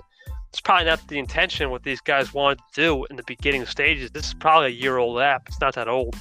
it's 0.50 0.60
probably 0.60 0.86
not 0.86 1.06
the 1.08 1.18
intention 1.18 1.70
what 1.70 1.82
these 1.82 2.00
guys 2.00 2.32
wanted 2.32 2.58
to 2.58 2.64
do 2.74 3.04
in 3.10 3.16
the 3.16 3.22
beginning 3.24 3.66
stages 3.66 4.10
this 4.12 4.28
is 4.28 4.34
probably 4.34 4.68
a 4.68 4.70
year 4.70 4.96
old 4.98 5.20
app 5.20 5.42
it's 5.46 5.60
not 5.60 5.74
that 5.74 5.88
old 5.88 6.16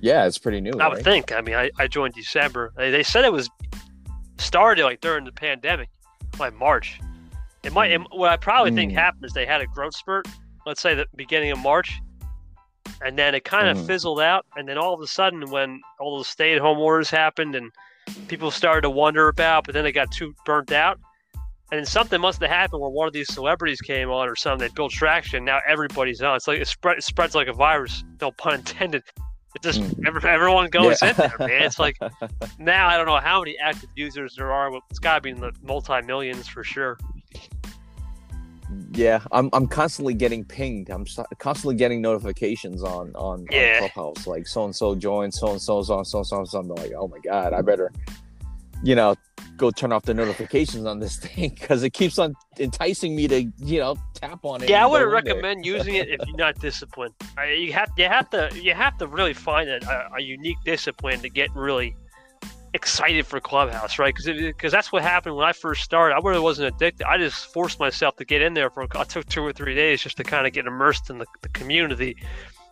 yeah 0.00 0.24
it's 0.26 0.38
pretty 0.38 0.60
new 0.60 0.72
I 0.80 0.88
would 0.88 0.96
right? 0.96 1.04
think. 1.04 1.32
I 1.32 1.40
mean, 1.40 1.54
I, 1.54 1.70
I 1.78 1.86
joined 1.88 2.14
December. 2.14 2.72
They, 2.76 2.90
they 2.90 3.02
said 3.02 3.24
it 3.24 3.32
was 3.32 3.48
started 4.38 4.84
like 4.84 5.00
during 5.00 5.24
the 5.24 5.32
pandemic, 5.32 5.88
like 6.38 6.54
March. 6.54 7.00
It 7.64 7.72
might. 7.72 7.90
It, 7.90 8.00
what 8.12 8.30
I 8.30 8.36
probably 8.36 8.72
think 8.72 8.92
Mm. 8.92 8.96
happened 8.96 9.24
is 9.24 9.32
they 9.32 9.46
had 9.46 9.60
a 9.60 9.66
growth 9.66 9.94
spurt. 9.96 10.28
Let's 10.66 10.80
say 10.80 10.94
the 10.94 11.06
beginning 11.16 11.50
of 11.50 11.58
March, 11.58 11.98
and 13.04 13.18
then 13.18 13.34
it 13.34 13.44
kind 13.44 13.68
of 13.68 13.76
Mm. 13.76 13.86
fizzled 13.86 14.20
out. 14.20 14.46
And 14.56 14.68
then 14.68 14.78
all 14.78 14.94
of 14.94 15.00
a 15.00 15.06
sudden, 15.06 15.50
when 15.50 15.80
all 16.00 16.16
those 16.16 16.28
stay-at-home 16.28 16.78
orders 16.78 17.10
happened 17.10 17.54
and 17.54 17.70
people 18.28 18.50
started 18.50 18.82
to 18.82 18.90
wonder 18.90 19.28
about, 19.28 19.64
but 19.64 19.74
then 19.74 19.84
they 19.84 19.92
got 19.92 20.10
too 20.12 20.34
burnt 20.44 20.72
out. 20.72 20.98
And 21.72 21.78
then 21.78 21.86
something 21.86 22.20
must 22.20 22.40
have 22.40 22.50
happened 22.50 22.80
where 22.80 22.90
one 22.90 23.08
of 23.08 23.12
these 23.12 23.32
celebrities 23.32 23.80
came 23.80 24.08
on 24.10 24.28
or 24.28 24.36
something. 24.36 24.68
They 24.68 24.72
built 24.74 24.92
traction. 24.92 25.44
Now 25.44 25.58
everybody's 25.66 26.22
on. 26.22 26.36
It's 26.36 26.46
like 26.46 26.60
it, 26.60 26.68
spread, 26.68 26.98
it 26.98 27.02
spreads 27.04 27.34
like 27.34 27.48
a 27.48 27.52
virus. 27.52 28.04
No 28.20 28.30
pun 28.30 28.54
intended. 28.54 29.02
It 29.56 29.62
just 29.62 29.80
Mm. 29.80 30.06
every, 30.06 30.30
everyone 30.30 30.68
goes 30.68 31.02
Yeah. 31.02 31.10
in 31.10 31.16
there, 31.16 31.34
man. 31.40 31.62
It's 31.62 31.78
like 31.80 31.96
now 32.58 32.86
I 32.88 32.96
don't 32.96 33.06
know 33.06 33.16
how 33.18 33.40
many 33.40 33.56
active 33.58 33.88
users 33.96 34.36
there 34.36 34.52
are, 34.52 34.70
but 34.70 34.82
it's 34.90 34.98
got 35.00 35.16
to 35.16 35.20
be 35.22 35.30
in 35.30 35.40
the 35.40 35.50
multi 35.62 36.00
millions 36.02 36.46
for 36.46 36.62
sure. 36.62 36.98
Yeah, 38.92 39.20
I'm 39.32 39.50
I'm 39.52 39.66
constantly 39.66 40.14
getting 40.14 40.44
pinged. 40.44 40.90
I'm 40.90 41.06
so- 41.06 41.26
constantly 41.38 41.76
getting 41.76 42.00
notifications 42.02 42.82
on 42.82 43.14
on, 43.14 43.46
Yeah. 43.50 43.80
on 43.82 43.88
Clubhouse, 43.90 44.26
like 44.26 44.46
so 44.46 44.64
and 44.64 44.74
so 44.74 44.94
joined, 44.94 45.34
so 45.34 45.50
and 45.52 45.60
so's 45.60 45.90
on, 45.90 46.04
so 46.04 46.18
and 46.18 46.26
so, 46.26 46.44
so. 46.44 46.58
I'm 46.60 46.68
like, 46.68 46.92
oh 46.98 47.08
my 47.08 47.18
god, 47.18 47.52
I 47.52 47.62
better, 47.62 47.92
you 48.82 48.94
know, 48.94 49.14
go 49.56 49.70
turn 49.70 49.92
off 49.92 50.02
the 50.04 50.14
notifications 50.14 50.86
on 50.86 51.00
this 51.00 51.16
thing 51.24 51.50
because 51.50 51.82
it 51.82 51.90
keeps 51.90 52.18
on 52.18 52.34
enticing 52.58 53.16
me 53.16 53.28
to, 53.28 53.42
you 53.58 53.80
know, 53.80 53.96
tap 54.14 54.40
on 54.44 54.62
it. 54.62 54.68
Yeah, 54.68 54.84
I 54.84 54.86
wouldn't 54.86 55.10
recommend 55.10 55.64
using 55.64 55.94
it 55.94 56.08
if 56.08 56.20
you're 56.26 56.36
not 56.36 56.58
disciplined. 56.58 57.14
I, 57.38 57.52
you 57.52 57.72
have 57.72 57.90
you 57.96 58.04
have 58.06 58.28
to 58.30 58.50
you 58.60 58.74
have 58.74 58.98
to 58.98 59.06
really 59.06 59.34
find 59.34 59.68
a, 59.68 60.10
a 60.16 60.20
unique 60.20 60.58
discipline 60.64 61.20
to 61.20 61.28
get 61.28 61.54
really 61.54 61.96
excited 62.76 63.26
for 63.26 63.40
Clubhouse, 63.40 63.98
right? 63.98 64.14
Because 64.14 64.26
because 64.26 64.70
that's 64.70 64.92
what 64.92 65.02
happened 65.02 65.34
when 65.34 65.46
I 65.46 65.52
first 65.52 65.82
started. 65.82 66.14
I 66.14 66.18
really 66.18 66.40
wasn't 66.40 66.72
addicted. 66.74 67.06
I 67.06 67.18
just 67.18 67.52
forced 67.52 67.80
myself 67.80 68.14
to 68.16 68.24
get 68.24 68.40
in 68.42 68.54
there 68.54 68.70
for. 68.70 68.86
I 68.94 69.04
took 69.04 69.26
two 69.26 69.42
or 69.42 69.52
three 69.52 69.74
days 69.74 70.00
just 70.00 70.16
to 70.18 70.24
kind 70.24 70.46
of 70.46 70.52
get 70.52 70.66
immersed 70.66 71.10
in 71.10 71.18
the, 71.18 71.26
the 71.42 71.48
community. 71.48 72.16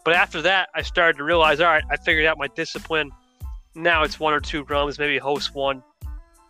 But 0.04 0.14
after 0.14 0.40
that, 0.42 0.68
I 0.74 0.82
started 0.82 1.16
to 1.18 1.24
realize, 1.24 1.60
all 1.60 1.66
right, 1.66 1.82
I 1.90 1.96
figured 1.96 2.26
out 2.26 2.38
my 2.38 2.48
discipline. 2.48 3.10
Now 3.74 4.04
it's 4.04 4.20
one 4.20 4.32
or 4.32 4.40
two 4.40 4.62
rooms, 4.64 4.98
maybe 4.98 5.18
host 5.18 5.54
one, 5.54 5.82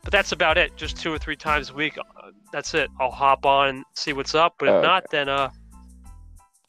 but 0.02 0.12
that's 0.12 0.32
about 0.32 0.58
it. 0.58 0.76
Just 0.76 0.98
two 0.98 1.12
or 1.12 1.18
three 1.18 1.36
times 1.36 1.70
a 1.70 1.74
week. 1.74 1.96
Uh, 1.98 2.30
That's 2.52 2.74
it. 2.74 2.90
I'll 3.00 3.10
hop 3.10 3.46
on 3.46 3.68
and 3.68 3.84
see 3.94 4.12
what's 4.12 4.34
up. 4.34 4.56
But 4.58 4.68
if 4.68 4.82
not, 4.82 5.04
then 5.10 5.28
uh, 5.28 5.50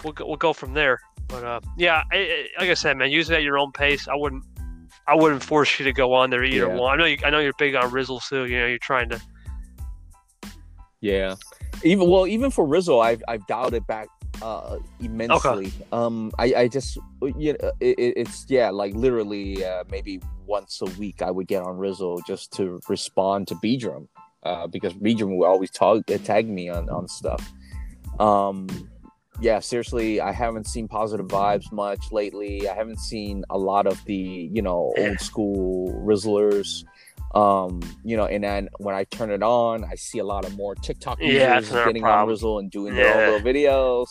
we'll 0.03 0.13
go, 0.13 0.25
we'll 0.25 0.37
go 0.37 0.53
from 0.53 0.73
there. 0.73 0.99
But 1.27 1.43
uh, 1.43 1.59
yeah, 1.77 2.03
I, 2.13 2.17
I, 2.17 2.47
like 2.61 2.69
I 2.69 2.73
said, 2.75 2.95
man, 2.97 3.11
use 3.11 3.29
it 3.29 3.35
at 3.35 3.43
your 3.43 3.57
own 3.57 3.71
pace. 3.73 4.07
I 4.07 4.15
wouldn't 4.15 4.43
I 5.07 5.15
wouldn't 5.15 5.43
force 5.43 5.77
you 5.79 5.85
to 5.85 5.93
go 5.93 6.13
on 6.13 6.29
there 6.29 6.43
either 6.43 6.67
Yeah. 6.67 6.75
one. 6.75 6.93
I 6.93 6.95
know 6.97 7.05
you, 7.05 7.17
I 7.23 7.29
know 7.29 7.39
you're 7.39 7.53
big 7.57 7.75
on 7.75 7.91
Rizzle 7.91 8.21
too. 8.27 8.45
You 8.45 8.59
know, 8.59 8.65
you're 8.67 8.77
trying 8.79 9.09
to. 9.09 9.21
Yeah, 11.01 11.35
even 11.83 12.09
well, 12.09 12.25
even 12.25 12.49
for 12.49 12.65
Rizzle, 12.65 12.99
I've 13.03 13.21
I've 13.27 13.45
dialed 13.47 13.73
it 13.75 13.85
back 13.85 14.07
uh 14.41 14.77
immensely. 14.99 15.71
Um, 15.91 16.31
I 16.39 16.53
I 16.55 16.67
just 16.67 16.97
you 17.21 17.53
know 17.53 17.71
it, 17.79 17.99
it- 17.99 18.13
it's 18.17 18.45
yeah 18.49 18.69
like 18.71 18.95
literally 18.95 19.63
uh, 19.63 19.83
maybe 19.91 20.19
once 20.47 20.81
a 20.81 20.85
week 20.99 21.21
I 21.21 21.29
would 21.31 21.47
get 21.47 21.61
on 21.63 21.77
Rizzle 21.77 22.21
just 22.25 22.51
to 22.53 22.79
respond 22.89 23.47
to 23.49 23.55
Beedrum, 23.55 24.07
uh, 24.43 24.65
because 24.67 24.93
Beedrum 24.93 25.37
would 25.37 25.45
always 25.45 25.69
tag 25.69 26.05
tag 26.23 26.47
me 26.49 26.69
on 26.69 26.89
on 26.89 27.07
stuff. 27.07 27.51
Um, 28.19 28.67
yeah, 29.41 29.59
seriously, 29.59 30.21
I 30.21 30.31
haven't 30.31 30.65
seen 30.67 30.87
positive 30.87 31.27
vibes 31.27 31.71
much 31.71 32.11
lately. 32.11 32.69
I 32.69 32.73
haven't 32.73 32.99
seen 32.99 33.43
a 33.49 33.57
lot 33.57 33.85
of 33.87 34.03
the 34.05 34.49
you 34.53 34.61
know 34.61 34.93
old 34.97 35.19
school 35.19 35.93
Rizzlers. 36.05 36.83
Um 37.33 37.81
you 38.05 38.15
know 38.15 38.25
and 38.25 38.41
then 38.45 38.69
when 38.77 38.95
i 38.95 39.03
turn 39.03 39.29
it 39.29 39.43
on 39.43 39.83
i 39.83 39.95
see 39.95 40.19
a 40.19 40.23
lot 40.23 40.45
of 40.45 40.55
more 40.55 40.73
tiktok 40.73 41.17
Yeah, 41.19 41.57
users 41.59 41.73
getting 41.85 42.03
on 42.05 42.09
problem. 42.09 42.29
Rizzle 42.33 42.59
and 42.59 42.71
doing 42.71 42.95
their 42.95 43.13
own 43.13 43.33
little 43.33 43.53
videos. 43.53 44.07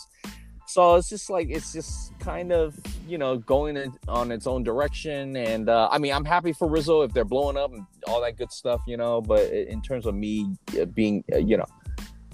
So 0.67 0.95
it's 0.95 1.09
just 1.09 1.29
like 1.31 1.47
it's 1.49 1.73
just 1.73 2.17
kind 2.19 2.51
of 2.51 2.75
you 3.07 3.17
know 3.17 3.37
going 3.37 3.77
in, 3.77 3.97
on 4.07 4.31
its 4.31 4.45
own 4.45 4.61
direction. 4.63 5.35
And 5.37 5.69
uh 5.69 5.89
i 5.91 5.97
mean 5.97 6.13
i'm 6.13 6.25
happy 6.25 6.53
for 6.53 6.67
rizzle 6.69 7.03
if 7.03 7.13
they're 7.13 7.25
blowing 7.25 7.57
up 7.57 7.73
and 7.73 7.83
all 8.07 8.21
that 8.21 8.37
good 8.37 8.51
stuff 8.51 8.81
you 8.85 8.97
know 8.97 9.21
but 9.21 9.51
in 9.51 9.81
terms 9.81 10.05
of 10.05 10.13
me 10.13 10.55
uh, 10.79 10.85
being 10.85 11.23
uh, 11.33 11.37
you 11.37 11.57
know 11.57 11.65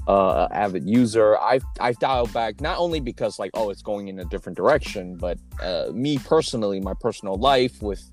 uh 0.08 0.48
avid 0.52 0.90
user. 0.90 1.38
I've 1.40 1.64
i've 1.80 2.00
dialed 2.00 2.34
back 2.34 2.62
not 2.62 2.78
only 2.80 3.00
because 3.00 3.40
like 3.40 3.52
oh 3.54 3.70
it's 3.70 3.82
going 3.82 4.08
in 4.08 4.20
a 4.20 4.26
different 4.26 4.58
direction 4.58 5.16
but 5.16 5.38
uh 5.62 5.88
me 5.94 6.18
personally 6.18 6.80
my 6.80 6.94
personal 7.00 7.36
life 7.36 7.82
with 7.82 8.04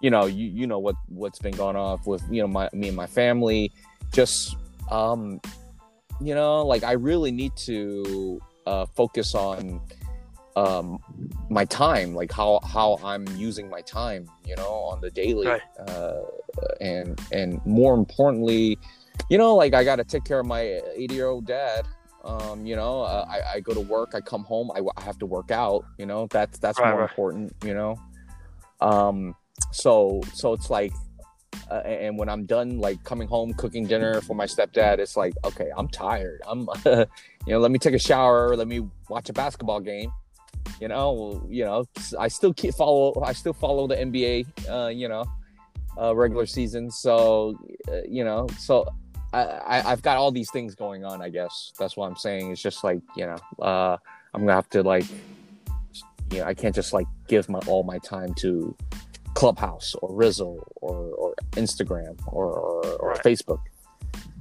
you 0.00 0.10
know 0.10 0.26
you 0.26 0.48
you 0.48 0.66
know 0.66 0.78
what 0.78 0.96
what's 1.08 1.38
been 1.38 1.54
going 1.56 1.76
off 1.76 2.06
with 2.06 2.22
you 2.30 2.42
know 2.42 2.48
my 2.48 2.68
me 2.72 2.88
and 2.88 2.96
my 2.96 3.06
family. 3.06 3.72
Just 4.12 4.56
um 4.90 5.40
you 6.20 6.34
know 6.34 6.64
like 6.64 6.82
i 6.82 6.92
really 6.92 7.30
need 7.30 7.54
to 7.56 8.40
uh 8.66 8.86
focus 8.94 9.34
on 9.34 9.80
um 10.56 10.98
my 11.50 11.64
time 11.66 12.14
like 12.14 12.32
how 12.32 12.58
how 12.64 12.98
i'm 13.04 13.26
using 13.36 13.68
my 13.68 13.82
time 13.82 14.26
you 14.46 14.56
know 14.56 14.72
on 14.72 15.00
the 15.00 15.10
daily. 15.10 15.46
Right. 15.46 15.62
uh 15.86 16.22
and 16.80 17.20
and 17.32 17.64
more 17.66 17.94
importantly 17.94 18.78
you 19.30 19.38
know 19.38 19.54
like 19.54 19.74
i 19.74 19.84
gotta 19.84 20.04
take 20.04 20.24
care 20.24 20.40
of 20.40 20.46
my 20.46 20.80
80 20.94 21.14
year 21.14 21.28
old 21.28 21.46
dad 21.46 21.86
um 22.24 22.66
you 22.66 22.76
know 22.76 23.02
uh, 23.02 23.24
I, 23.28 23.54
I 23.54 23.60
go 23.60 23.74
to 23.74 23.80
work 23.80 24.12
i 24.14 24.20
come 24.20 24.44
home 24.44 24.70
I, 24.74 24.80
I 24.96 25.02
have 25.02 25.18
to 25.18 25.26
work 25.26 25.50
out 25.50 25.84
you 25.98 26.06
know 26.06 26.26
that's 26.30 26.58
that's 26.58 26.78
Right, 26.80 26.90
more 26.90 27.00
right. 27.02 27.10
important 27.10 27.52
you 27.64 27.74
know? 27.74 27.96
Um 28.80 29.34
so 29.72 30.20
so 30.34 30.52
it's 30.52 30.70
like 30.70 30.92
uh, 31.70 31.82
and 31.86 32.18
when 32.18 32.28
i'm 32.28 32.44
done 32.44 32.78
like 32.78 33.02
coming 33.04 33.26
home 33.26 33.54
cooking 33.54 33.86
dinner 33.86 34.20
for 34.20 34.34
my 34.34 34.44
stepdad 34.44 34.98
it's 34.98 35.16
like 35.16 35.34
okay 35.44 35.70
i'm 35.76 35.88
tired. 35.88 36.40
I'm 36.46 36.68
you 36.84 37.06
know 37.48 37.58
let 37.58 37.70
me 37.70 37.78
take 37.78 37.94
a 37.94 37.98
shower 37.98 38.54
let 38.56 38.68
me 38.68 38.86
watch 39.08 39.28
a 39.30 39.32
basketball 39.32 39.80
game 39.80 40.12
you 40.80 40.88
know 40.88 41.46
you 41.48 41.64
know 41.64 41.86
i 42.18 42.28
still 42.28 42.52
keep 42.52 42.74
follow 42.74 43.14
i 43.24 43.32
still 43.32 43.54
follow 43.54 43.86
the 43.86 43.96
nba 43.96 44.44
uh 44.68 44.88
you 44.88 45.08
know 45.08 45.24
uh 46.00 46.14
regular 46.14 46.46
season. 46.46 46.90
So 46.90 47.58
uh, 47.88 48.02
you 48.08 48.24
know 48.24 48.46
so 48.58 48.86
I, 49.36 49.92
i've 49.92 50.02
got 50.02 50.16
all 50.16 50.30
these 50.32 50.50
things 50.50 50.74
going 50.74 51.04
on 51.04 51.22
i 51.22 51.28
guess. 51.28 51.72
That's 51.78 51.96
what 51.96 52.06
i'm 52.08 52.16
saying. 52.16 52.50
It's 52.52 52.62
just 52.62 52.84
like 52.84 53.00
you 53.16 53.26
know 53.26 53.36
uh 53.64 53.96
i'm 54.34 54.42
gonna 54.42 54.54
have 54.54 54.70
to 54.70 54.82
like 54.82 55.06
you 56.32 56.38
know 56.38 56.44
i 56.44 56.54
can't 56.54 56.74
just 56.74 56.92
like 56.92 57.06
give 57.28 57.48
my 57.48 57.60
all 57.66 57.82
my 57.82 57.98
time 57.98 58.34
to 58.34 58.74
clubhouse 59.34 59.94
or 60.00 60.10
Rizzle 60.10 60.62
or, 60.76 60.96
or 61.12 61.34
instagram 61.52 62.18
or, 62.26 62.46
or, 62.46 62.86
or 63.00 63.10
Right. 63.10 63.22
facebook. 63.22 63.60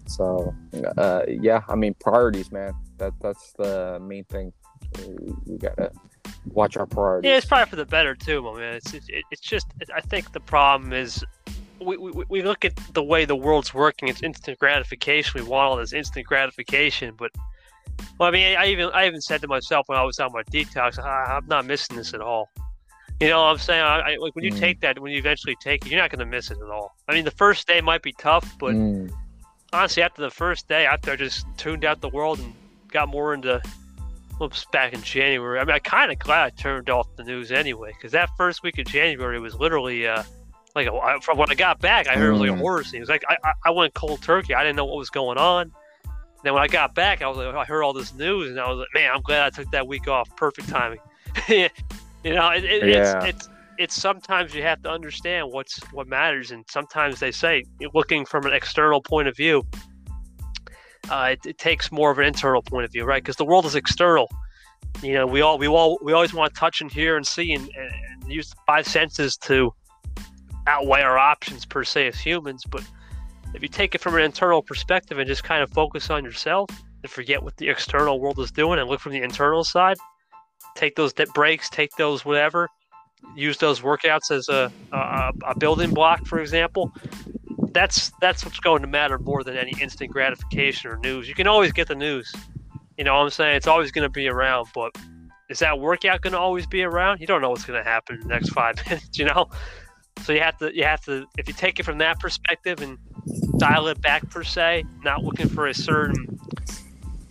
So 0.08 0.54
uh 0.98 1.24
yeah 1.28 1.62
i 1.68 1.76
mean 1.76 1.94
priorities 1.96 2.52
man. 2.52 2.74
That 2.98 3.14
that's 3.22 3.54
the 3.54 4.00
main 4.02 4.24
thing. 4.26 4.54
We, 5.46 5.58
gotta 5.58 5.92
watch 6.54 6.78
our 6.78 6.86
priorities. 6.86 7.30
Yeah, 7.30 7.38
it's 7.38 7.46
probably 7.46 7.70
for 7.70 7.76
the 7.76 7.86
better 7.86 8.16
too, 8.16 8.42
my 8.42 8.58
man. 8.58 8.76
It's 8.76 8.94
it's, 8.94 9.08
it's 9.32 9.42
just 9.42 9.68
I 9.94 10.02
think 10.02 10.32
the 10.32 10.40
problem 10.40 10.94
is 10.94 11.24
we, 11.80 11.98
we, 11.98 12.24
we 12.30 12.42
look 12.42 12.66
at 12.66 12.76
the 12.94 13.04
way 13.04 13.26
the 13.26 13.36
world's 13.36 13.74
working. 13.74 14.10
It's 14.10 14.24
instant 14.24 14.60
gratification. 14.60 15.42
We 15.42 15.48
want 15.48 15.70
all 15.70 15.78
this 15.78 15.94
instant 15.94 16.26
gratification, 16.26 17.16
but 17.18 17.32
Well, 18.20 18.30
I 18.30 18.32
mean, 18.32 18.58
I 18.58 18.68
even 18.68 18.90
I 18.94 19.08
even 19.08 19.22
said 19.22 19.42
to 19.42 19.48
myself 19.48 19.88
when 19.88 19.98
I 19.98 20.04
was 20.04 20.20
on 20.20 20.32
my 20.32 20.44
detox, 20.44 21.00
I, 21.00 21.38
am 21.38 21.48
not 21.48 21.66
missing 21.66 21.98
this 21.98 22.14
at 22.14 22.22
all. 22.22 22.50
You 23.20 23.30
know 23.30 23.42
what 23.42 23.48
I'm 23.48 23.58
saying? 23.58 23.82
I, 23.82 24.00
I, 24.00 24.16
like 24.18 24.36
when 24.36 24.44
you 24.44 24.52
mm. 24.52 24.60
take 24.60 24.82
that, 24.82 25.00
when 25.00 25.12
you 25.12 25.18
eventually 25.18 25.56
take 25.62 25.86
it, 25.86 25.92
you're 25.92 26.02
not 26.02 26.10
going 26.10 26.20
to 26.20 26.26
miss 26.26 26.52
it 26.52 26.58
at 26.58 26.70
all. 26.70 26.96
I 27.08 27.14
mean, 27.14 27.24
the 27.24 27.32
first 27.32 27.68
day 27.68 27.80
might 27.80 28.02
be 28.02 28.14
tough, 28.14 28.56
but 28.60 28.74
mm. 28.74 29.10
honestly, 29.72 30.04
after 30.04 30.22
the 30.22 30.30
first 30.30 30.68
day, 30.68 30.86
after 30.86 31.12
I 31.12 31.16
just 31.16 31.46
tuned 31.58 31.86
out 31.86 32.02
the 32.02 32.10
world 32.10 32.40
and 32.40 32.54
got 32.92 33.08
more 33.08 33.34
into, 33.34 33.62
oops, 34.42 34.66
back 34.74 34.94
in 34.94 35.02
January. 35.02 35.60
I 35.60 35.64
mean, 35.64 35.76
I 35.76 35.80
kind 35.80 36.12
of 36.12 36.20
glad 36.20 36.44
I 36.44 36.50
turned 36.50 36.90
off 36.90 37.08
the 37.16 37.24
news 37.24 37.54
anyway, 37.54 37.94
because 37.94 38.12
that 38.12 38.30
first 38.36 38.64
week 38.64 38.78
of 38.80 38.86
January 38.86 39.40
was 39.40 39.56
literally 39.56 40.08
uh, 40.08 40.24
like 40.76 40.90
from 41.24 41.38
when 41.38 41.50
I 41.50 41.56
got 41.56 41.80
back, 41.80 42.08
I 42.08 42.16
heard 42.16 42.26
mm. 42.26 42.30
it 42.30 42.32
was 42.34 42.42
like 42.42 42.50
a 42.50 42.54
mm. 42.54 42.60
horror 42.60 42.84
scene. 42.84 42.98
It 42.98 43.02
was 43.02 43.10
like 43.10 43.24
I, 43.30 43.38
I 43.66 43.72
went 43.72 43.94
cold 43.94 44.22
turkey. 44.22 44.54
I 44.54 44.64
didn't 44.64 44.76
know 44.76 44.86
what 44.86 44.98
was 44.98 45.10
going 45.10 45.38
on. 45.38 45.72
Then 46.44 46.54
when 46.54 46.62
I 46.62 46.68
got 46.68 46.94
back, 46.94 47.22
I 47.22 47.28
was 47.28 47.38
like, 47.38 47.56
I 47.56 47.66
heard 47.66 47.82
all 47.82 47.94
this 47.94 48.14
news, 48.14 48.52
and 48.52 48.60
I 48.60 48.70
was 48.70 48.78
like, 48.78 48.88
man, 48.94 49.12
I'm 49.12 49.22
glad 49.22 49.46
I 49.46 49.50
took 49.50 49.72
that 49.72 49.88
week 49.88 50.08
off. 50.08 50.30
Perfect 50.36 50.70
timing. 50.70 51.00
You 52.26 52.34
know, 52.34 52.50
it, 52.50 52.64
it, 52.64 52.88
yeah. 52.88 53.24
it's, 53.24 53.46
it's 53.46 53.50
it's 53.78 54.02
sometimes 54.02 54.56
you 54.56 54.64
have 54.64 54.82
to 54.82 54.90
understand 54.90 55.52
what's 55.52 55.78
what 55.92 56.08
matters, 56.08 56.50
and 56.50 56.66
sometimes 56.68 57.20
they 57.20 57.32
say 57.32 57.64
looking 57.94 58.26
from 58.26 58.48
an 58.48 58.54
external 58.54 59.00
point 59.00 59.28
of 59.28 59.38
view, 59.38 59.64
uh, 61.12 61.30
it, 61.34 61.46
it, 61.46 61.58
takes 61.60 61.92
more 61.92 62.10
of 62.10 62.18
an 62.18 62.26
internal 62.26 62.64
point 62.64 62.84
of 62.86 62.92
view, 62.92 63.06
right? 63.06 63.22
Because 63.22 63.36
the 63.36 63.46
world 63.46 63.66
is 63.68 63.76
external. 63.76 64.28
You 65.04 65.14
know, 65.14 65.28
we 65.28 65.42
all 65.42 65.60
we 65.60 65.68
all 65.68 66.00
we 66.02 66.14
always 66.14 66.34
want 66.34 66.52
to 66.52 66.60
touch 66.60 66.82
and 66.82 66.92
hear 66.92 67.16
and 67.16 67.28
see 67.28 67.54
and, 67.54 67.70
and 67.76 68.32
use 68.32 68.50
the 68.50 68.56
five 68.66 68.88
senses 68.88 69.38
to 69.38 69.72
outweigh 70.68 71.02
our 71.02 71.18
options 71.18 71.66
per 71.66 71.84
se 71.84 72.08
as 72.08 72.20
humans. 72.20 72.64
But 72.66 72.84
if 73.54 73.62
you 73.62 73.70
take 73.70 73.96
it 73.96 74.02
from 74.02 74.16
an 74.16 74.22
internal 74.22 74.62
perspective 74.62 75.18
and 75.18 75.28
just 75.28 75.44
kind 75.44 75.64
of 75.64 75.70
focus 75.72 76.10
on 76.10 76.24
yourself 76.24 76.70
and 77.04 77.12
forget 77.12 77.44
what 77.44 77.58
the 77.58 77.70
external 77.70 78.20
world 78.20 78.40
is 78.40 78.52
doing 78.52 78.80
and 78.80 78.90
look 78.90 79.00
from 79.00 79.14
the 79.14 79.22
internal 79.22 79.64
side, 79.64 79.98
take 80.76 80.96
those 80.96 81.14
breaks, 81.14 81.70
take 81.70 81.92
those 81.98 82.26
whatever, 82.26 82.70
use 83.36 83.58
those 83.58 83.82
workouts 83.82 84.32
as 84.32 84.50
a, 84.50 84.72
a, 84.92 85.32
a 85.48 85.58
building 85.58 85.94
block, 85.94 86.26
for 86.26 86.40
example. 86.40 86.92
That's 87.72 88.12
that's 88.22 88.46
what's 88.46 88.60
going 88.60 88.82
to 88.82 88.88
matter 88.88 89.20
more 89.20 89.44
than 89.44 89.58
any 89.58 89.74
instant 89.82 90.12
gratification 90.12 90.92
or 90.92 90.98
news. 90.98 91.28
You 91.28 91.36
can 91.36 91.48
always 91.48 91.74
get 91.74 91.88
the 91.88 91.96
news. 91.96 92.34
You 92.98 93.04
know 93.04 93.16
what 93.16 93.24
I'm 93.24 93.30
saying? 93.30 93.58
It's 93.58 93.68
always 93.68 93.92
going 93.92 94.06
to 94.06 94.10
be 94.10 94.30
around, 94.30 94.68
but 94.74 94.96
is 95.50 95.60
that 95.60 95.80
workout 95.80 96.22
going 96.22 96.34
to 96.34 96.40
always 96.40 96.66
be 96.66 96.84
around? 96.84 97.20
You 97.20 97.28
don't 97.28 97.42
know 97.42 97.50
what's 97.50 97.66
going 97.66 97.82
to 97.82 97.90
happen 97.90 98.16
in 98.16 98.22
the 98.22 98.34
next 98.34 98.50
five 98.50 98.76
minutes, 98.86 99.18
you 99.18 99.26
know? 99.26 99.50
So 100.24 100.34
you 100.34 100.40
have 100.40 100.58
to 100.58 100.76
you 100.76 100.84
have 100.84 101.02
to 101.06 101.26
if 101.38 101.48
you 101.48 101.54
take 101.54 101.80
it 101.80 101.84
from 101.84 102.00
that 102.00 102.20
perspective 102.20 102.82
and 102.82 102.98
dial 103.58 103.88
it 103.88 104.02
back 104.02 104.30
per 104.30 104.44
se, 104.44 104.86
not 105.04 105.24
looking 105.24 105.50
for 105.50 105.68
a 105.68 105.74
certain 105.74 106.40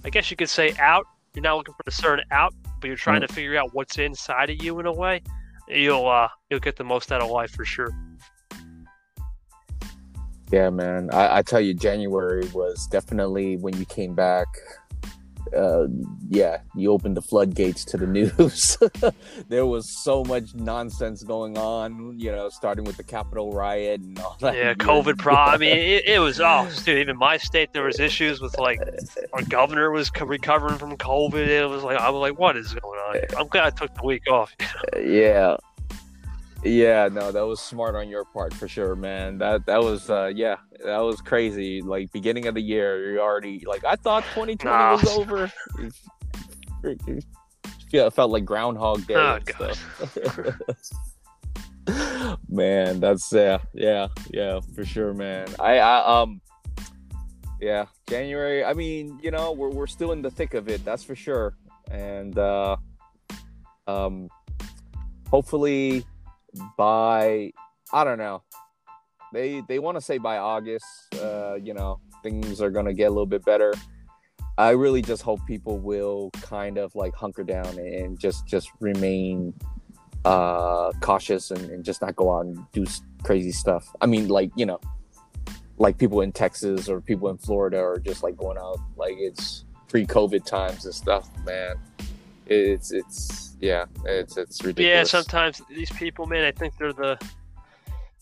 I 0.05 0.11
guess 0.11 0.30
you 0.30 0.37
could 0.37 0.51
say 0.51 0.74
out. 0.78 1.07
You're 1.35 1.43
not 1.43 1.57
looking 1.57 1.74
for 1.74 1.85
a 1.89 1.93
certain 1.93 2.24
out 2.30 2.55
but 2.85 2.89
you're 2.89 2.99
trying 2.99 3.22
to 3.22 3.28
figure 3.28 3.57
out 3.57 3.72
what's 3.72 3.97
inside 3.97 4.51
of 4.51 4.62
you 4.62 4.78
in 4.78 4.85
a 4.85 4.93
way, 4.93 5.22
you'll 5.68 6.07
uh, 6.07 6.28
you'll 6.51 6.61
get 6.61 6.76
the 6.76 6.85
most 6.85 7.11
out 7.11 7.22
of 7.22 7.30
life 7.30 7.51
for 7.51 7.64
sure. 7.64 7.89
Yeah, 10.53 10.68
man. 10.68 11.09
I, 11.11 11.39
I 11.39 11.43
tell 11.43 11.62
you, 11.62 11.72
January 11.72 12.47
was 12.49 12.87
definitely 12.89 13.57
when 13.57 13.74
you 13.78 13.87
came 13.87 14.14
back 14.14 14.47
uh, 15.57 15.86
yeah, 16.28 16.59
you 16.74 16.90
opened 16.90 17.16
the 17.16 17.22
floodgates 17.22 17.84
to 17.86 17.97
the 17.97 18.07
news. 18.38 18.78
there 19.49 19.66
was 19.66 20.03
so 20.03 20.24
much 20.24 20.55
nonsense 20.55 21.22
going 21.22 21.59
on, 21.59 22.18
you 22.18 22.32
know, 22.32 22.49
starting 22.49 22.84
with 22.84 22.97
the 22.97 23.05
Capitol 23.05 23.53
riot 23.53 24.01
and 24.01 24.18
all 24.18 24.36
that. 24.40 24.57
Yeah, 24.57 24.74
COVID 24.74 25.18
problem. 25.18 25.55
I 25.55 25.59
mean, 25.59 25.76
it, 25.76 26.07
it, 26.07 26.18
was 26.18 26.40
oh, 26.40 26.68
dude. 26.84 26.99
Even 26.99 27.16
my 27.16 27.36
state, 27.36 27.72
there 27.72 27.84
was 27.84 28.01
issues 28.01 28.40
with 28.40 28.59
like 28.59 28.80
our 29.32 29.42
governor 29.42 29.90
was 29.90 30.11
recovering 30.20 30.78
from 30.78 30.97
COVID. 30.97 31.47
It 31.47 31.66
was 31.66 31.82
like 31.82 31.99
I 31.99 32.11
was 32.11 32.20
like, 32.20 32.38
what 32.38 32.57
is 32.57 32.72
going 32.74 32.99
on? 32.99 33.16
I'm 33.38 33.49
glad 33.49 33.64
I 33.64 33.70
took 33.70 33.95
the 33.95 34.05
week 34.05 34.30
off. 34.30 34.55
yeah, 34.97 35.57
yeah, 36.64 37.08
no, 37.12 37.30
that 37.30 37.42
was 37.46 37.60
smart 37.60 37.94
on 37.94 38.08
your 38.08 38.24
part 38.24 38.54
for 38.54 38.66
sure, 38.66 38.96
man. 38.96 39.38
That 39.38 39.66
that 39.66 39.82
was 39.82 40.08
uh 40.08 40.32
yeah, 40.34 40.56
that 40.84 40.98
was 40.98 41.20
crazy. 41.20 41.82
Like 41.82 42.10
beginning 42.12 42.46
of 42.46 42.54
the 42.54 42.62
year, 42.62 43.12
you 43.12 43.20
already 43.20 43.62
like 43.66 43.84
I 43.84 43.96
thought 43.96 44.24
2020 44.34 44.64
nah. 44.64 44.92
was 44.92 45.04
over. 45.16 45.52
yeah, 47.90 48.06
it 48.06 48.12
felt 48.14 48.30
like 48.30 48.44
Groundhog 48.46 49.06
Day. 49.06 49.14
Oh, 49.14 49.38
man, 52.48 52.98
that's 52.98 53.30
yeah, 53.30 53.58
yeah, 53.74 54.08
yeah, 54.30 54.60
for 54.74 54.86
sure, 54.86 55.12
man. 55.12 55.48
I, 55.60 55.78
I 55.78 56.22
um 56.22 56.40
yeah, 57.60 57.86
January. 58.08 58.64
I 58.64 58.72
mean, 58.72 59.20
you 59.22 59.30
know, 59.30 59.52
we're 59.52 59.70
we're 59.70 59.86
still 59.86 60.12
in 60.12 60.22
the 60.22 60.30
thick 60.30 60.54
of 60.54 60.68
it, 60.70 60.82
that's 60.84 61.04
for 61.04 61.14
sure. 61.14 61.54
And 61.90 62.38
uh 62.38 62.76
um 63.86 64.28
hopefully 65.28 66.06
by 66.76 67.52
I 67.92 68.05
don't 68.05 68.18
know. 68.18 68.42
They 69.32 69.62
they 69.68 69.78
want 69.78 69.96
to 69.96 70.00
say 70.00 70.18
by 70.18 70.38
August, 70.38 70.86
uh, 71.20 71.55
you 71.55 71.74
know, 71.74 72.00
things 72.22 72.61
are 72.61 72.70
gonna 72.70 72.94
get 72.94 73.05
a 73.05 73.11
little 73.11 73.26
bit 73.26 73.44
better. 73.44 73.74
I 74.57 74.70
really 74.70 75.02
just 75.02 75.22
hope 75.22 75.40
people 75.46 75.78
will 75.78 76.30
kind 76.40 76.78
of 76.78 76.94
like 76.94 77.14
hunker 77.14 77.42
down 77.42 77.78
and 77.78 78.18
just 78.18 78.46
just 78.46 78.70
remain 78.80 79.52
uh 80.24 80.90
cautious 81.00 81.50
and, 81.50 81.70
and 81.70 81.84
just 81.84 82.00
not 82.00 82.16
go 82.16 82.34
out 82.34 82.46
and 82.46 82.59
do 82.72 82.86
crazy 83.24 83.52
stuff. 83.52 83.88
I 84.00 84.07
mean, 84.07 84.28
like 84.28 84.50
you 84.57 84.66
know, 84.66 84.80
like 85.78 85.98
people 85.98 86.20
in 86.20 86.32
Texas 86.32 86.88
or 86.88 87.00
people 87.00 87.28
in 87.30 87.38
Florida 87.38 87.78
are 87.78 87.98
just 87.98 88.22
like 88.22 88.36
going 88.36 88.59
out 88.59 88.78
like 88.96 89.14
it's 89.18 89.64
pre-COVID 89.88 90.44
times 90.44 90.84
and 90.84 90.94
stuff. 90.94 91.28
Man, 91.44 91.76
it's 92.47 92.92
it's 92.92 93.57
yeah, 93.61 93.86
it's 94.05 94.36
it's 94.36 94.62
ridiculous. 94.62 95.12
Yeah, 95.12 95.20
sometimes 95.20 95.62
these 95.68 95.90
people, 95.90 96.26
man, 96.26 96.45
I 96.45 96.53
think 96.53 96.76
they're 96.78 96.92
the 96.92 97.18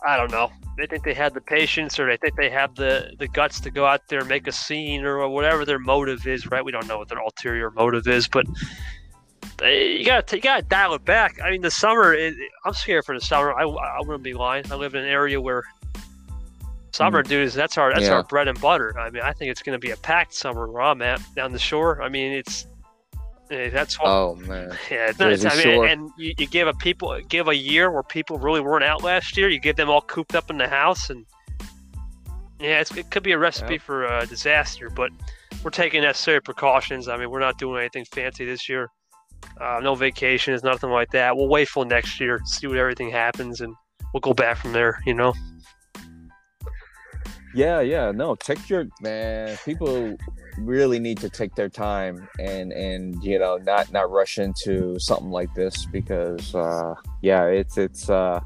I 0.05 0.16
don't 0.16 0.31
know. 0.31 0.51
They 0.77 0.87
think 0.87 1.05
they 1.05 1.14
have 1.14 1.35
the 1.35 1.41
patience, 1.41 1.99
or 2.01 2.07
they 2.07 2.16
think 2.16 2.37
they 2.37 2.51
have 2.51 2.75
the 2.75 3.12
the 3.18 3.29
guts 3.29 3.61
to 3.61 3.70
go 3.70 3.87
out 3.87 4.09
there 4.09 4.20
and 4.20 4.29
make 4.29 4.47
a 4.47 4.53
scene, 4.53 5.05
or 5.05 5.29
whatever 5.29 5.64
their 5.64 5.79
motive 5.79 6.27
is. 6.27 6.51
Right? 6.51 6.64
We 6.64 6.73
don't 6.73 6.87
know 6.87 6.99
what 6.99 7.09
their 7.09 7.18
ulterior 7.18 7.70
motive 7.70 8.09
is, 8.09 8.27
but 8.27 8.47
they, 9.59 9.97
you 9.99 10.05
got 10.05 10.27
to 10.29 10.37
you 10.37 10.43
got 10.43 10.57
to 10.57 10.62
dial 10.62 10.95
it 10.95 11.05
back. 11.05 11.39
I 11.43 11.51
mean, 11.51 11.62
the 11.62 11.70
summer. 11.70 12.16
I'm 12.64 12.73
scared 12.73 13.05
for 13.05 13.14
the 13.14 13.25
summer. 13.25 13.53
I, 13.53 13.64
I 13.64 14.01
wouldn't 14.01 14.25
be 14.25 14.35
lying. 14.35 14.70
I 14.73 14.77
live 14.77 14.95
in 14.95 15.05
an 15.05 15.09
area 15.09 15.41
where 15.41 15.62
summer, 16.93 17.23
mm. 17.23 17.29
dudes. 17.29 17.55
That's 17.55 17.79
our 17.79 17.93
that's 17.93 18.07
yeah. 18.07 18.14
our 18.14 18.25
bread 18.25 18.49
and 18.49 18.61
butter. 18.61 18.99
I 18.99 19.11
mean, 19.11 19.23
I 19.23 19.33
think 19.33 19.51
it's 19.51 19.62
going 19.62 19.79
to 19.79 19.85
be 19.85 19.93
a 19.93 19.97
packed 19.99 20.35
summer 20.35 20.68
where 20.68 20.83
I'm 20.83 21.03
at 21.03 21.20
down 21.35 21.53
the 21.53 21.59
shore. 21.59 22.03
I 22.03 22.09
mean, 22.09 22.33
it's 22.33 22.66
that's 23.53 24.00
what, 24.00 24.09
oh 24.09 24.34
man. 24.36 24.76
Yeah, 24.90 25.12
I 25.18 25.28
mean, 25.28 25.38
sure. 25.38 25.86
and 25.86 26.11
you, 26.16 26.34
you, 26.38 26.46
give 26.46 26.68
a 26.68 26.74
people 26.74 27.18
give 27.28 27.48
a 27.48 27.57
year 27.57 27.90
where 27.90 28.03
people 28.03 28.38
really 28.38 28.61
weren't 28.61 28.84
out 28.84 29.03
last 29.03 29.36
year. 29.36 29.48
You 29.48 29.61
get 29.61 29.76
them 29.76 29.90
all 29.90 30.00
cooped 30.00 30.34
up 30.34 30.50
in 30.50 30.57
the 30.57 30.68
house, 30.68 31.11
and 31.11 31.26
yeah, 32.59 32.80
it 32.80 33.11
could 33.11 33.22
be 33.22 33.32
a 33.32 33.38
recipe 33.38 33.74
yep. 33.74 33.82
for 33.82 34.05
a 34.07 34.26
disaster. 34.26 34.88
But 34.88 35.11
we're 35.62 35.70
taking 35.70 36.03
necessary 36.03 36.40
precautions. 36.40 37.09
I 37.09 37.16
mean, 37.16 37.30
we're 37.30 37.40
not 37.40 37.59
doing 37.59 37.78
anything 37.80 38.07
fancy 38.07 38.44
this 38.44 38.68
year. 38.68 38.88
Uh, 39.61 39.80
no 39.82 39.94
vacations, 39.94 40.62
nothing 40.62 40.90
like 40.90 41.11
that. 41.11 41.36
We'll 41.36 41.48
wait 41.48 41.68
for 41.68 41.84
next 41.84 42.20
year, 42.20 42.40
see 42.44 42.66
what 42.66 42.78
everything 42.78 43.11
happens, 43.11 43.61
and 43.61 43.74
we'll 44.14 44.20
go 44.20 44.32
back 44.32 44.57
from 44.57 44.72
there. 44.72 45.00
You 45.05 45.14
know. 45.14 45.34
Yeah, 47.55 47.80
yeah, 47.80 48.12
no, 48.12 48.34
take 48.34 48.70
your 48.70 48.86
man. 49.03 49.59
People 49.64 50.16
really 50.59 50.98
need 50.98 51.18
to 51.18 51.28
take 51.28 51.55
their 51.55 51.68
time 51.68 52.28
and 52.38 52.72
and 52.72 53.22
you 53.22 53.38
know 53.38 53.59
not 53.59 53.90
not 53.92 54.11
rush 54.11 54.38
into 54.38 54.98
something 54.98 55.30
like 55.30 55.53
this 55.55 55.86
because 55.86 56.55
uh 56.55 56.94
yeah 57.22 57.44
it's 57.46 57.78
it's 57.78 58.11
uh 58.11 58.40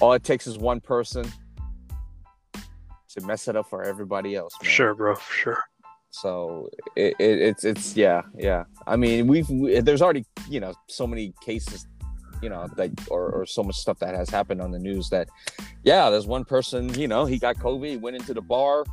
all 0.00 0.12
it 0.12 0.24
takes 0.24 0.46
is 0.46 0.58
one 0.58 0.80
person 0.80 1.30
to 3.08 3.20
mess 3.22 3.48
it 3.48 3.56
up 3.56 3.68
for 3.68 3.82
everybody 3.82 4.34
else 4.34 4.54
man. 4.62 4.70
sure 4.70 4.94
bro 4.94 5.14
sure 5.16 5.62
so 6.10 6.68
it, 6.96 7.14
it, 7.18 7.40
it's 7.40 7.64
it's 7.64 7.96
yeah 7.96 8.22
yeah 8.36 8.64
i 8.86 8.96
mean 8.96 9.26
we've 9.26 9.48
we, 9.48 9.80
there's 9.80 10.02
already 10.02 10.24
you 10.48 10.60
know 10.60 10.74
so 10.88 11.06
many 11.06 11.32
cases 11.42 11.86
you 12.42 12.48
know 12.48 12.68
that 12.76 12.90
or, 13.08 13.30
or 13.30 13.46
so 13.46 13.62
much 13.62 13.76
stuff 13.76 13.98
that 13.98 14.14
has 14.14 14.28
happened 14.28 14.60
on 14.60 14.70
the 14.70 14.78
news 14.78 15.08
that 15.08 15.28
yeah 15.84 16.10
there's 16.10 16.26
one 16.26 16.44
person 16.44 16.92
you 16.94 17.08
know 17.08 17.24
he 17.24 17.38
got 17.38 17.56
covid 17.56 18.00
went 18.00 18.16
into 18.16 18.34
the 18.34 18.42
bar 18.42 18.84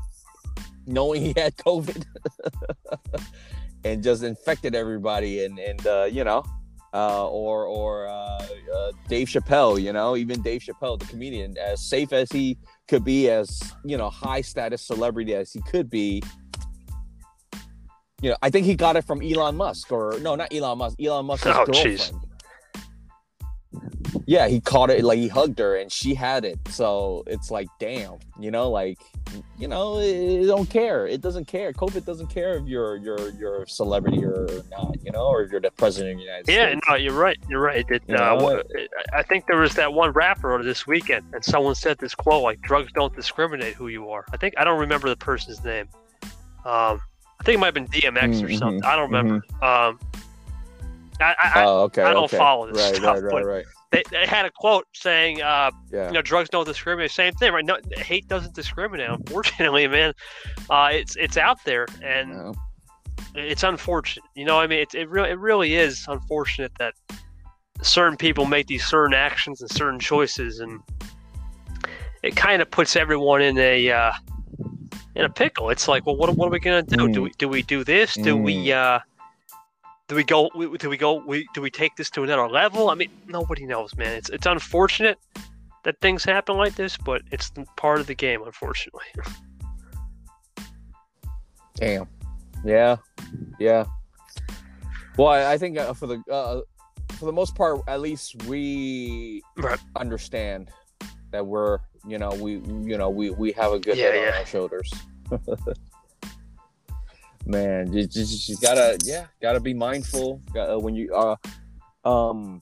knowing 0.86 1.22
he 1.22 1.34
had 1.36 1.56
COVID 1.58 2.06
and 3.84 4.04
just 4.04 4.24
infected 4.24 4.76
everybody 4.76 5.46
and 5.46 5.60
and 5.60 5.86
uh, 5.88 6.08
you 6.12 6.24
know 6.24 6.44
uh, 6.94 7.28
or 7.28 7.66
or 7.66 8.08
uh, 8.08 8.46
uh, 8.76 8.92
Dave 9.08 9.28
Chappelle, 9.28 9.82
you 9.82 9.92
know, 9.92 10.16
even 10.16 10.42
Dave 10.42 10.62
Chappelle, 10.62 11.00
the 11.00 11.06
comedian, 11.06 11.58
as 11.58 11.82
safe 11.82 12.14
as 12.14 12.32
he 12.32 12.58
could 12.88 13.04
be, 13.04 13.30
as 13.30 13.62
you 13.84 13.98
know, 13.98 14.10
high 14.10 14.42
status 14.42 14.82
celebrity 14.82 15.34
as 15.34 15.52
he 15.52 15.62
could 15.62 15.90
be. 15.90 16.22
You 18.22 18.30
know, 18.30 18.38
I 18.42 18.50
think 18.50 18.66
he 18.66 18.76
got 18.76 18.96
it 18.96 19.04
from 19.04 19.22
Elon 19.22 19.58
Musk, 19.58 19.92
or 19.92 20.18
no, 20.22 20.36
not 20.36 20.54
Elon 20.54 20.78
Musk. 20.78 21.02
Elon 21.02 21.26
Musk's 21.26 21.48
oh, 21.48 21.66
girlfriend. 21.66 21.98
Geez. 21.98 22.14
Yeah, 24.26 24.48
he 24.48 24.60
caught 24.62 24.90
it 24.90 25.04
like 25.04 25.18
he 25.20 25.28
hugged 25.28 25.60
her 25.60 25.76
and 25.76 25.92
she 25.92 26.14
had 26.16 26.46
it. 26.46 26.58
So 26.70 27.24
it's 27.28 27.52
like, 27.52 27.68
damn, 27.80 28.16
you 28.40 28.52
know, 28.52 28.70
like 28.70 29.00
you 29.58 29.68
know, 29.68 29.98
it, 30.00 30.06
it 30.44 30.46
don't 30.46 30.70
care. 30.70 31.08
It 31.08 31.22
doesn't 31.22 31.46
care. 31.48 31.74
COVID 31.74 32.06
doesn't 32.06 32.28
care 32.28 32.56
if 32.58 32.66
you're 32.68 32.96
you're 32.98 33.30
you're 33.32 33.64
a 33.64 33.68
celebrity 33.68 34.24
or 34.24 34.48
not, 34.72 34.96
you 35.04 35.12
know, 35.12 35.26
or 35.28 35.42
if 35.44 35.52
you're 35.52 35.60
the 35.62 35.72
president 35.72 36.14
of 36.14 36.18
the 36.20 36.24
United 36.24 36.48
Yeah, 36.48 36.68
States. 36.70 36.82
Yeah, 36.88 36.92
no, 36.94 36.98
you're 36.98 37.14
right. 37.14 37.38
You're 37.50 37.62
right. 37.62 37.86
It, 37.90 38.04
You 38.08 38.16
uh, 38.16 38.36
know, 38.36 38.64
I 39.14 39.24
think 39.24 39.48
there 39.48 39.58
was 39.58 39.74
that 39.76 39.94
one 39.94 40.12
rapper 40.12 40.62
this 40.64 40.86
weekend, 40.88 41.26
and 41.34 41.44
someone 41.44 41.76
said 41.76 41.98
this 42.00 42.14
quote 42.16 42.44
like, 42.44 42.62
"Drugs 42.62 42.92
don't 42.94 43.16
discriminate 43.16 43.74
who 43.76 43.88
you 43.88 44.10
are." 44.10 44.26
I 44.32 44.38
think 44.38 44.54
I 44.58 44.64
don't 44.64 44.80
remember 44.80 45.10
the 45.10 45.18
person's 45.18 45.64
name. 45.64 45.88
Um, 46.66 47.02
I 47.40 47.44
think 47.44 47.56
it 47.56 47.60
might 47.60 47.68
have 47.68 47.74
been 47.74 47.88
DMX 47.88 48.42
or 48.42 48.48
Mhm, 48.48 48.58
something. 48.60 48.84
I 48.86 48.96
don't 48.96 49.12
remember. 49.12 49.36
Um, 49.62 50.00
I, 51.20 51.36
I, 51.44 51.52
I 51.56 51.64
Oh, 51.66 51.82
okay. 51.84 52.04
I 52.04 52.14
don't 52.14 52.26
okay. 52.26 52.38
follow 52.38 52.72
this 52.72 52.82
right, 52.84 52.96
stuff, 53.02 53.16
Right, 53.16 53.24
right, 53.24 53.32
but- 53.32 53.46
right. 53.46 53.66
They, 53.94 54.04
they 54.12 54.26
had 54.26 54.46
a 54.46 54.52
quote 54.52 54.86
saying, 54.94 55.42
uh, 55.42 55.72
Yeah. 55.92 56.08
you 56.08 56.14
know, 56.14 56.22
drugs 56.22 56.50
don't 56.50 56.66
discriminate. 56.66 57.12
Same 57.12 57.34
thing, 57.34 57.54
right? 57.54 57.64
No, 57.66 57.78
hate 57.98 58.28
doesn't 58.28 58.54
discriminate. 58.56 59.10
Unfortunately, 59.10 59.88
man, 59.98 60.14
uh, 60.70 60.90
it's 60.92 61.16
it's 61.16 61.38
out 61.38 61.58
there, 61.66 61.86
and 62.02 62.56
it's 63.36 63.64
unfortunate. 63.64 64.26
You 64.36 64.46
know, 64.46 64.60
I 64.60 64.68
mean, 64.68 64.80
it 64.80 64.94
it 64.96 65.10
really 65.10 65.30
it 65.30 65.40
really 65.40 65.76
is 65.76 66.06
unfortunate 66.08 66.72
that 66.80 66.94
certain 67.82 68.18
people 68.18 68.46
make 68.46 68.68
these 68.68 68.86
certain 68.86 69.14
actions 69.14 69.62
and 69.62 69.70
certain 69.70 70.00
choices, 70.00 70.60
and 70.60 70.80
it 72.24 72.36
kind 72.36 72.62
of 72.62 72.70
puts 72.72 72.96
everyone 72.96 73.42
in 73.42 73.58
a 73.58 73.92
uh, 73.92 74.12
in 75.16 75.26
a 75.26 75.30
pickle. 75.30 75.70
It's 75.70 75.88
like, 75.88 76.06
well, 76.06 76.16
what 76.16 76.36
what 76.36 76.48
are 76.48 76.52
we 76.52 76.60
gonna 76.60 76.84
do? 76.84 77.08
Do 77.10 77.20
Mm. 77.20 77.24
we 77.24 77.30
do 77.38 77.48
we 77.50 77.62
do 77.62 77.84
this? 77.84 78.14
Do 78.16 78.36
we 78.38 78.72
uh, 78.72 79.00
do 80.08 80.16
we 80.16 80.24
go? 80.24 80.50
Do 80.80 80.90
we 80.90 80.98
go? 80.98 81.24
We, 81.26 81.48
do 81.54 81.62
we 81.62 81.70
take 81.72 81.96
this 81.96 82.10
to 82.12 82.24
another 82.24 82.48
level? 82.50 82.90
I 82.90 82.96
mean, 82.96 83.10
nobody 83.28 83.66
knows, 83.66 83.96
man. 83.96 84.14
It's 84.14 84.30
it's 84.30 84.46
unfortunate 84.46 85.18
that 85.84 86.00
things 86.02 86.24
happen 86.24 86.58
like 86.58 86.76
this, 86.76 86.98
but 86.98 87.22
it's 87.32 87.52
part 87.78 88.00
of 88.00 88.08
the 88.08 88.16
game, 88.16 88.42
unfortunately. 88.44 89.06
Damn. 91.76 92.08
Yeah. 92.64 92.98
Yeah. 93.60 93.86
Well, 95.18 95.28
I, 95.28 95.54
I 95.54 95.58
think 95.58 95.78
uh, 95.78 95.94
for 95.94 96.08
the 96.08 96.24
uh, 96.32 96.62
for 97.14 97.26
the 97.26 97.34
most 97.34 97.56
part, 97.56 97.82
at 97.88 98.02
least 98.02 98.44
we 98.46 99.42
Right. 99.58 99.80
understand 99.96 100.70
that 101.32 101.46
we're 101.46 101.80
you 102.08 102.18
know 102.18 102.30
we 102.32 102.54
you 102.54 102.98
know 102.98 103.10
we 103.10 103.30
we 103.32 103.52
have 103.54 103.72
a 103.74 103.80
good 103.80 103.98
Yeah, 103.98 104.12
head 104.12 104.34
on 104.34 104.40
our 104.40 104.46
shoulders. 104.46 104.92
Man, 107.46 107.92
you 107.92 108.08
just, 108.08 108.48
you 108.48 108.56
gotta 108.62 108.98
yeah 109.04 109.26
gotta 109.42 109.60
be 109.60 109.74
mindful 109.74 110.42
uh, 110.56 110.80
when 110.80 110.96
you 110.96 111.14
uh 111.14 111.36
um 112.08 112.62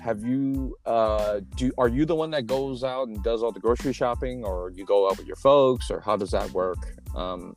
have 0.00 0.24
you 0.24 0.76
uh 0.86 1.40
do 1.56 1.72
are 1.78 1.88
you 1.88 2.04
the 2.04 2.14
one 2.14 2.30
that 2.30 2.46
goes 2.46 2.84
out 2.84 3.08
and 3.08 3.22
does 3.24 3.42
all 3.42 3.50
the 3.50 3.58
grocery 3.58 3.92
shopping 3.92 4.44
or 4.44 4.70
you 4.70 4.84
go 4.84 5.08
out 5.08 5.18
with 5.18 5.26
your 5.26 5.36
folks 5.36 5.90
or 5.90 5.98
how 5.98 6.16
does 6.16 6.30
that 6.30 6.48
work 6.52 6.78
um 7.16 7.56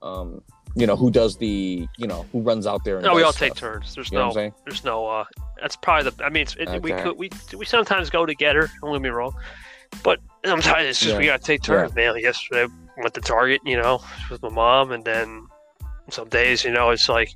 um 0.00 0.40
you 0.76 0.86
know 0.86 0.96
who 0.96 1.10
does 1.10 1.36
the 1.36 1.86
you 1.98 2.06
know 2.06 2.24
who 2.32 2.40
runs 2.40 2.66
out 2.66 2.82
there 2.84 2.96
and 2.96 3.04
No, 3.04 3.14
we 3.14 3.22
all 3.22 3.32
take 3.32 3.54
turns. 3.54 3.94
There's 3.94 4.10
you 4.10 4.18
no, 4.18 4.32
there's 4.32 4.84
no. 4.84 5.06
uh 5.06 5.24
That's 5.60 5.76
probably 5.76 6.10
the. 6.10 6.24
I 6.24 6.30
mean, 6.30 6.42
it's, 6.42 6.56
it, 6.58 6.82
we 6.82 6.92
could 6.92 7.16
we 7.16 7.30
we 7.56 7.64
sometimes 7.64 8.10
go 8.10 8.26
together. 8.26 8.68
Don't 8.80 8.92
get 8.92 9.02
me 9.02 9.08
wrong, 9.10 9.34
but 10.02 10.18
sometimes 10.44 10.88
it's 10.88 11.00
just 11.00 11.16
we 11.16 11.26
gotta 11.26 11.42
take 11.42 11.62
turns, 11.62 11.94
man. 11.94 12.18
Yesterday 12.18 12.72
went 13.02 13.14
to 13.14 13.20
Target, 13.20 13.60
you 13.64 13.76
know, 13.76 14.00
with 14.30 14.42
my 14.42 14.48
mom, 14.48 14.92
and 14.92 15.04
then 15.04 15.46
some 16.10 16.28
days, 16.28 16.64
you 16.64 16.70
know, 16.70 16.90
it's 16.90 17.08
like 17.08 17.28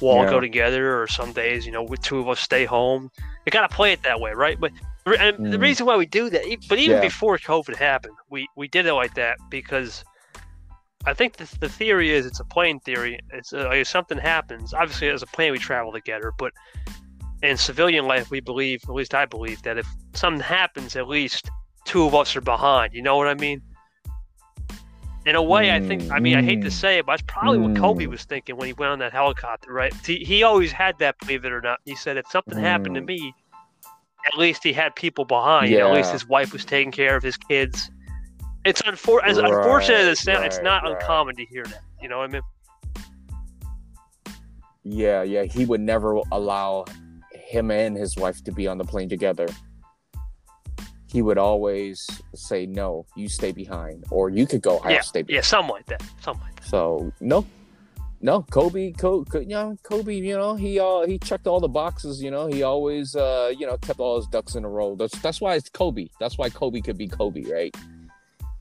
we'll 0.00 0.12
all 0.12 0.22
Yeah. 0.24 0.30
go 0.30 0.40
together, 0.40 1.00
or 1.00 1.06
some 1.06 1.32
days, 1.32 1.66
you 1.66 1.72
know, 1.72 1.82
we 1.82 1.96
two 1.96 2.18
of 2.18 2.28
us 2.28 2.40
stay 2.40 2.64
home. 2.64 3.10
You 3.46 3.50
gotta 3.50 3.68
play 3.74 3.92
it 3.92 4.02
that 4.02 4.20
way, 4.20 4.32
right? 4.32 4.58
But 4.60 4.72
and 5.06 5.52
the 5.52 5.56
Mm. 5.56 5.62
reason 5.62 5.86
why 5.86 5.96
we 5.96 6.06
do 6.06 6.30
that, 6.30 6.44
but 6.68 6.78
even 6.78 6.96
Yeah. 6.96 7.00
before 7.00 7.38
COVID 7.38 7.76
happened, 7.76 8.14
we 8.28 8.46
we 8.56 8.68
did 8.68 8.86
it 8.86 8.94
like 8.94 9.14
that 9.14 9.38
because 9.50 10.04
I 11.06 11.14
think 11.14 11.38
the, 11.38 11.48
the 11.60 11.68
theory 11.68 12.12
is 12.12 12.26
it's 12.26 12.40
a 12.40 12.44
plane 12.44 12.78
theory. 12.80 13.18
It's 13.32 13.52
uh, 13.52 13.64
like 13.64 13.78
if 13.78 13.88
something 13.88 14.18
happens, 14.18 14.74
obviously 14.74 15.08
as 15.08 15.22
a 15.22 15.26
plane 15.26 15.52
we 15.52 15.58
travel 15.58 15.92
together, 15.92 16.32
but 16.38 16.52
in 17.42 17.56
civilian 17.56 18.06
life 18.06 18.30
we 18.30 18.40
believe, 18.40 18.82
at 18.86 18.94
least 18.94 19.14
I 19.14 19.24
believe, 19.24 19.62
that 19.62 19.78
if 19.78 19.86
something 20.14 20.42
happens, 20.42 20.96
at 20.96 21.08
least 21.08 21.50
two 21.86 22.04
of 22.04 22.14
us 22.14 22.36
are 22.36 22.42
behind. 22.42 22.92
You 22.92 23.02
know 23.02 23.16
what 23.16 23.28
I 23.28 23.34
mean? 23.34 23.62
In 25.30 25.36
a 25.36 25.42
way, 25.42 25.70
I 25.70 25.78
think. 25.78 26.10
I 26.10 26.18
mean, 26.18 26.36
I 26.36 26.42
hate 26.42 26.60
to 26.62 26.66
Mm. 26.66 26.72
say 26.72 26.98
it, 26.98 27.06
but 27.06 27.12
that's 27.12 27.22
probably 27.28 27.58
what 27.58 27.76
Kobe 27.76 28.04
Mm. 28.06 28.10
was 28.10 28.24
thinking 28.24 28.56
when 28.56 28.66
he 28.66 28.72
went 28.72 28.90
on 28.90 28.98
that 28.98 29.12
helicopter, 29.12 29.72
right? 29.72 29.94
He, 30.04 30.24
he 30.24 30.42
always 30.42 30.72
had 30.72 30.98
that, 30.98 31.20
believe 31.20 31.44
it 31.44 31.52
or 31.52 31.60
not. 31.60 31.78
He 31.84 31.94
said 31.94 32.16
if 32.16 32.26
something 32.26 32.58
happened 32.58 32.96
to 32.96 33.00
Mm. 33.00 33.06
me, 33.06 33.34
at 34.26 34.36
least 34.36 34.64
he 34.64 34.72
had 34.72 34.96
people 34.96 35.24
behind. 35.24 35.70
Know, 35.70 35.86
at 35.86 35.94
least 35.94 36.10
his 36.10 36.26
wife 36.26 36.52
was 36.52 36.64
taking 36.64 36.90
care 36.90 37.14
of 37.14 37.22
his 37.22 37.36
kids. 37.36 37.92
It's 38.64 38.82
unfor- 38.82 39.22
as 39.24 39.38
Right, 39.38 39.52
unfortunate 39.52 39.98
as 40.00 40.18
it 40.18 40.22
sounds, 40.24 40.46
it's 40.46 40.62
not 40.62 40.82
right. 40.82 40.94
uncommon 40.94 41.36
to 41.36 41.44
hear 41.44 41.62
that. 41.62 41.82
You 42.02 42.08
know 42.08 42.18
what 42.18 42.30
I 42.30 42.32
mean? 42.32 42.42
yeah 44.82 45.22
yeah 45.22 45.44
he 45.44 45.64
would 45.66 45.80
never 45.80 46.18
allow 46.32 46.86
him 47.32 47.70
and 47.70 47.96
his 47.96 48.16
wife 48.16 48.42
to 48.42 48.50
be 48.50 48.66
on 48.66 48.78
the 48.78 48.84
plane 48.84 49.08
together 49.10 49.46
he 51.10 51.22
would 51.22 51.38
always 51.38 52.06
say 52.34 52.66
no 52.66 53.04
you 53.16 53.28
stay 53.28 53.52
behind 53.52 54.04
or 54.10 54.30
you 54.30 54.46
could 54.46 54.62
go 54.62 54.78
i'll 54.78 54.92
Yeah, 54.92 55.00
stay 55.00 55.22
behind 55.22 55.36
Yeah, 55.36 55.40
something 55.42 55.72
like 55.72 55.86
that. 55.86 56.02
Something 56.20 56.42
like 56.44 56.56
that. 56.56 56.66
So 56.66 57.12
no, 57.20 57.46
no, 58.22 58.42
Kobe, 58.42 58.92
Kobe, 58.92 59.40
you 59.40 59.48
know, 59.48 59.76
Kobe, 59.82 60.14
you 60.14 60.36
know, 60.36 60.54
he 60.54 60.78
uh 60.78 61.06
he 61.06 61.18
checked 61.18 61.46
all 61.46 61.58
the 61.58 61.68
boxes. 61.68 62.22
You 62.22 62.30
know, 62.30 62.46
he 62.46 62.62
always 62.62 63.16
uh 63.16 63.52
you 63.58 63.66
know 63.66 63.76
kept 63.78 63.98
all 63.98 64.16
his 64.16 64.26
ducks 64.26 64.54
in 64.54 64.64
a 64.64 64.68
row. 64.68 64.94
That's 64.94 65.18
that's 65.20 65.40
why 65.40 65.54
it's 65.54 65.68
Kobe. 65.70 66.08
That's 66.20 66.36
why 66.36 66.50
Kobe 66.50 66.80
could 66.80 66.98
be 66.98 67.08
Kobe, 67.08 67.44
right? 67.50 67.74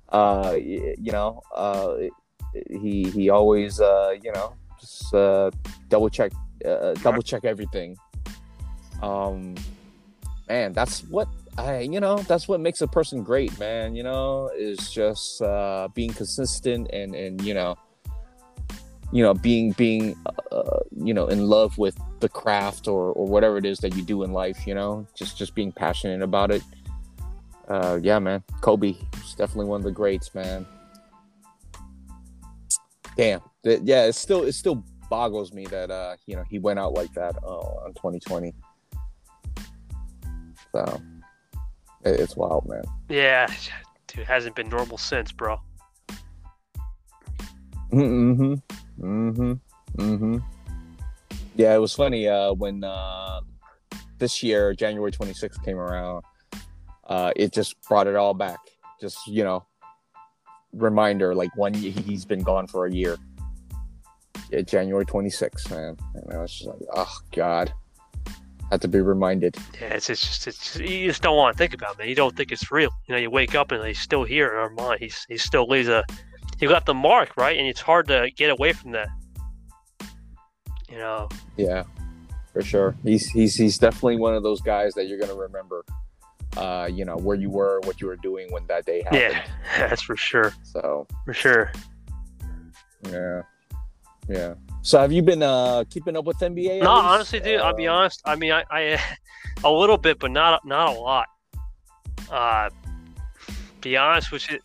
Uh, 0.10 0.56
you 0.58 1.12
know, 1.12 1.41
uh, 1.54 1.95
he 2.70 3.04
he 3.12 3.30
always 3.30 3.80
uh 3.80 4.16
you 4.24 4.32
know 4.32 4.56
just 4.80 5.14
uh 5.14 5.52
double 5.89 6.10
check 6.10 6.32
uh, 6.66 6.93
double 7.04 7.22
check 7.22 7.43
everything. 7.45 7.95
Um, 9.02 9.56
man, 10.47 10.74
that's 10.74 11.02
what 11.06 11.28
I 11.60 11.80
you 11.82 11.99
know 11.99 12.20
that's 12.20 12.47
what 12.47 12.60
makes 12.60 12.82
a 12.82 12.88
person 12.88 13.24
great, 13.24 13.57
man. 13.60 13.95
You 13.95 14.03
know, 14.03 14.49
is 14.55 14.89
just 14.89 15.41
uh 15.41 15.89
being 15.93 16.14
consistent 16.14 16.89
and 16.93 17.14
and 17.14 17.41
you 17.41 17.53
know 17.53 17.76
you 19.12 19.24
know 19.24 19.34
being 19.34 19.72
being 19.74 20.16
uh, 20.51 20.80
you 20.95 21.14
know 21.14 21.28
in 21.28 21.47
love 21.47 21.78
with 21.78 21.97
the 22.20 22.30
craft 22.30 22.88
or 22.88 23.12
or 23.14 23.26
whatever 23.28 23.57
it 23.57 23.66
is 23.66 23.80
that 23.80 23.95
you 23.95 24.03
do 24.03 24.24
in 24.24 24.32
life 24.34 24.68
you 24.68 24.76
know 24.76 25.05
just 25.16 25.38
just 25.38 25.55
being 25.55 25.72
passionate 25.72 26.22
about 26.22 26.51
it. 26.51 26.64
Uh 27.68 27.99
yeah 28.01 28.20
man 28.20 28.43
kobe 28.62 28.95
is 29.24 29.36
definitely 29.36 29.66
one 29.66 29.82
of 29.82 29.84
the 29.84 29.91
greats 29.91 30.34
man. 30.34 30.66
Damn 33.18 33.41
yeah 33.64 34.05
it 34.05 34.14
still 34.14 34.43
it 34.43 34.53
still 34.53 34.84
boggles 35.10 35.51
me 35.53 35.66
that 35.66 35.91
uh 35.91 36.16
you 36.26 36.36
know 36.36 36.43
he 36.49 36.60
went 36.60 36.80
out 36.80 36.93
like 36.93 37.12
that 37.14 37.36
uh, 37.43 37.57
on 37.84 37.93
2020 37.95 38.53
so 40.72 41.01
it's 42.06 42.36
wild 42.36 42.68
man 42.68 42.84
Yeah, 43.10 43.47
dude, 44.08 44.20
it 44.20 44.28
hasn't 44.28 44.56
been 44.56 44.70
normal 44.70 44.97
since, 44.97 45.32
bro. 45.32 45.60
Mm-hmm. 47.91 48.54
Mm-hmm. 49.02 49.54
Mm-hmm. 49.97 50.38
Yeah, 51.56 51.76
it 51.76 51.80
was 51.80 51.93
funny 51.93 52.28
uh, 52.28 52.54
when 52.54 52.84
uh, 52.84 53.41
this 54.18 54.43
year, 54.43 54.74
January 54.74 55.12
26th 55.12 55.64
came 55.64 55.78
around. 55.78 56.24
Uh, 57.06 57.32
it 57.36 57.52
just 57.52 57.82
brought 57.88 58.08
it 58.08 58.16
all 58.16 58.34
back. 58.34 58.60
Just 59.02 59.26
you 59.28 59.43
know, 59.43 59.66
reminder 60.74 61.34
like 61.34 61.56
one 61.56 61.74
he's 61.74 62.26
been 62.26 62.43
gone 62.43 62.68
for 62.68 62.86
a 62.86 62.91
year. 62.91 63.18
Yeah, 64.52 64.62
January 64.62 65.06
26th, 65.06 65.70
man. 65.72 65.97
And 66.16 66.34
I 66.34 66.41
was 66.41 66.52
just 66.52 66.68
like, 66.68 66.80
oh 66.95 67.18
god, 67.36 67.74
had 68.72 68.82
to 68.82 68.88
be 68.88 69.01
reminded. 69.01 69.55
Yeah, 69.80 69.88
it's, 69.88 70.09
it's 70.09 70.22
just 70.22 70.47
it's 70.47 70.76
you 70.78 71.07
just 71.07 71.22
don't 71.22 71.36
want 71.36 71.55
to 71.55 71.57
think 71.57 71.74
about 71.74 71.93
it, 71.95 71.99
man. 71.99 72.09
You 72.09 72.15
don't 72.15 72.36
think 72.36 72.51
it's 72.51 72.72
real. 72.72 72.91
You 73.07 73.15
know, 73.15 73.20
you 73.22 73.30
wake 73.30 73.55
up 73.55 73.72
and 73.72 73.84
he's 73.86 73.99
still 73.99 74.24
here 74.24 74.49
in 74.49 74.55
our 74.55 74.70
mind. 74.70 74.99
He's 74.99 75.26
he 75.28 75.38
still 75.38 75.67
leaves 75.67 75.88
a 75.88 76.03
he 76.59 76.67
left 76.67 76.89
a 76.89 76.93
mark, 76.93 77.36
right? 77.38 77.57
And 77.57 77.67
it's 77.67 77.82
hard 77.82 78.07
to 78.07 78.30
get 78.36 78.49
away 78.49 78.74
from 78.74 78.91
that. 78.91 79.09
You 80.89 80.97
know, 80.97 81.30
Yeah, 81.55 81.84
for 82.53 82.61
sure. 82.61 82.95
He's 83.03 83.30
he's 83.30 83.55
he's 83.55 83.78
definitely 83.78 84.17
one 84.17 84.36
of 84.36 84.43
those 84.43 84.61
guys 84.61 84.93
that 84.95 85.07
you're 85.07 85.20
gonna 85.20 85.36
remember. 85.36 85.86
Uh, 86.57 86.89
you 86.91 87.05
know 87.05 87.15
where 87.15 87.38
you 87.38 87.49
were, 87.49 87.80
what 87.84 88.01
you 88.01 88.07
were 88.07 88.15
doing 88.15 88.51
when 88.51 88.65
that 88.67 88.84
day 88.86 89.03
happened. 89.03 89.22
yeah, 89.22 89.45
that's 89.78 90.01
for 90.01 90.17
sure, 90.17 90.51
So 90.63 91.05
for 91.26 91.34
sure. 91.34 91.72
Yeah. 93.09 93.43
Yeah. 94.30 94.54
So 94.84 95.00
have 95.00 95.12
you 95.12 95.22
been 95.22 95.44
uh 95.44 95.84
keeping 95.90 96.16
up 96.16 96.26
with 96.26 96.38
NBA? 96.38 96.82
No, 96.82 96.92
honestly, 96.92 97.40
dude, 97.40 97.60
I'll 97.60 97.76
be 97.76 97.88
Um, 97.88 97.96
honest. 97.98 98.22
I 98.26 98.36
mean, 98.36 98.52
I, 98.52 98.64
I 98.72 99.02
a 99.64 99.72
little 99.72 99.98
bit, 99.98 100.20
but 100.20 100.32
not 100.32 100.64
not 100.66 100.96
a 100.96 101.00
lot. 101.00 101.26
Uh, 102.32 102.70
be 103.82 103.98
honest 103.98 104.32
with 104.32 104.50
you. 104.52 104.60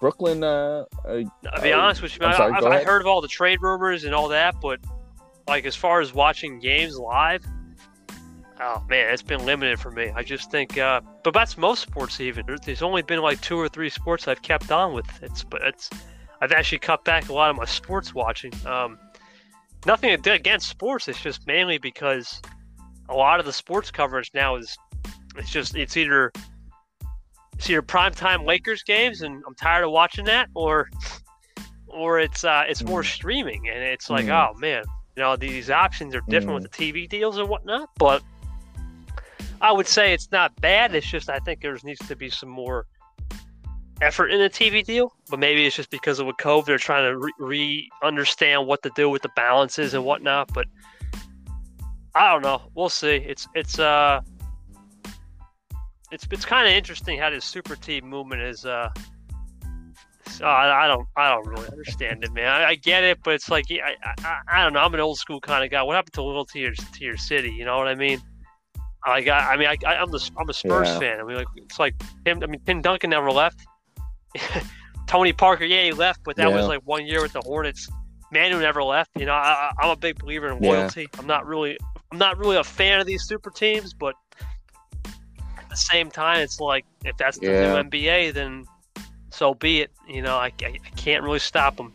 Brooklyn 0.00 0.44
uh, 0.44 0.84
uh 1.04 1.22
I'll 1.52 1.62
be 1.62 1.72
Oh, 1.72 1.80
honest 1.80 2.02
with 2.02 2.14
you, 2.14 2.20
man. 2.26 2.34
sorry, 2.36 2.52
I, 2.54 2.80
I 2.80 2.84
heard 2.84 3.00
of 3.00 3.06
all 3.06 3.20
the 3.20 3.28
trade 3.28 3.60
rumors 3.62 4.04
and 4.04 4.14
all 4.14 4.28
that, 4.28 4.54
but 4.60 4.78
like 5.48 5.64
as 5.66 5.74
far 5.74 6.00
as 6.00 6.12
watching 6.14 6.58
games 6.58 6.98
live, 6.98 7.44
Oh 8.60 8.82
man, 8.88 9.12
it's 9.12 9.22
been 9.22 9.44
limited 9.44 9.78
for 9.78 9.90
me. 9.90 10.10
I 10.14 10.22
just 10.22 10.50
think, 10.50 10.78
uh, 10.78 11.00
but 11.24 11.34
that's 11.34 11.58
most 11.58 11.82
sports. 11.82 12.20
Even 12.20 12.44
there's 12.64 12.82
only 12.82 13.02
been 13.02 13.20
like 13.20 13.40
two 13.42 13.58
or 13.58 13.68
three 13.68 13.90
sports 13.90 14.28
I've 14.28 14.40
kept 14.42 14.70
on 14.70 14.92
with. 14.94 15.06
It's 15.22 15.44
but 15.44 15.60
it's 15.62 15.90
I've 16.40 16.52
actually 16.52 16.78
cut 16.78 17.04
back 17.04 17.28
a 17.28 17.32
lot 17.32 17.50
of 17.50 17.56
my 17.56 17.64
sports 17.64 18.14
watching. 18.14 18.52
Um, 18.66 18.98
nothing 19.86 20.10
against 20.10 20.68
sports. 20.68 21.08
It's 21.08 21.20
just 21.20 21.46
mainly 21.46 21.78
because 21.78 22.40
a 23.08 23.14
lot 23.14 23.40
of 23.40 23.46
the 23.46 23.52
sports 23.52 23.90
coverage 23.90 24.30
now 24.34 24.56
is 24.56 24.76
it's 25.36 25.50
just 25.50 25.76
it's 25.76 25.96
either 25.96 26.32
it's 27.54 27.70
either 27.70 27.82
primetime 27.82 28.44
Lakers 28.44 28.82
games, 28.82 29.22
and 29.22 29.42
I'm 29.46 29.54
tired 29.54 29.84
of 29.84 29.90
watching 29.90 30.26
that, 30.26 30.48
or 30.54 30.90
or 31.86 32.20
it's 32.20 32.44
uh, 32.44 32.64
it's 32.68 32.84
more 32.84 33.02
mm. 33.02 33.06
streaming, 33.06 33.68
and 33.68 33.82
it's 33.82 34.10
like, 34.10 34.26
mm. 34.26 34.30
oh 34.30 34.58
man, 34.58 34.84
you 35.16 35.22
know, 35.22 35.36
these 35.36 35.70
options 35.70 36.14
are 36.14 36.22
different 36.28 36.60
mm. 36.60 36.62
with 36.62 36.72
the 36.72 36.92
TV 36.92 37.08
deals 37.08 37.38
and 37.38 37.48
whatnot. 37.48 37.88
But 37.98 38.22
I 39.60 39.72
would 39.72 39.86
say 39.86 40.12
it's 40.12 40.30
not 40.30 40.54
bad. 40.60 40.94
It's 40.94 41.06
just 41.06 41.30
I 41.30 41.38
think 41.38 41.62
there 41.62 41.76
needs 41.82 42.06
to 42.06 42.16
be 42.16 42.28
some 42.28 42.50
more 42.50 42.86
effort 44.00 44.28
in 44.28 44.40
a 44.40 44.48
TV 44.48 44.84
deal. 44.84 45.14
But 45.28 45.38
maybe 45.38 45.66
it's 45.66 45.76
just 45.76 45.90
because 45.90 46.18
of 46.18 46.28
a 46.28 46.32
COVID, 46.34 46.66
they're 46.66 46.78
trying 46.78 47.10
to 47.10 47.18
re-, 47.18 47.32
re 47.38 47.90
understand 48.02 48.66
what 48.66 48.82
to 48.82 48.90
do 48.94 49.08
with 49.08 49.22
the 49.22 49.30
balances 49.36 49.94
and 49.94 50.04
whatnot. 50.04 50.52
But 50.52 50.66
I 52.14 52.32
don't 52.32 52.42
know. 52.42 52.62
We'll 52.74 52.88
see. 52.88 53.16
It's 53.16 53.46
it's 53.54 53.78
uh 53.78 54.20
it's 56.10 56.26
it's 56.30 56.44
kind 56.44 56.66
of 56.66 56.72
interesting 56.72 57.18
how 57.18 57.30
this 57.30 57.44
super 57.44 57.76
team 57.76 58.06
movement 58.08 58.42
is. 58.42 58.64
Uh, 58.64 58.90
uh, 60.40 60.46
I 60.46 60.86
don't 60.86 61.06
I 61.16 61.30
don't 61.30 61.46
really 61.46 61.68
understand 61.68 62.24
it, 62.24 62.32
man. 62.32 62.48
I, 62.48 62.70
I 62.70 62.74
get 62.74 63.04
it, 63.04 63.18
but 63.22 63.34
it's 63.34 63.50
like 63.50 63.66
I, 63.70 63.94
I, 64.24 64.40
I 64.48 64.64
don't 64.64 64.72
know. 64.72 64.80
I'm 64.80 64.92
an 64.94 65.00
old 65.00 65.18
school 65.18 65.40
kind 65.40 65.64
of 65.64 65.70
guy. 65.70 65.82
What 65.82 65.94
happened 65.94 66.14
to 66.14 66.22
loyalty 66.22 66.60
to 66.60 66.60
your, 66.60 66.72
to 66.74 67.04
your 67.04 67.16
city? 67.16 67.50
You 67.50 67.64
know 67.64 67.78
what 67.78 67.88
I 67.88 67.94
mean? 67.94 68.20
Like 69.06 69.28
I. 69.28 69.54
I 69.54 69.56
mean, 69.56 69.68
I, 69.68 69.76
I 69.86 70.02
am 70.02 70.10
the 70.10 70.30
I'm 70.38 70.48
a 70.48 70.54
Spurs 70.54 70.88
yeah. 70.88 70.98
fan. 70.98 71.20
I 71.20 71.24
mean, 71.24 71.36
like 71.36 71.46
it's 71.56 71.78
like 71.78 71.94
him. 72.24 72.42
I 72.42 72.46
mean, 72.46 72.60
Tim 72.66 72.82
Duncan 72.82 73.10
never 73.10 73.30
left. 73.30 73.60
Tony 75.06 75.32
Parker, 75.32 75.64
yeah, 75.64 75.84
he 75.84 75.92
left, 75.92 76.20
but 76.24 76.36
that 76.36 76.48
yeah. 76.48 76.56
was 76.56 76.66
like 76.66 76.80
one 76.84 77.06
year 77.06 77.22
with 77.22 77.32
the 77.32 77.40
Hornets. 77.40 77.88
Manu 78.32 78.58
never 78.58 78.82
left. 78.82 79.10
You 79.16 79.26
know, 79.26 79.34
I, 79.34 79.70
am 79.80 79.90
a 79.90 79.96
big 79.96 80.18
believer 80.18 80.48
in 80.48 80.58
loyalty. 80.58 81.02
Yeah. 81.02 81.20
I'm 81.20 81.26
not 81.26 81.46
really 81.46 81.78
I'm 82.12 82.18
not 82.18 82.38
really 82.38 82.56
a 82.56 82.64
fan 82.64 83.00
of 83.00 83.06
these 83.06 83.24
super 83.24 83.50
teams, 83.50 83.92
but 83.92 84.14
at 85.58 85.68
the 85.68 85.76
same 85.76 86.10
time, 86.10 86.40
it's 86.40 86.60
like 86.60 86.84
if 87.04 87.16
that's 87.16 87.38
the 87.38 87.46
yeah. 87.46 87.82
new 87.82 87.90
NBA, 87.90 88.34
then 88.34 88.64
so 89.30 89.54
be 89.54 89.80
it. 89.82 89.90
You 90.08 90.22
know, 90.22 90.36
I, 90.36 90.52
I, 90.62 90.76
I 90.84 90.90
can't 90.96 91.22
really 91.22 91.38
stop 91.38 91.76
them. 91.76 91.92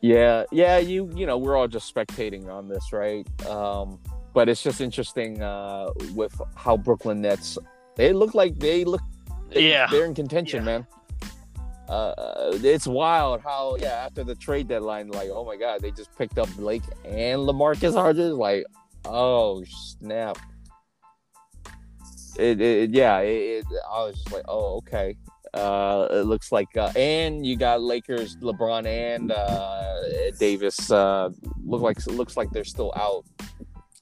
Yeah, 0.00 0.44
yeah, 0.52 0.78
you 0.78 1.10
you 1.14 1.26
know, 1.26 1.38
we're 1.38 1.56
all 1.56 1.68
just 1.68 1.92
spectating 1.92 2.48
on 2.48 2.68
this, 2.68 2.92
right? 2.92 3.26
Um, 3.46 3.98
but 4.32 4.48
it's 4.48 4.62
just 4.62 4.80
interesting 4.80 5.42
uh, 5.42 5.90
with 6.14 6.40
how 6.54 6.76
Brooklyn 6.76 7.20
Nets. 7.22 7.58
They 7.96 8.12
look 8.12 8.34
like 8.34 8.58
they 8.58 8.84
look. 8.84 9.00
Yeah, 9.52 9.86
they're 9.90 10.04
in 10.04 10.14
contention, 10.14 10.60
yeah. 10.60 10.64
man. 10.64 10.86
Uh, 11.88 12.50
it's 12.64 12.86
wild 12.86 13.40
how 13.40 13.76
yeah 13.78 14.04
after 14.06 14.24
the 14.24 14.34
trade 14.34 14.66
deadline, 14.66 15.08
like 15.08 15.30
oh 15.32 15.44
my 15.44 15.56
god, 15.56 15.80
they 15.80 15.90
just 15.92 16.16
picked 16.16 16.38
up 16.38 16.48
Blake 16.56 16.82
and 17.04 17.40
LaMarcus 17.40 17.94
Aldridge. 17.94 18.32
Like 18.32 18.64
oh 19.04 19.62
snap! 19.64 20.38
It, 22.38 22.60
it 22.60 22.90
yeah, 22.90 23.18
it, 23.20 23.28
it, 23.28 23.66
I 23.88 24.04
was 24.04 24.16
just 24.16 24.32
like 24.32 24.44
oh 24.48 24.78
okay. 24.78 25.16
Uh, 25.54 26.08
it 26.10 26.26
looks 26.26 26.52
like 26.52 26.76
uh, 26.76 26.92
and 26.96 27.46
you 27.46 27.56
got 27.56 27.80
Lakers, 27.80 28.36
LeBron 28.38 28.84
and 28.86 29.30
uh, 29.30 30.30
Davis. 30.38 30.90
Uh, 30.90 31.30
look 31.64 31.80
like 31.80 32.04
looks 32.08 32.36
like 32.36 32.50
they're 32.50 32.64
still 32.64 32.92
out, 32.96 33.24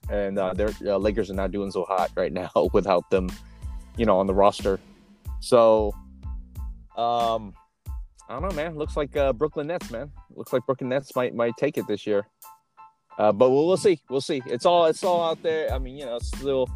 and 0.09 0.39
uh, 0.39 0.55
their 0.55 0.71
uh, 0.87 0.97
Lakers 0.97 1.31
are 1.31 1.35
not 1.35 1.53
doing 1.53 1.71
so 1.71 1.85
hot 1.85 2.11
right 2.17 2.33
now 2.43 2.51
without 2.73 3.09
them, 3.11 3.29
you 3.97 4.07
know, 4.07 4.19
on 4.19 4.27
the 4.27 4.35
roster. 4.35 4.81
So, 5.41 5.93
um, 6.97 7.55
I 8.29 8.39
don't 8.39 8.43
know, 8.43 8.55
man. 8.55 8.77
Looks 8.77 8.97
like 8.97 9.17
uh, 9.17 9.33
Brooklyn 9.33 9.67
Nets, 9.67 9.91
man. 9.91 10.11
Looks 10.35 10.53
like 10.53 10.65
Brooklyn 10.67 10.89
Nets 10.89 11.15
might 11.15 11.35
might 11.35 11.57
take 11.59 11.77
it 11.77 11.87
this 11.87 12.07
year. 12.07 12.27
Uh, 13.19 13.33
but 13.33 13.51
we'll, 13.51 13.67
we'll 13.67 13.77
see. 13.77 14.01
We'll 14.09 14.21
see. 14.21 14.43
It's 14.47 14.67
all 14.67 14.87
it's 14.87 15.05
all 15.05 15.23
out 15.31 15.43
there. 15.43 15.73
I 15.73 15.79
mean, 15.79 15.97
you 15.97 16.07
know, 16.07 16.17
it's 16.17 16.29
still 16.29 16.69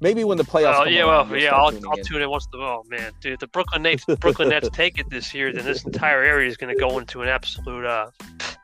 maybe 0.00 0.24
when 0.24 0.38
the 0.38 0.44
playoffs. 0.44 0.80
Oh 0.80 0.84
yeah, 0.84 1.04
well, 1.04 1.36
yeah, 1.36 1.54
I'll, 1.54 1.72
I'll 1.88 2.04
tune 2.04 2.22
in 2.22 2.28
once 2.28 2.46
the 2.52 2.58
oh 2.58 2.84
man, 2.88 3.12
dude, 3.20 3.40
the 3.40 3.46
Brooklyn 3.46 3.82
Nets 3.82 4.04
Brooklyn 4.20 4.48
Nets 4.48 4.68
take 4.72 4.98
it 4.98 5.08
this 5.10 5.32
year, 5.32 5.52
then 5.52 5.64
this 5.64 5.84
entire 5.84 6.22
area 6.22 6.48
is 6.48 6.56
going 6.56 6.74
to 6.74 6.80
go 6.80 6.98
into 6.98 7.22
an 7.22 7.28
absolute 7.28 7.84
uh, 7.84 8.10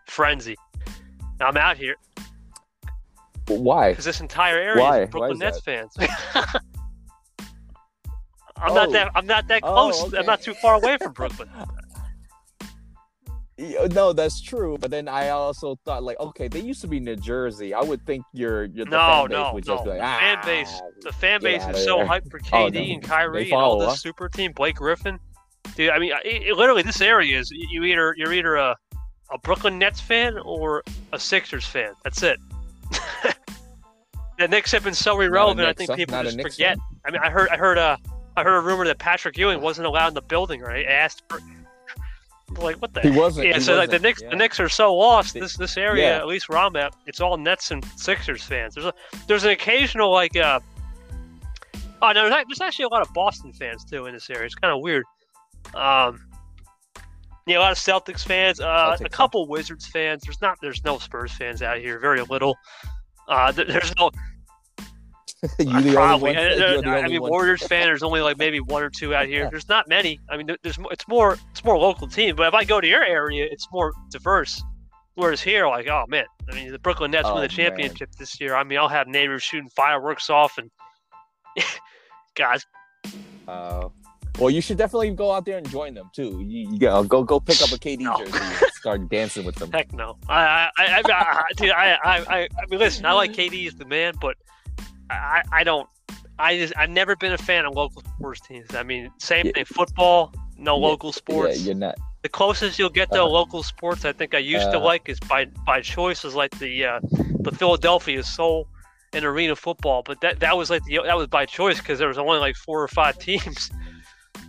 frenzy. 0.06 0.56
Now, 1.40 1.46
I'm 1.46 1.56
out 1.56 1.76
here. 1.76 1.96
Why? 3.48 3.90
Because 3.90 4.04
this 4.04 4.20
entire 4.20 4.56
area 4.56 4.82
Why? 4.82 5.02
is 5.02 5.10
Brooklyn 5.10 5.38
Why 5.38 5.48
is 5.48 5.54
Nets 5.54 5.60
fans. 5.60 5.96
I'm 8.56 8.72
oh. 8.72 8.74
not 8.74 8.92
that. 8.92 9.10
I'm 9.14 9.26
not 9.26 9.48
that 9.48 9.60
oh, 9.62 9.72
close. 9.72 10.02
Oh, 10.02 10.06
okay. 10.06 10.18
I'm 10.18 10.26
not 10.26 10.42
too 10.42 10.54
far 10.54 10.74
away 10.74 10.96
from 10.98 11.12
Brooklyn. 11.12 11.48
No, 13.56 14.12
that's 14.12 14.40
true. 14.40 14.76
But 14.80 14.90
then 14.90 15.06
I 15.06 15.28
also 15.28 15.78
thought, 15.84 16.02
like, 16.02 16.18
okay, 16.18 16.48
they 16.48 16.58
used 16.58 16.80
to 16.80 16.88
be 16.88 16.98
New 16.98 17.14
Jersey. 17.14 17.72
I 17.72 17.82
would 17.82 18.04
think 18.04 18.24
your 18.32 18.64
your 18.64 18.84
no, 18.86 19.26
no, 19.26 19.52
would 19.54 19.64
no. 19.64 19.76
Like, 19.76 20.00
ah, 20.02 20.18
fan 20.18 20.38
base. 20.44 20.82
The 21.02 21.12
fan 21.12 21.40
base 21.40 21.64
is 21.64 21.84
so 21.84 21.98
hyped 21.98 22.32
for 22.32 22.40
KD 22.40 22.52
oh, 22.52 22.68
no. 22.68 22.80
and 22.80 23.02
Kyrie 23.02 23.50
follow, 23.50 23.74
and 23.74 23.82
all 23.84 23.90
this 23.90 24.02
super 24.02 24.28
team. 24.28 24.50
Blake 24.50 24.74
Griffin, 24.74 25.20
dude. 25.76 25.90
I 25.90 26.00
mean, 26.00 26.10
it, 26.24 26.48
it, 26.48 26.56
literally, 26.56 26.82
this 26.82 27.00
area 27.00 27.38
is 27.38 27.48
you 27.52 27.84
either 27.84 28.12
you're 28.18 28.32
either 28.32 28.56
a 28.56 28.74
a 29.30 29.38
Brooklyn 29.38 29.78
Nets 29.78 30.00
fan 30.00 30.36
or 30.38 30.82
a 31.12 31.18
Sixers 31.18 31.64
fan. 31.64 31.92
That's 32.02 32.22
it. 32.24 32.40
the 34.38 34.48
Knicks 34.48 34.72
have 34.72 34.84
been 34.84 34.94
so 34.94 35.20
irrelevant. 35.20 35.68
I 35.68 35.72
think 35.72 35.94
people 35.94 36.20
just 36.22 36.40
forget. 36.40 36.76
Fan. 36.76 36.86
I 37.06 37.10
mean, 37.10 37.20
I 37.22 37.30
heard, 37.30 37.48
I 37.50 37.56
heard, 37.56 37.78
uh, 37.78 37.96
I 38.36 38.42
heard 38.42 38.56
a 38.56 38.60
rumor 38.60 38.84
that 38.86 38.98
Patrick 38.98 39.36
Ewing 39.36 39.60
wasn't 39.60 39.86
allowed 39.86 40.08
in 40.08 40.14
the 40.14 40.22
building. 40.22 40.60
Right? 40.60 40.86
Asked 40.86 41.22
for 41.28 41.40
like 42.60 42.76
what 42.76 42.92
the? 42.94 43.00
He 43.00 43.10
wasn't. 43.10 43.48
Yeah, 43.48 43.54
he 43.54 43.60
so 43.60 43.76
wasn't, 43.76 43.78
like 43.78 43.90
the 43.90 43.98
Knicks, 43.98 44.22
yeah. 44.22 44.30
the 44.30 44.36
Knicks 44.36 44.60
are 44.60 44.68
so 44.68 44.94
lost. 44.94 45.34
This 45.34 45.56
this 45.56 45.76
area, 45.76 46.10
yeah. 46.10 46.18
at 46.18 46.26
least 46.26 46.48
where 46.48 46.58
I'm 46.58 46.76
at, 46.76 46.94
it's 47.06 47.20
all 47.20 47.36
Nets 47.36 47.70
and 47.70 47.84
Sixers 47.96 48.42
fans. 48.42 48.74
There's 48.74 48.86
a 48.86 48.94
there's 49.26 49.44
an 49.44 49.50
occasional 49.50 50.10
like 50.10 50.36
uh 50.36 50.60
oh 52.02 52.12
no, 52.12 52.28
there's 52.28 52.60
actually 52.60 52.84
a 52.84 52.88
lot 52.88 53.02
of 53.02 53.12
Boston 53.12 53.52
fans 53.52 53.84
too 53.84 54.06
in 54.06 54.14
this 54.14 54.28
area. 54.30 54.44
It's 54.44 54.54
kind 54.54 54.72
of 54.72 54.82
weird. 54.82 55.04
Um, 55.74 56.20
yeah, 57.46 57.58
a 57.58 57.60
lot 57.60 57.72
of 57.72 57.78
Celtics 57.78 58.24
fans, 58.24 58.60
uh, 58.60 58.96
a 59.00 59.08
couple 59.08 59.46
Wizards 59.46 59.86
fans. 59.86 60.22
There's 60.22 60.40
not 60.40 60.58
there's 60.60 60.84
no 60.84 60.98
Spurs 60.98 61.32
fans 61.32 61.62
out 61.62 61.78
here, 61.78 61.98
very 61.98 62.22
little. 62.22 62.56
Uh, 63.28 63.52
there's 63.52 63.94
no 63.98 64.10
you 65.58 65.92
Probably. 65.92 66.36
Only 66.36 66.76
one? 66.76 66.88
I, 66.88 67.00
I 67.00 67.08
mean, 67.08 67.20
one. 67.20 67.30
Warriors 67.30 67.66
fan. 67.66 67.86
There's 67.86 68.02
only 68.02 68.20
like 68.20 68.38
maybe 68.38 68.60
one 68.60 68.82
or 68.82 68.90
two 68.90 69.14
out 69.14 69.26
here. 69.26 69.48
There's 69.50 69.68
not 69.68 69.88
many. 69.88 70.20
I 70.30 70.36
mean, 70.36 70.46
there's 70.62 70.78
it's 70.90 71.06
more 71.08 71.38
it's 71.50 71.64
more 71.64 71.78
local 71.78 72.06
team. 72.06 72.36
But 72.36 72.48
if 72.48 72.54
I 72.54 72.64
go 72.64 72.80
to 72.80 72.86
your 72.86 73.02
area, 73.02 73.46
it's 73.50 73.68
more 73.72 73.92
diverse. 74.10 74.62
Whereas 75.16 75.40
here, 75.40 75.66
like, 75.68 75.86
oh 75.86 76.04
man, 76.08 76.24
I 76.50 76.54
mean, 76.54 76.72
the 76.72 76.78
Brooklyn 76.78 77.10
Nets 77.10 77.28
oh, 77.28 77.34
win 77.34 77.42
the 77.42 77.48
championship 77.48 78.08
man. 78.08 78.16
this 78.18 78.40
year. 78.40 78.56
I 78.56 78.64
mean, 78.64 78.78
I'll 78.78 78.88
have 78.88 79.06
neighbors 79.06 79.42
shooting 79.42 79.70
fireworks 79.70 80.28
off, 80.30 80.58
and 80.58 80.70
guys. 82.34 82.64
Uh, 83.46 83.88
well, 84.40 84.50
you 84.50 84.60
should 84.60 84.78
definitely 84.78 85.10
go 85.10 85.30
out 85.30 85.44
there 85.44 85.58
and 85.58 85.68
join 85.70 85.94
them 85.94 86.10
too. 86.12 86.44
You, 86.44 86.70
you 86.72 86.78
go 86.78 87.04
go 87.04 87.22
go 87.22 87.38
pick 87.38 87.62
up 87.62 87.70
a 87.70 87.78
KD 87.78 88.00
no. 88.00 88.18
jersey 88.18 88.32
and 88.32 88.72
start 88.72 89.08
dancing 89.08 89.44
with 89.44 89.54
them. 89.56 89.70
Heck 89.70 89.92
no. 89.92 90.16
I 90.28 90.68
I 90.76 90.84
I, 90.86 91.02
I, 91.06 91.44
dude, 91.56 91.70
I, 91.70 91.92
I, 91.92 92.18
I, 92.18 92.38
I 92.40 92.66
mean, 92.68 92.80
listen, 92.80 93.06
I 93.06 93.12
like 93.12 93.32
KD 93.32 93.68
as 93.68 93.74
the 93.74 93.84
man, 93.84 94.14
but 94.20 94.36
I, 95.10 95.42
I 95.52 95.64
don't. 95.64 95.88
I 96.38 96.56
just 96.56 96.72
I've 96.76 96.90
never 96.90 97.14
been 97.16 97.32
a 97.32 97.38
fan 97.38 97.64
of 97.64 97.74
local 97.74 98.02
sports 98.02 98.40
teams. 98.40 98.74
I 98.74 98.82
mean, 98.82 99.10
same 99.18 99.46
yeah. 99.46 99.52
thing. 99.52 99.64
Football, 99.64 100.32
no 100.58 100.76
yeah, 100.76 100.86
local 100.86 101.12
sports. 101.12 101.58
Yeah, 101.58 101.66
you're 101.66 101.74
not. 101.74 101.96
The 102.22 102.28
closest 102.28 102.78
you'll 102.78 102.88
get 102.88 103.12
to 103.12 103.22
uh, 103.22 103.26
local 103.26 103.62
sports, 103.62 104.04
I 104.04 104.12
think 104.12 104.34
I 104.34 104.38
used 104.38 104.68
uh, 104.68 104.72
to 104.72 104.78
like, 104.78 105.08
is 105.08 105.20
by 105.20 105.46
by 105.66 105.80
choice, 105.80 106.24
is 106.24 106.34
like 106.34 106.58
the 106.58 106.84
uh, 106.84 107.00
the 107.40 107.52
Philadelphia 107.52 108.22
Soul 108.22 108.66
and 109.12 109.24
Arena 109.24 109.54
Football. 109.54 110.02
But 110.04 110.20
that 110.22 110.40
that 110.40 110.56
was 110.56 110.70
like 110.70 110.82
the 110.84 111.00
that 111.04 111.16
was 111.16 111.28
by 111.28 111.46
choice 111.46 111.78
because 111.78 111.98
there 111.98 112.08
was 112.08 112.18
only 112.18 112.38
like 112.38 112.56
four 112.56 112.82
or 112.82 112.88
five 112.88 113.18
teams. 113.18 113.70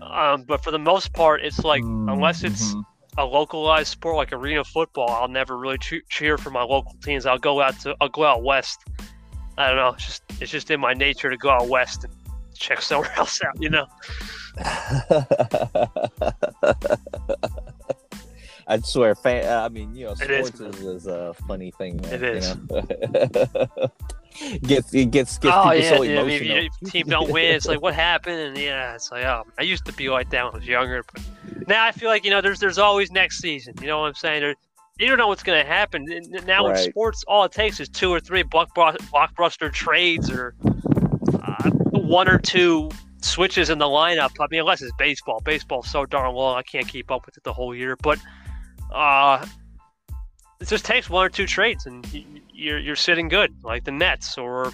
Um, 0.02 0.44
but 0.44 0.64
for 0.64 0.72
the 0.72 0.80
most 0.80 1.14
part, 1.14 1.44
it's 1.44 1.60
like 1.60 1.84
mm-hmm. 1.84 2.10
unless 2.10 2.44
it's 2.44 2.74
mm-hmm. 2.74 3.20
a 3.20 3.26
localized 3.26 3.90
sport 3.90 4.16
like 4.16 4.34
arena 4.34 4.64
football, 4.64 5.10
I'll 5.10 5.28
never 5.28 5.58
really 5.58 5.78
cheer 6.10 6.38
for 6.38 6.50
my 6.50 6.64
local 6.64 6.96
teams. 7.04 7.26
I'll 7.26 7.38
go 7.38 7.62
out 7.62 7.80
to 7.82 7.96
I'll 8.02 8.10
go 8.10 8.24
out 8.24 8.44
west 8.44 8.80
I 9.58 9.68
don't 9.68 9.78
know. 9.78 9.94
It's 9.94 10.06
just 10.06 10.24
it's 10.42 10.52
just 10.52 10.72
in 10.72 10.80
my 10.80 10.94
nature 10.94 11.30
to 11.30 11.38
go 11.38 11.50
out 11.50 11.68
west 11.68 12.04
and 12.04 12.14
check 12.56 12.82
somewhere 12.82 13.12
else 13.18 13.42
out. 13.44 13.62
You 13.62 13.70
know. 13.70 13.86
I 18.68 18.80
swear, 18.80 19.14
fan, 19.14 19.46
uh, 19.46 19.64
I 19.64 19.70
mean, 19.70 19.96
you 19.96 20.08
know, 20.08 20.16
sports 20.16 20.60
is, 20.60 20.82
is, 20.82 21.08
a 21.08 21.36
funny 21.48 21.72
thing. 21.72 21.98
Man, 21.98 22.14
it 22.14 22.24
is. 22.24 22.50
You 22.50 22.68
know? 22.72 23.90
gets 24.64 24.94
it 24.94 25.12
gets 25.12 25.38
gets 25.38 25.56
oh, 25.56 25.72
yeah, 25.72 25.90
so 25.90 26.02
yeah. 26.02 26.22
emotional. 26.22 26.52
I 26.52 26.62
mean, 26.62 26.70
if 26.82 26.92
team 26.92 27.08
don't 27.08 27.32
win, 27.32 27.56
it's 27.56 27.68
like 27.68 27.82
what 27.82 27.94
happened, 27.94 28.40
and 28.40 28.58
yeah, 28.58 28.96
it's 28.96 29.12
like 29.12 29.24
oh, 29.24 29.44
I 29.60 29.64
used 29.64 29.86
to 29.86 29.94
be 29.94 30.10
like 30.10 30.30
that 30.32 30.46
when 30.46 30.56
I 30.56 30.58
was 30.58 30.68
younger, 30.68 31.04
but 31.14 31.24
now 31.68 31.86
I 31.86 31.92
feel 31.92 32.10
like 32.10 32.26
you 32.26 32.32
know, 32.32 32.42
there's 32.42 32.60
there's 32.60 32.80
always 32.80 33.12
next 33.12 33.40
season. 33.40 33.76
You 33.82 33.88
know 33.88 34.00
what 34.00 34.08
I'm 34.08 34.16
saying? 34.16 34.42
There, 34.42 34.56
you 34.98 35.08
don't 35.08 35.18
know 35.18 35.28
what's 35.28 35.44
going 35.44 35.62
to 35.62 35.68
happen. 35.70 36.10
And 36.12 36.46
Now 36.46 36.68
in 36.68 36.78
sports, 36.78 37.24
all 37.28 37.44
it 37.44 37.52
takes 37.52 37.80
is 37.80 37.90
two 37.90 38.12
or 38.14 38.20
three 38.20 38.44
blockbus- 38.44 38.98
blockbuster 39.12 39.72
trades 39.72 40.30
or 40.32 40.56
uh, 41.44 41.70
one 41.92 42.30
or 42.30 42.38
two 42.40 42.90
switches 43.22 43.70
in 43.70 43.78
the 43.78 43.86
lineup. 43.86 44.32
I 44.40 44.48
mean, 44.50 44.62
unless 44.62 44.82
it's 44.82 44.94
baseball. 44.98 45.42
Baseball's 45.44 45.90
so 45.90 46.06
darn 46.06 46.34
long, 46.34 46.56
I 46.58 46.64
can't 46.64 46.88
keep 46.88 47.12
up 47.12 47.26
with 47.26 47.36
it 47.36 47.44
the 47.44 47.52
whole 47.54 47.76
year. 47.76 47.98
But 47.98 48.20
uh, 48.94 49.46
it 50.62 50.68
just 50.70 50.86
takes 50.86 51.10
one 51.10 51.26
or 51.26 51.30
two 51.30 51.46
trades, 51.46 51.86
and 51.86 52.08
you're 52.54 52.80
you're 52.80 52.96
sitting 52.96 53.28
good, 53.28 53.54
like 53.64 53.84
the 53.84 53.92
Nets 53.92 54.38
or 54.38 54.72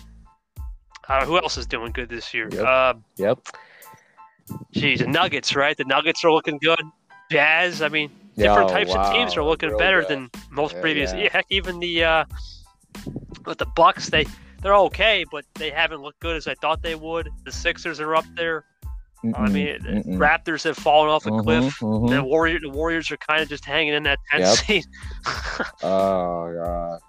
uh, 1.09 1.25
who 1.25 1.37
else 1.37 1.57
is 1.57 1.65
doing 1.65 1.91
good 1.91 2.09
this 2.09 2.31
year? 2.31 2.47
Yep. 2.51 2.63
Uh, 2.65 2.93
Yep. 3.17 3.39
geez, 4.71 4.99
the 4.99 5.07
Nuggets, 5.07 5.55
right? 5.55 5.75
The 5.75 5.85
Nuggets 5.85 6.23
are 6.23 6.31
looking 6.31 6.59
good. 6.59 6.79
Jazz, 7.31 7.81
I 7.81 7.87
mean, 7.87 8.11
different 8.37 8.69
Yo, 8.69 8.75
types 8.75 8.95
of 8.95 9.11
teams 9.11 9.37
are 9.37 9.43
looking 9.43 9.69
real 9.69 9.77
better 9.77 10.05
than 10.05 10.29
most 10.51 10.73
Yeah, 10.75 10.81
previous. 10.81 11.13
yeah. 11.13 11.29
Heck, 11.31 11.45
even 11.49 11.79
the 11.79 12.03
uh, 12.03 12.25
with 13.45 13.57
the 13.57 13.65
Bucks, 13.75 14.09
they 14.09 14.25
they're 14.61 14.75
okay, 14.75 15.25
but 15.31 15.43
they 15.55 15.69
haven't 15.71 16.01
looked 16.01 16.19
good 16.19 16.35
as 16.37 16.47
I 16.47 16.53
thought 16.55 16.81
they 16.83 16.95
would. 16.95 17.29
The 17.45 17.51
Sixers 17.51 17.99
are 17.99 18.15
up 18.15 18.25
there. 18.37 18.63
I 19.35 19.49
mean, 19.49 19.67
Mm-mm, 19.67 20.03
mm-mm. 20.05 20.17
Raptors 20.17 20.63
have 20.63 20.77
fallen 20.77 21.09
off 21.09 21.25
a 21.27 21.29
Mhm, 21.31 21.43
cliff. 21.43 21.79
mhm. 21.79 22.09
The 22.09 22.23
Warrior, 22.23 22.59
the 22.59 22.69
Warriors 22.69 23.11
are 23.11 23.17
kind 23.17 23.41
of 23.43 23.49
just 23.49 23.63
hanging 23.65 23.93
in 23.93 24.03
that 24.03 24.17
10th 24.31 24.39
Yep. 24.39 24.57
seed. 24.57 24.83
Oh 25.83 26.53
god. 26.53 26.99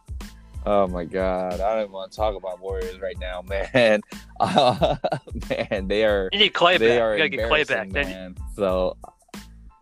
Oh 0.64 0.86
my 0.88 1.04
god. 1.04 1.54
I 1.54 1.72
don't 1.74 1.80
even 1.80 1.92
want 1.92 2.12
to 2.12 2.16
talk 2.16 2.36
about 2.36 2.60
Warriors 2.60 3.00
right 3.00 3.18
now, 3.18 3.42
man. 3.74 4.00
Uh, 4.40 4.96
man, 5.50 5.88
they 5.88 6.04
are 6.04 6.28
you 6.32 6.38
need 6.38 6.54
Clay 6.54 6.76
they 6.78 6.98
back. 6.98 7.00
are 7.00 7.12
You 7.16 7.18
gotta 7.18 7.28
get 7.30 7.48
Clay 7.48 7.64
back. 7.64 7.92
man. 7.92 8.36
So 8.54 8.96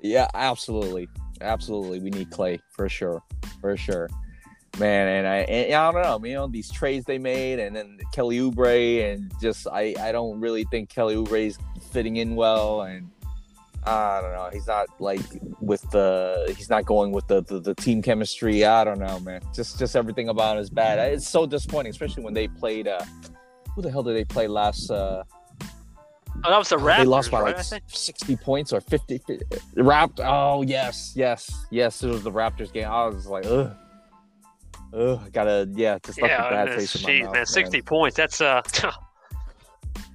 yeah, 0.01 0.29
absolutely. 0.35 1.09
Absolutely. 1.41 2.01
We 2.01 2.11
need 2.11 2.31
Clay 2.31 2.61
for 2.71 2.89
sure. 2.89 3.23
For 3.61 3.77
sure. 3.77 4.09
Man, 4.79 5.09
and 5.09 5.27
I 5.27 5.37
and 5.39 5.75
I 5.75 5.91
don't 5.91 6.03
know, 6.03 6.29
you 6.29 6.35
know, 6.35 6.47
these 6.47 6.71
trades 6.71 7.05
they 7.05 7.19
made 7.19 7.59
and 7.59 7.75
then 7.75 7.99
Kelly 8.13 8.39
Oubre 8.39 9.13
and 9.13 9.33
just 9.41 9.67
I 9.67 9.95
I 10.01 10.13
don't 10.13 10.41
really 10.41 10.65
think 10.65 10.89
Kelly 10.89 11.17
Oubre's 11.17 11.59
fitting 11.91 12.17
in 12.17 12.37
well 12.37 12.83
and 12.83 13.11
I 13.85 14.21
don't 14.21 14.33
know. 14.33 14.51
He's 14.53 14.67
not 14.67 14.89
like 14.99 15.23
with 15.61 15.83
the. 15.91 16.53
He's 16.57 16.69
not 16.69 16.85
going 16.85 17.13
with 17.13 17.27
the, 17.29 17.43
the 17.43 17.61
the 17.61 17.75
team 17.75 18.03
chemistry. 18.03 18.65
I 18.65 18.85
don't 18.85 18.99
know, 18.99 19.19
man. 19.21 19.41
Just 19.55 19.79
just 19.79 19.97
everything 19.97 20.29
about 20.29 20.59
is 20.59 20.69
bad. 20.69 20.99
It's 21.13 21.29
so 21.29 21.47
disappointing, 21.47 21.91
especially 21.91 22.23
when 22.23 22.35
they 22.35 22.47
played. 22.47 22.89
Uh, 22.89 23.03
who 23.75 23.81
the 23.81 23.91
hell 23.91 24.03
did 24.03 24.17
they 24.17 24.25
play 24.25 24.49
last? 24.49 24.91
Uh, 24.91 25.25
oh, 26.45 26.51
that 26.51 26.59
was 26.59 26.69
the 26.69 26.77
Raptors, 26.77 26.97
they 26.99 27.05
lost 27.05 27.31
by 27.31 27.41
right? 27.41 27.57
like 27.73 27.83
sixty 27.89 28.37
points 28.37 28.73
or 28.73 28.81
fifty. 28.81 29.21
Rapt. 29.77 30.21
Oh 30.23 30.63
yes, 30.63 31.13
yes, 31.15 31.51
yes. 31.71 32.03
It 32.03 32.09
was 32.09 32.23
the 32.23 32.33
Raptors 32.33 32.73
game. 32.73 32.89
I 32.89 33.07
was 33.07 33.27
like, 33.27 33.47
ugh, 33.47 33.75
ugh. 34.95 35.33
Gotta 35.33 35.69
yeah. 35.75 35.99
Just 36.05 36.19
Yeah, 36.19 36.47
a 36.47 36.51
bad 36.51 36.69
man, 36.69 36.79
taste 36.79 36.97
in 36.97 37.03
my 37.21 37.25
mouth. 37.27 37.35
man, 37.35 37.47
sixty 37.47 37.83
points. 37.83 38.17
That's 38.17 38.41
uh, 38.41 38.63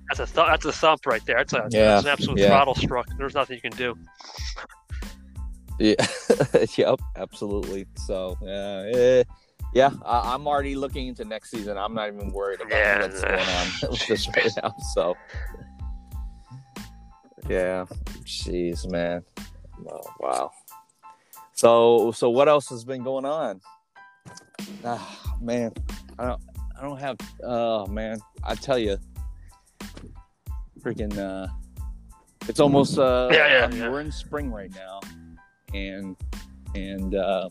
that's 0.10 0.20
a 0.20 0.26
th- 0.26 0.48
that's 0.48 0.66
a 0.66 0.72
thump 0.72 1.06
right 1.06 1.26
there. 1.26 1.38
That's 1.38 1.54
a 1.54 1.68
Yeah, 1.72 1.86
that's 1.86 2.04
an 2.06 2.10
absolute 2.12 2.40
yeah. 2.40 2.48
throttle 2.50 2.76
struck. 2.76 3.08
There's 3.18 3.34
nothing 3.36 3.56
you 3.56 3.62
can 3.70 3.78
do. 3.78 3.96
Yeah. 5.80 5.96
yep. 6.78 7.00
Absolutely. 7.18 7.86
So 8.06 8.38
yeah, 8.42 8.92
eh, 8.96 9.24
yeah. 9.74 9.90
I, 10.06 10.34
I'm 10.34 10.48
already 10.48 10.76
looking 10.76 11.08
into 11.08 11.26
next 11.26 11.52
season. 11.52 11.78
I'm 11.78 11.94
not 11.94 12.08
even 12.08 12.32
worried 12.32 12.62
about 12.62 12.72
Yeah, 12.72 13.02
what's 13.02 13.22
going 13.22 13.34
on 13.40 13.68
with 13.92 14.08
this 14.08 14.28
right 14.30 14.52
now. 14.64 14.74
So 14.94 15.16
yeah. 17.50 17.86
Jeez, 18.24 18.90
man. 18.90 19.24
Oh, 19.90 20.02
wow. 20.20 20.52
So 21.54 22.12
so 22.12 22.30
what 22.30 22.48
else 22.50 22.70
has 22.70 22.84
been 22.84 23.04
going 23.04 23.26
on? 23.26 23.62
Ah, 24.84 25.36
man. 25.42 25.72
I 26.20 26.26
don't. 26.28 26.42
I 26.78 26.82
don't 26.84 27.00
have. 27.00 27.18
Oh 27.44 27.88
man. 27.88 28.20
I 28.44 28.56
tell 28.56 28.78
you. 28.78 28.98
Freaking. 30.82 31.18
uh 31.18 31.48
It's 32.48 32.60
almost. 32.60 32.98
uh 32.98 33.30
Yeah, 33.32 33.48
yeah, 33.60 33.66
I 33.66 33.68
mean, 33.68 33.80
yeah. 33.82 33.90
We're 33.90 34.02
in 34.02 34.12
spring 34.12 34.52
right 34.52 34.72
now, 34.76 35.00
and 35.74 36.16
and 36.76 37.16
uh 37.16 37.50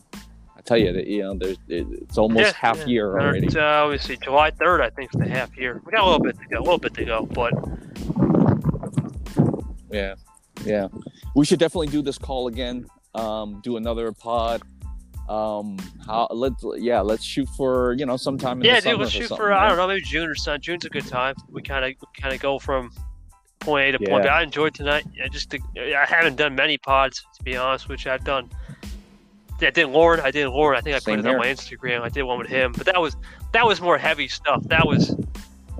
I 0.55 0.61
tell 0.61 0.77
you 0.77 0.93
that 0.93 1.07
you 1.07 1.23
know 1.23 1.33
there's 1.33 1.57
it, 1.67 1.87
it's 1.91 2.17
almost 2.17 2.45
Yeah, 2.45 2.53
half 2.53 2.77
yeah. 2.79 2.85
year 2.85 3.11
already. 3.19 3.47
Uh, 3.47 3.85
let 3.87 3.91
me 3.91 3.97
see, 3.97 4.17
July 4.17 4.51
third, 4.51 4.81
I 4.81 4.89
think, 4.91 5.13
is 5.13 5.19
the 5.19 5.27
half 5.29 5.55
year. 5.57 5.81
We 5.85 5.91
got 5.91 6.01
a 6.03 6.05
little 6.05 6.19
bit 6.23 6.37
to 6.39 6.45
go, 6.47 6.59
a 6.59 6.61
little 6.61 6.77
bit 6.77 6.93
to 6.95 7.05
go, 7.05 7.25
but 7.25 7.53
Yeah, 9.95 10.15
yeah. 10.65 10.87
We 11.35 11.45
should 11.45 11.59
definitely 11.59 11.87
do 11.87 12.01
this 12.01 12.17
call 12.17 12.47
again. 12.47 12.87
Um, 13.13 13.61
do 13.61 13.77
another 13.77 14.11
pod. 14.11 14.61
Um, 15.29 15.79
how 16.05 16.27
let's 16.31 16.63
yeah, 16.77 17.01
let's 17.01 17.23
shoot 17.23 17.49
for 17.57 17.93
you 17.93 18.05
know 18.05 18.17
sometime 18.17 18.59
in 18.59 18.65
yeah, 18.65 18.79
the 18.79 18.91
dude, 18.91 18.99
let's 18.99 19.11
shoot 19.11 19.29
for 19.29 19.51
I 19.51 19.67
don't 19.67 19.77
know, 19.77 19.87
maybe 19.87 20.01
June 20.01 20.29
or 20.29 20.35
something. 20.35 20.61
June's 20.61 20.85
a 20.85 20.89
good 20.89 21.07
time. 21.07 21.35
We 21.49 21.61
kind 21.61 21.85
of 21.85 21.93
kind 22.19 22.33
of 22.33 22.39
go 22.41 22.59
from 22.59 22.91
point 23.59 23.87
A 23.87 23.97
to 23.97 24.05
point 24.05 24.23
B. 24.23 24.29
I 24.29 24.43
enjoyed 24.43 24.75
tonight. 24.75 25.05
I 25.23 25.27
just 25.29 25.53
I 25.53 26.05
haven't 26.07 26.35
done 26.35 26.53
many 26.53 26.77
pods 26.77 27.25
to 27.37 27.43
be 27.43 27.55
honest, 27.55 27.89
which 27.89 28.05
I've 28.05 28.23
done. 28.23 28.51
Yeah, 29.59 29.69
I 29.69 29.71
did 29.71 29.87
Lauren. 29.87 30.19
I 30.19 30.29
did 30.29 30.47
Lauren. 30.49 30.77
I 30.77 30.81
think 30.81 30.95
I 30.95 30.99
Same 30.99 31.21
put 31.21 31.25
it 31.25 31.31
on 31.31 31.37
my 31.37 31.47
Instagram. 31.47 32.01
I 32.01 32.09
did 32.09 32.23
one 32.23 32.37
with 32.37 32.49
him, 32.49 32.73
but 32.73 32.85
that 32.85 33.01
was 33.01 33.15
that 33.53 33.65
was 33.65 33.81
more 33.81 33.97
heavy 33.97 34.27
stuff. 34.27 34.61
That 34.65 34.85
was 34.85 35.15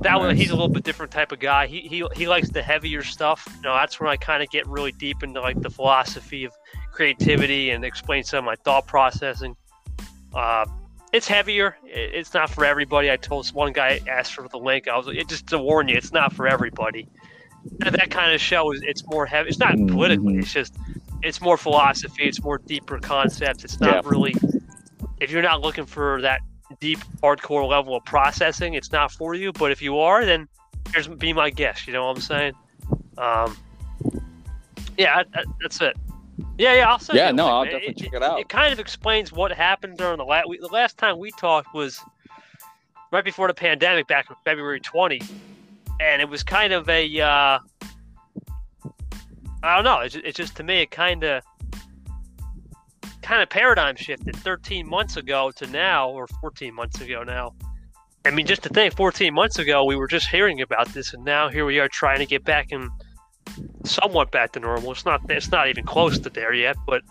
that 0.02 0.18
Nice. 0.18 0.38
he's 0.38 0.50
a 0.50 0.54
little 0.54 0.68
bit 0.70 0.84
different 0.84 1.12
type 1.12 1.32
of 1.32 1.40
guy. 1.40 1.68
He 1.68 1.82
he 1.82 2.06
he 2.16 2.28
likes 2.28 2.50
the 2.50 2.62
heavier 2.62 3.04
stuff. 3.04 3.48
You 3.56 3.62
know, 3.64 3.74
that's 3.76 4.00
when 4.00 4.10
I 4.10 4.18
kind 4.18 4.44
of 4.44 4.50
get 4.50 4.68
really 4.68 4.92
deep 4.94 5.24
into 5.24 5.42
like 5.42 5.60
the 5.62 5.70
philosophy 5.70 6.44
of 6.44 6.54
creativity 6.92 7.72
and 7.72 7.84
explain 7.86 8.24
some 8.24 8.40
of 8.40 8.46
my 8.46 8.56
thought 8.64 8.88
processing. 8.88 9.56
Uh, 10.34 10.66
it's 11.14 11.28
heavier. 11.28 11.78
It- 11.86 12.14
It's 12.14 12.34
not 12.34 12.50
for 12.50 12.66
everybody. 12.66 13.10
I 13.12 13.16
told 13.18 13.48
one 13.54 13.72
guy 13.74 14.02
asked 14.08 14.34
for 14.34 14.48
the 14.50 14.58
link. 14.60 14.88
I 14.88 14.98
was 14.98 15.08
like, 15.08 15.28
just 15.28 15.48
to 15.48 15.58
warn 15.60 15.88
you, 15.88 15.96
it's 15.96 16.12
not 16.12 16.34
for 16.34 16.48
everybody. 16.48 17.08
And 17.84 17.96
that 17.96 18.12
kind 18.12 18.34
of 18.34 18.40
show 18.42 18.72
is 18.74 18.82
it's 18.84 19.04
more 19.08 19.26
heavy. 19.26 19.50
It's 19.50 19.60
not 19.60 19.76
politically. 19.88 20.38
It's 20.38 20.52
just 20.54 20.76
it's 21.24 21.42
more 21.42 21.58
philosophy. 21.58 22.24
It's 22.26 22.44
more 22.44 22.58
deeper 22.60 23.00
concepts. 23.00 23.64
It's 23.64 23.80
not 23.80 24.04
Yeah. 24.04 24.10
really. 24.10 24.36
If 25.20 25.32
you're 25.32 25.42
not 25.42 25.62
looking 25.62 25.86
for 25.86 26.22
that 26.22 26.42
deep, 26.80 27.00
hardcore 27.24 27.68
level 27.68 27.96
of 27.96 28.06
processing, 28.06 28.74
it's 28.74 28.92
not 28.92 29.12
for 29.12 29.34
you. 29.36 29.52
But 29.52 29.72
if 29.72 29.82
you 29.82 30.00
are, 30.00 30.26
then 30.26 30.48
here's 30.94 31.08
be 31.08 31.34
my 31.34 31.50
guest. 31.50 31.88
You 31.88 31.94
know 31.94 32.06
what 32.08 32.16
I'm 32.18 32.22
saying? 32.22 32.54
Um, 33.18 33.58
yeah, 34.98 35.18
that- 35.18 35.32
that- 35.32 35.46
that's 35.62 35.82
it. 35.82 35.98
Yeah, 36.58 36.74
yeah, 36.74 36.90
I'll 36.90 37.00
send 37.00 37.18
Yeah, 37.18 37.32
no, 37.32 37.48
I'll 37.48 37.64
man. 37.64 37.74
definitely 37.74 37.92
It- 37.92 37.98
check 37.98 38.14
it 38.14 38.24
out. 38.24 38.40
it 38.40 38.50
kind 38.50 38.72
of 38.74 38.80
explains 38.80 39.32
what 39.32 39.52
happened 39.52 39.98
during 39.98 40.18
the 40.18 40.26
last 40.26 40.48
the 40.60 40.68
last 40.68 40.98
time 40.98 41.18
we 41.18 41.32
talked 41.32 41.74
was 41.74 42.02
right 43.12 43.24
before 43.24 43.48
the 43.48 43.54
pandemic 43.54 44.08
back 44.08 44.30
in 44.30 44.36
February 44.44 44.80
20 44.82 45.22
and 46.02 46.22
it 46.22 46.28
was 46.30 46.44
kind 46.44 46.74
of 46.74 46.90
a 46.90 47.22
uh, 47.22 47.60
I 49.64 49.76
don't 49.76 49.84
know 49.86 50.00
it's, 50.00 50.16
it's 50.16 50.36
just 50.38 50.56
to 50.58 50.64
me 50.64 50.82
it 50.82 50.92
kind 50.92 51.24
of 51.24 51.44
kind 53.26 53.42
of 53.42 53.50
paradigm 53.50 53.96
shifted 53.96 54.36
13 54.36 54.88
months 54.88 55.18
ago 55.18 55.52
to 55.52 55.68
now 55.68 56.10
or 56.10 56.28
14 56.42 56.74
months 56.74 57.02
ago 57.02 57.24
now 57.24 57.54
I 58.26 58.32
mean 58.32 58.46
just 58.46 58.64
to 58.64 58.70
think 58.70 58.96
14 58.96 59.34
months 59.34 59.60
ago 59.60 59.84
we 59.84 59.96
were 59.96 60.08
just 60.08 60.28
hearing 60.28 60.62
about 60.62 60.90
this 60.90 61.14
and 61.14 61.26
now 61.26 61.50
here 61.50 61.66
we 61.66 61.80
are 61.80 61.88
trying 61.88 62.20
to 62.20 62.26
get 62.26 62.44
back 62.44 62.72
in 62.72 62.90
somewhat 63.84 64.32
back 64.32 64.52
to 64.54 64.60
normal 64.60 64.92
it's 64.92 65.06
not 65.06 65.22
it's 65.30 65.52
not 65.52 65.70
even 65.70 65.86
close 65.86 66.20
to 66.20 66.30
there 66.30 66.54
yet 66.54 66.76
but 66.86 67.02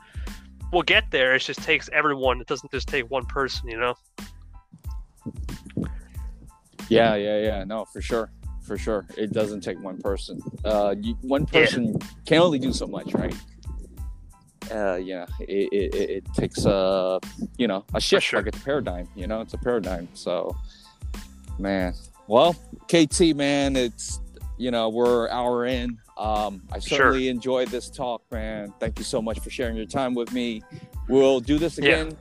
we'll 0.75 0.83
get 0.83 1.11
there. 1.11 1.35
It 1.35 1.39
just 1.39 1.62
takes 1.62 1.89
everyone. 1.93 2.41
It 2.41 2.49
doesn't 2.49 2.71
just 2.71 2.89
take 2.89 3.11
one 3.11 3.25
person, 3.25 3.69
you 3.69 3.79
know. 3.79 3.95
Yeah, 6.89 7.15
yeah, 7.15 7.41
yeah. 7.41 7.65
No, 7.65 7.87
for 7.87 8.03
sure, 8.03 8.31
for 8.62 8.77
sure. 8.77 9.07
It 9.17 9.33
doesn't 9.33 9.62
take 9.62 9.81
one 9.81 9.99
person. 10.03 10.43
Uh, 10.65 10.95
you, 11.01 11.15
one 11.23 11.47
person 11.47 11.97
can 12.27 12.43
only 12.43 12.59
do 12.59 12.73
so 12.73 12.87
much, 12.87 13.15
right? 13.15 13.35
Uh, 14.71 14.97
yeah, 14.97 15.27
it, 15.41 15.69
it, 15.73 15.95
it, 15.95 16.11
it 16.11 16.35
takes 16.35 16.65
a 16.65 17.21
you 17.59 17.67
know 17.69 17.85
a 17.95 18.01
shift, 18.01 18.25
sure. 18.27 18.41
like 18.41 18.47
it's 18.49 18.59
a 18.59 18.65
paradigm. 18.65 19.09
You 19.15 19.27
know, 19.27 19.41
it's 19.41 19.55
a 19.55 19.59
paradigm. 19.59 20.09
So, 20.15 20.57
man, 21.59 21.95
well, 22.27 22.55
KT, 22.89 23.35
man, 23.37 23.77
it's 23.77 24.21
you 24.59 24.71
know 24.71 24.89
we're 24.89 25.29
hour 25.31 25.67
in. 25.67 25.99
Um, 26.17 26.62
I 26.73 26.79
Sure. 26.79 26.99
certainly 26.99 27.29
enjoyed 27.29 27.69
this 27.69 27.91
talk, 27.91 28.23
man. 28.31 28.73
Thank 28.79 28.99
you 28.99 29.05
so 29.05 29.21
much 29.21 29.41
for 29.41 29.51
sharing 29.51 29.77
your 29.77 29.87
time 29.87 30.15
with 30.15 30.33
me. 30.33 30.62
We'll 31.09 31.41
do 31.41 31.59
this 31.59 31.77
Yeah. 31.79 31.85
again 31.85 32.17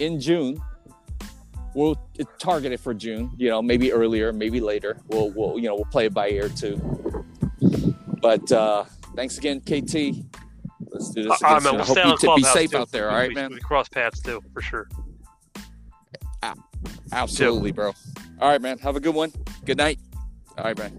in 0.00 0.20
June. 0.20 0.60
We'll 1.74 1.96
target 2.38 2.72
it 2.72 2.80
for 2.80 2.94
June. 2.94 3.30
You 3.38 3.48
know, 3.50 3.60
maybe 3.62 3.92
earlier, 3.92 4.32
maybe 4.32 4.60
later. 4.60 4.98
We'll, 5.08 5.30
we'll, 5.30 5.58
you 5.58 5.68
know, 5.68 5.74
we'll 5.74 5.84
play 5.86 6.06
it 6.06 6.14
by 6.14 6.28
ear 6.30 6.48
too. 6.48 6.76
But 8.22 8.50
uh, 8.52 8.84
thanks 9.14 9.36
again, 9.38 9.60
KT. 9.60 10.24
Let's 10.96 11.10
do 11.10 11.24
this 11.24 11.40
again. 11.40 11.52
I 11.52 11.70
We'll 11.70 11.84
hope 11.84 11.86
stay 11.88 12.02
on 12.02 12.10
you 12.10 12.16
t- 12.16 12.34
be 12.36 12.42
safe 12.42 12.70
too. 12.70 12.78
out 12.78 12.90
there. 12.90 13.10
All 13.10 13.16
right, 13.16 13.28
we, 13.28 13.34
man. 13.34 13.52
We 13.52 13.60
cross 13.60 13.88
paths 13.88 14.20
too, 14.20 14.42
for 14.54 14.62
sure. 14.62 14.88
Ah, 16.42 16.54
absolutely, 17.12 17.72
bro. 17.72 17.92
All 18.40 18.48
right, 18.48 18.60
man. 18.62 18.78
Have 18.78 18.96
a 18.96 19.00
good 19.00 19.14
one. 19.14 19.32
Good 19.66 19.76
night. 19.76 19.98
All 20.56 20.64
right, 20.64 20.78
man. 20.78 20.98